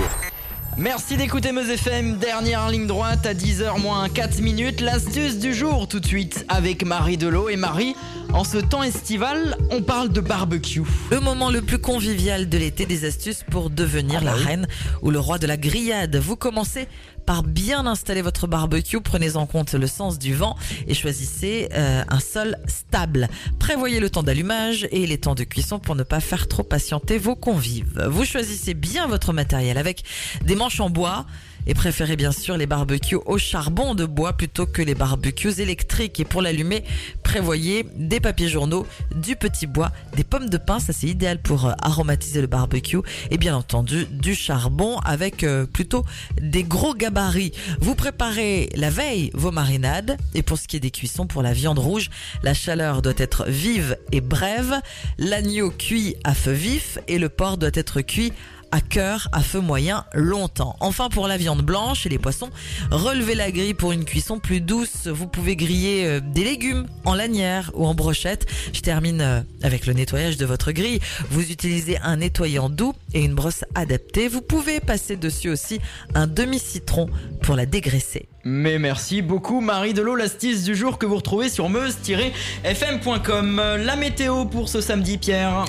Merci 0.78 1.16
d'écouter 1.16 1.52
Meuse 1.52 1.70
FM, 1.70 2.18
dernière 2.18 2.70
ligne 2.70 2.88
droite 2.88 3.26
à 3.26 3.34
10h 3.34 3.80
moins 3.80 4.10
4 4.10 4.41
minutes. 4.41 4.82
L'astuce 4.82 5.39
du 5.39 5.54
jour 5.54 5.88
tout 5.88 6.00
de 6.00 6.06
suite 6.06 6.45
avec 6.50 6.84
Marie 6.86 7.16
Delot. 7.16 7.50
Et 7.50 7.56
Marie, 7.56 7.95
en 8.34 8.43
ce 8.43 8.58
temps 8.58 8.84
estival, 8.84 9.56
on 9.72 9.82
parle 9.82 10.10
de 10.10 10.20
barbecue. 10.20 10.84
Le 11.12 11.20
moment 11.20 11.50
le 11.50 11.62
plus 11.62 11.80
convivial 11.80 12.50
de 12.50 12.58
l'été, 12.58 12.86
des 12.86 13.06
astuces 13.06 13.45
pour 13.50 13.70
devenir 13.70 14.22
la 14.24 14.34
reine 14.34 14.68
ou 15.02 15.12
le 15.12 15.20
roi 15.20 15.38
de 15.38 15.47
la 15.47 15.56
grillade. 15.56 16.18
Vous 16.18 16.36
commencez 16.36 16.88
par 17.30 17.43
bien 17.43 17.86
installer 17.86 18.23
votre 18.23 18.47
barbecue, 18.47 19.01
prenez 19.01 19.36
en 19.36 19.45
compte 19.45 19.75
le 19.75 19.86
sens 19.86 20.17
du 20.17 20.34
vent 20.34 20.57
et 20.88 20.95
choisissez 20.95 21.69
euh, 21.73 22.01
un 22.09 22.19
sol 22.19 22.57
stable. 22.65 23.27
Prévoyez 23.59 23.99
le 23.99 24.09
temps 24.09 24.23
d'allumage 24.23 24.88
et 24.89 25.05
les 25.05 25.19
temps 25.19 25.36
de 25.36 25.43
cuisson 25.43 25.77
pour 25.77 25.95
ne 25.95 26.01
pas 26.01 26.21
faire 26.21 26.47
trop 26.47 26.63
patienter 26.63 27.19
vos 27.19 27.36
convives. 27.36 28.03
Vous 28.09 28.25
choisissez 28.25 28.73
bien 28.73 29.05
votre 29.05 29.32
matériel 29.32 29.77
avec 29.77 30.03
des 30.43 30.55
manches 30.55 30.80
en 30.80 30.89
bois 30.89 31.27
et 31.67 31.75
préférez 31.75 32.15
bien 32.15 32.32
sûr 32.32 32.57
les 32.57 32.65
barbecues 32.65 33.19
au 33.27 33.38
charbon 33.38 33.93
de 33.93 34.05
bois 34.05 34.34
plutôt 34.34 34.65
que 34.65 34.82
les 34.82 34.95
barbecues 34.95 35.59
électriques. 35.59 36.19
Et 36.19 36.25
pour 36.25 36.41
l'allumer, 36.41 36.84
prévoyez 37.30 37.86
des 37.95 38.19
papiers 38.19 38.47
journaux, 38.47 38.88
du 39.15 39.36
petit 39.36 39.67
bois, 39.67 39.91
des 40.15 40.23
pommes 40.23 40.49
de 40.49 40.57
pin, 40.57 40.80
ça 40.80 40.93
c'est 40.93 41.05
idéal 41.05 41.39
pour 41.39 41.67
euh, 41.67 41.73
aromatiser 41.80 42.41
le 42.41 42.47
barbecue, 42.47 42.97
et 43.30 43.38
bien 43.38 43.55
entendu 43.55 44.07
du 44.07 44.34
charbon 44.34 44.97
avec 45.05 45.43
euh, 45.43 45.67
plutôt 45.67 46.03
des 46.41 46.63
gros 46.63 46.95
gabarits. 46.95 47.51
Vous 47.82 47.93
préparez 47.93 48.69
la 48.73 48.89
veille 48.89 49.30
vos 49.36 49.51
marinades, 49.51 50.17
et 50.34 50.41
pour 50.41 50.57
ce 50.57 50.67
qui 50.67 50.77
est 50.77 50.80
des 50.80 50.89
cuissons 50.89 51.27
pour 51.27 51.43
la 51.43 51.53
viande 51.53 51.77
rouge, 51.77 52.09
la 52.41 52.55
chaleur 52.55 53.03
doit 53.03 53.13
être 53.17 53.45
vive 53.47 53.95
et 54.11 54.21
brève, 54.21 54.82
l'agneau 55.19 55.69
cuit 55.69 56.15
à 56.23 56.34
feu 56.34 56.53
vif 56.53 56.97
et 57.07 57.19
le 57.19 57.30
porc 57.30 57.59
doit 57.59 57.69
être 57.75 58.01
cuit 58.01 58.32
à 58.32 58.34
cœur, 58.82 59.28
à 59.32 59.41
feu 59.41 59.59
moyen, 59.59 60.05
longtemps. 60.13 60.76
Enfin, 60.80 61.09
pour 61.09 61.28
la 61.28 61.38
viande 61.38 61.61
blanche 61.61 62.05
et 62.05 62.09
les 62.09 62.20
poissons, 62.20 62.49
relevez 62.91 63.36
la 63.36 63.51
grille 63.51 63.74
pour 63.74 63.91
une 63.91 64.05
cuisson 64.05 64.39
plus 64.39 64.61
douce. 64.61 65.07
Vous 65.07 65.28
pouvez 65.28 65.55
griller 65.55 66.05
euh, 66.05 66.20
des 66.20 66.43
légumes 66.43 66.86
en 67.05 67.15
lanière 67.15 67.72
ou 67.74 67.86
en 67.86 67.95
brochette. 67.95 68.45
Je 68.74 68.82
termine 68.82 69.22
euh, 69.22 69.41
avec 69.63 69.86
le 69.86 69.93
nettoyage 69.93 70.38
de 70.38 70.45
votre 70.45 70.72
grille. 70.72 70.99
Vous 71.30 71.51
utilisez 71.51 71.97
un 71.99 72.17
nettoyant 72.17 72.70
doux 72.70 72.93
et 73.13 73.24
une 73.24 73.34
brosse 73.34 73.65
adaptée. 73.76 74.28
Vous 74.28 74.41
pouvez 74.41 74.80
passer 74.80 75.15
dessus 75.15 75.49
aussi 75.49 75.80
un 76.13 76.28
demi-citron 76.28 77.09
pour 77.41 77.55
la 77.55 77.65
dégraisser. 77.65 78.28
Mais 78.46 78.80
merci 78.80 79.22
beaucoup 79.22 79.60
Marie 79.60 79.94
Delot, 79.94 80.16
l'astuce 80.16 80.64
du 80.64 80.74
jour 80.74 80.98
que 80.98 81.06
vous 81.06 81.18
retrouvez 81.18 81.50
sur 81.50 81.68
meuse-fm.com. 81.70 83.62
La 83.80 83.96
météo 83.98 84.46
pour 84.46 84.70
ce 84.70 84.80
samedi 84.82 85.18
Pierre. 85.18 85.66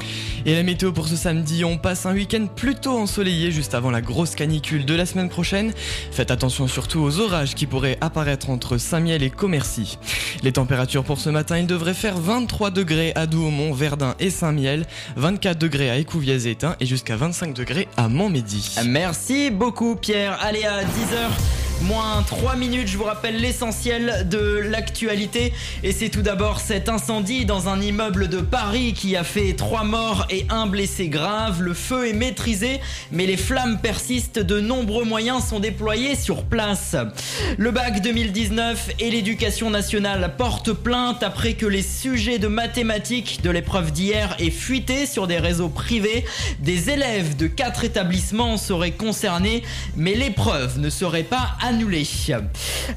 Et 0.46 0.54
la 0.54 0.62
météo 0.62 0.92
pour 0.92 1.08
ce 1.08 1.16
samedi, 1.16 1.64
on 1.64 1.76
passe 1.76 2.06
un 2.06 2.14
week-end 2.14 2.46
plutôt 2.46 2.96
ensoleillé 2.96 3.50
juste 3.50 3.74
avant 3.74 3.90
la 3.90 4.00
grosse 4.00 4.34
canicule 4.34 4.86
de 4.86 4.94
la 4.94 5.04
semaine 5.04 5.28
prochaine. 5.28 5.72
Faites 6.12 6.30
attention 6.30 6.68
surtout 6.68 7.00
aux 7.00 7.18
orages 7.18 7.54
qui 7.54 7.66
pourraient 7.66 7.98
apparaître 8.00 8.48
entre 8.50 8.78
Saint-Miel 8.78 9.22
et 9.22 9.30
Commercy. 9.30 9.98
Les 10.42 10.52
températures 10.52 11.04
pour 11.04 11.18
ce 11.18 11.28
matin, 11.28 11.58
il 11.58 11.66
devrait 11.66 11.92
faire 11.92 12.16
23 12.16 12.70
degrés 12.70 13.12
à 13.16 13.26
Douaumont, 13.26 13.72
Verdun 13.72 14.14
et 14.18 14.30
Saint-Miel, 14.30 14.86
24 15.16 15.58
degrés 15.58 15.90
à 15.90 15.98
Écouviez-Étain 15.98 16.76
et 16.80 16.86
jusqu'à 16.86 17.16
25 17.16 17.52
degrés 17.52 17.88
à 17.96 18.08
Montmédy. 18.08 18.76
Merci 18.86 19.50
beaucoup 19.50 19.96
Pierre. 19.96 20.38
Allez 20.40 20.64
à 20.64 20.84
10h. 20.84 21.69
Moins 21.82 22.22
3 22.22 22.56
minutes, 22.56 22.88
je 22.88 22.98
vous 22.98 23.04
rappelle 23.04 23.40
l'essentiel 23.40 24.28
de 24.28 24.38
l'actualité. 24.38 25.54
Et 25.82 25.92
c'est 25.92 26.10
tout 26.10 26.20
d'abord 26.20 26.60
cet 26.60 26.90
incendie 26.90 27.46
dans 27.46 27.70
un 27.70 27.80
immeuble 27.80 28.28
de 28.28 28.42
Paris 28.42 28.92
qui 28.92 29.16
a 29.16 29.24
fait 29.24 29.54
3 29.54 29.84
morts 29.84 30.26
et 30.28 30.44
un 30.50 30.66
blessé 30.66 31.08
grave. 31.08 31.62
Le 31.62 31.72
feu 31.72 32.06
est 32.06 32.12
maîtrisé, 32.12 32.80
mais 33.12 33.24
les 33.24 33.38
flammes 33.38 33.78
persistent. 33.80 34.40
De 34.40 34.60
nombreux 34.60 35.04
moyens 35.04 35.42
sont 35.46 35.58
déployés 35.58 36.16
sur 36.16 36.44
place. 36.44 36.96
Le 37.56 37.70
bac 37.70 38.02
2019 38.02 38.90
et 38.98 39.10
l'éducation 39.10 39.70
nationale 39.70 40.34
portent 40.36 40.74
plainte 40.74 41.22
après 41.22 41.54
que 41.54 41.66
les 41.66 41.82
sujets 41.82 42.38
de 42.38 42.48
mathématiques 42.48 43.40
de 43.42 43.48
l'épreuve 43.48 43.90
d'hier 43.90 44.36
aient 44.38 44.50
fuité 44.50 45.06
sur 45.06 45.26
des 45.26 45.38
réseaux 45.38 45.70
privés. 45.70 46.26
Des 46.58 46.90
élèves 46.90 47.36
de 47.36 47.46
4 47.46 47.84
établissements 47.84 48.58
seraient 48.58 48.90
concernés, 48.90 49.62
mais 49.96 50.14
l'épreuve 50.14 50.78
ne 50.78 50.90
serait 50.90 51.22
pas 51.22 51.56
annulée. 51.70 52.04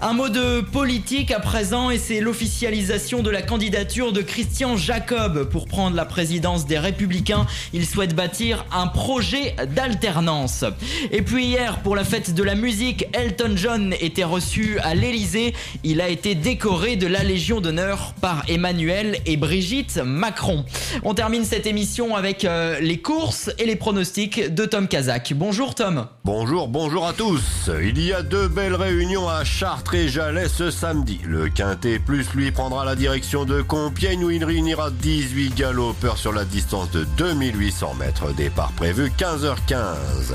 Un 0.02 0.14
mot 0.14 0.30
de 0.30 0.62
politique 0.62 1.30
à 1.30 1.40
présent 1.40 1.92
et 1.92 2.00
c'est 2.00 2.20
l'officialisation 2.22 3.22
de 3.22 3.30
la 3.30 3.44
candidature 3.44 4.12
de 4.12 4.24
Christian 4.24 4.78
Jacob 4.78 5.48
pour 5.50 5.68
prendre 5.68 5.96
la 5.96 6.06
présidence 6.06 6.66
des 6.66 6.80
Républicains. 6.80 7.46
Il 7.72 7.86
souhaite 7.86 8.16
bâtir 8.16 8.66
un 8.72 8.88
projet 8.88 9.56
d'alternance. 9.76 10.66
Et 11.12 11.22
puis 11.22 11.46
hier, 11.46 11.82
pour 11.84 11.96
la 11.96 12.04
fête 12.04 12.34
de 12.34 12.42
la 12.42 12.56
musique, 12.56 13.06
Elton 13.14 13.54
John 13.56 13.94
était 14.02 14.24
reçu 14.24 14.80
à 14.80 14.96
l'Elysée. 14.96 15.54
Il 15.84 16.02
a 16.02 16.10
été 16.10 16.34
décoré 16.34 16.96
de 16.96 17.06
la 17.06 17.24
Légion 17.24 17.62
d'honneur 17.62 18.16
par 18.22 18.44
Emmanuel 18.48 19.20
et 19.28 19.38
Brigitte 19.38 19.98
Macron. 20.04 20.66
On 21.04 21.14
termine 21.14 21.46
cette 21.46 21.68
émission 21.68 22.16
avec 22.16 22.44
euh, 22.44 22.80
les 22.80 22.98
courses 22.98 23.52
et 23.60 23.68
les 23.68 23.76
pronostics 23.76 24.52
de 24.52 24.66
Tom 24.66 24.88
Kazak. 24.88 25.34
Bonjour 25.36 25.76
Tom. 25.76 26.08
Bonjour, 26.26 26.68
bonjour 26.68 27.06
à 27.06 27.14
tous. 27.14 27.70
Il 27.84 28.04
y 28.04 28.12
a 28.14 28.24
deux 28.24 28.48
belles 28.48 28.63
réunions 28.72 29.28
à 29.28 29.44
Chartres 29.44 29.96
et 29.96 30.08
Jalais 30.08 30.48
ce 30.48 30.72
samedi. 30.72 31.20
Le 31.26 31.50
Quintet 31.50 32.00
Plus 32.00 32.34
lui 32.34 32.52
prendra 32.52 32.86
la 32.86 32.96
direction 32.96 33.44
de 33.44 33.62
Compiègne 33.62 34.24
où 34.24 34.32
il 34.32 34.46
réunira 34.46 34.90
18 34.92 35.56
galopeurs 35.56 36.18
sur 36.18 36.32
la 36.32 36.46
distance 36.46 36.90
de 36.92 37.04
2800 37.18 37.96
mètres. 37.96 38.34
Départ 38.34 38.72
prévu 38.72 39.12
15h15. 39.18 40.34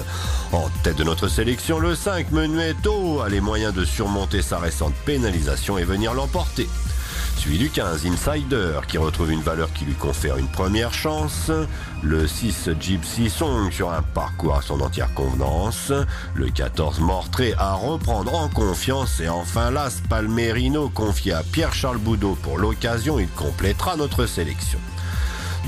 En 0.53 0.69
tête 0.83 0.99
de 0.99 1.05
notre 1.05 1.29
sélection, 1.29 1.79
le 1.79 1.95
5 1.95 2.31
Menuetto 2.31 3.21
a 3.21 3.29
les 3.29 3.41
moyens 3.41 3.73
de 3.73 3.85
surmonter 3.85 4.43
sa 4.43 4.59
récente 4.59 4.95
pénalisation 5.07 5.79
et 5.79 5.85
venir 5.85 6.13
l'emporter. 6.13 6.69
Suivi 7.39 7.59
du 7.59 7.71
15 7.71 8.05
Insider 8.05 8.81
qui 8.89 8.99
retrouve 8.99 9.31
une 9.31 9.43
valeur 9.43 9.73
qui 9.73 9.85
lui 9.85 9.95
confère 9.95 10.39
une 10.39 10.49
première 10.49 10.93
chance. 10.93 11.53
Le 12.03 12.27
6 12.27 12.71
Gypsy 12.81 13.31
Song 13.31 13.71
sur 13.71 13.93
un 13.93 14.03
parcours 14.03 14.57
à 14.57 14.63
son 14.63 14.81
entière 14.81 15.15
convenance. 15.15 15.93
Le 16.35 16.49
14 16.51 16.99
Mortré 16.99 17.55
à 17.57 17.75
reprendre 17.75 18.35
en 18.35 18.49
confiance. 18.49 19.21
Et 19.21 19.29
enfin 19.29 19.71
l'As 19.71 20.03
Palmerino 20.09 20.89
confié 20.89 21.33
à 21.33 21.45
Pierre-Charles 21.45 21.99
Boudot 21.99 22.37
pour 22.43 22.59
l'occasion. 22.59 23.21
Il 23.21 23.29
complétera 23.29 23.97
notre 23.97 24.27
sélection. 24.27 24.81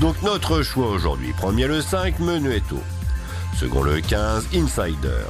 Donc 0.01 0.21
notre 0.23 0.63
choix 0.63 0.89
aujourd'hui. 0.89 1.31
Premier 1.37 1.67
le 1.67 1.81
5 1.81 2.19
Menuetto. 2.19 2.79
Second 3.57 3.83
le 3.83 4.01
15 4.01 4.47
Insider. 4.53 5.23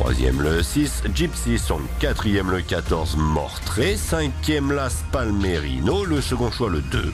Troisième 0.00 0.40
le 0.40 0.62
6, 0.62 1.02
Gypsy 1.14 1.58
Song. 1.58 1.82
Quatrième 1.98 2.50
le 2.50 2.62
14, 2.62 3.16
Mortré. 3.18 3.98
Cinquième 3.98 4.72
Las 4.72 5.04
Palmerino. 5.12 6.06
Le 6.06 6.22
second 6.22 6.50
choix 6.50 6.70
le 6.70 6.80
2. 6.80 7.12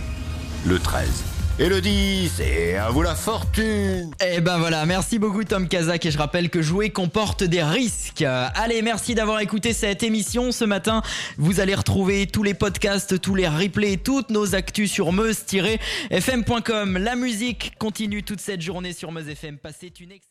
Le 0.66 0.78
13, 0.78 1.24
Et 1.59 1.68
le 1.68 1.80
10, 1.80 2.39
et 2.41 2.76
à 2.76 2.91
vous 2.91 3.03
la 3.03 3.16
fortune 3.16 4.12
Et 4.24 4.41
ben 4.41 4.59
voilà, 4.59 4.87
merci 4.87 5.18
beaucoup 5.18 5.43
Tom 5.43 5.66
Kazak 5.66 6.07
et 6.07 6.11
je 6.12 6.18
rappelle 6.18 6.49
que 6.49 6.62
jouer 6.62 6.91
comporte 6.91 7.43
des 7.43 7.62
risques. 7.62 8.22
Allez, 8.22 8.82
merci 8.82 9.16
d'avoir 9.16 9.41
écouté 9.41 9.72
cette 9.72 10.05
émission 10.05 10.53
ce 10.53 10.64
matin. 10.64 11.03
Vous 11.39 11.59
allez 11.59 11.74
retrouver 11.74 12.28
tous 12.28 12.45
les 12.45 12.55
podcasts, 12.55 13.20
tous 13.20 13.34
les 13.34 13.49
replays, 13.49 13.97
toutes 13.97 14.30
nos 14.30 14.55
actus 14.55 14.93
sur 14.93 15.12
meuse-fm.com. 15.12 16.99
La 16.99 17.16
musique 17.16 17.72
continue 17.78 18.22
toute 18.22 18.41
cette 18.41 18.61
journée 18.61 18.93
sur 18.93 19.11
Meuse 19.11 19.28
FM. 19.28 19.59
Passez 19.59 19.93
une 19.99 20.12
excellente 20.12 20.22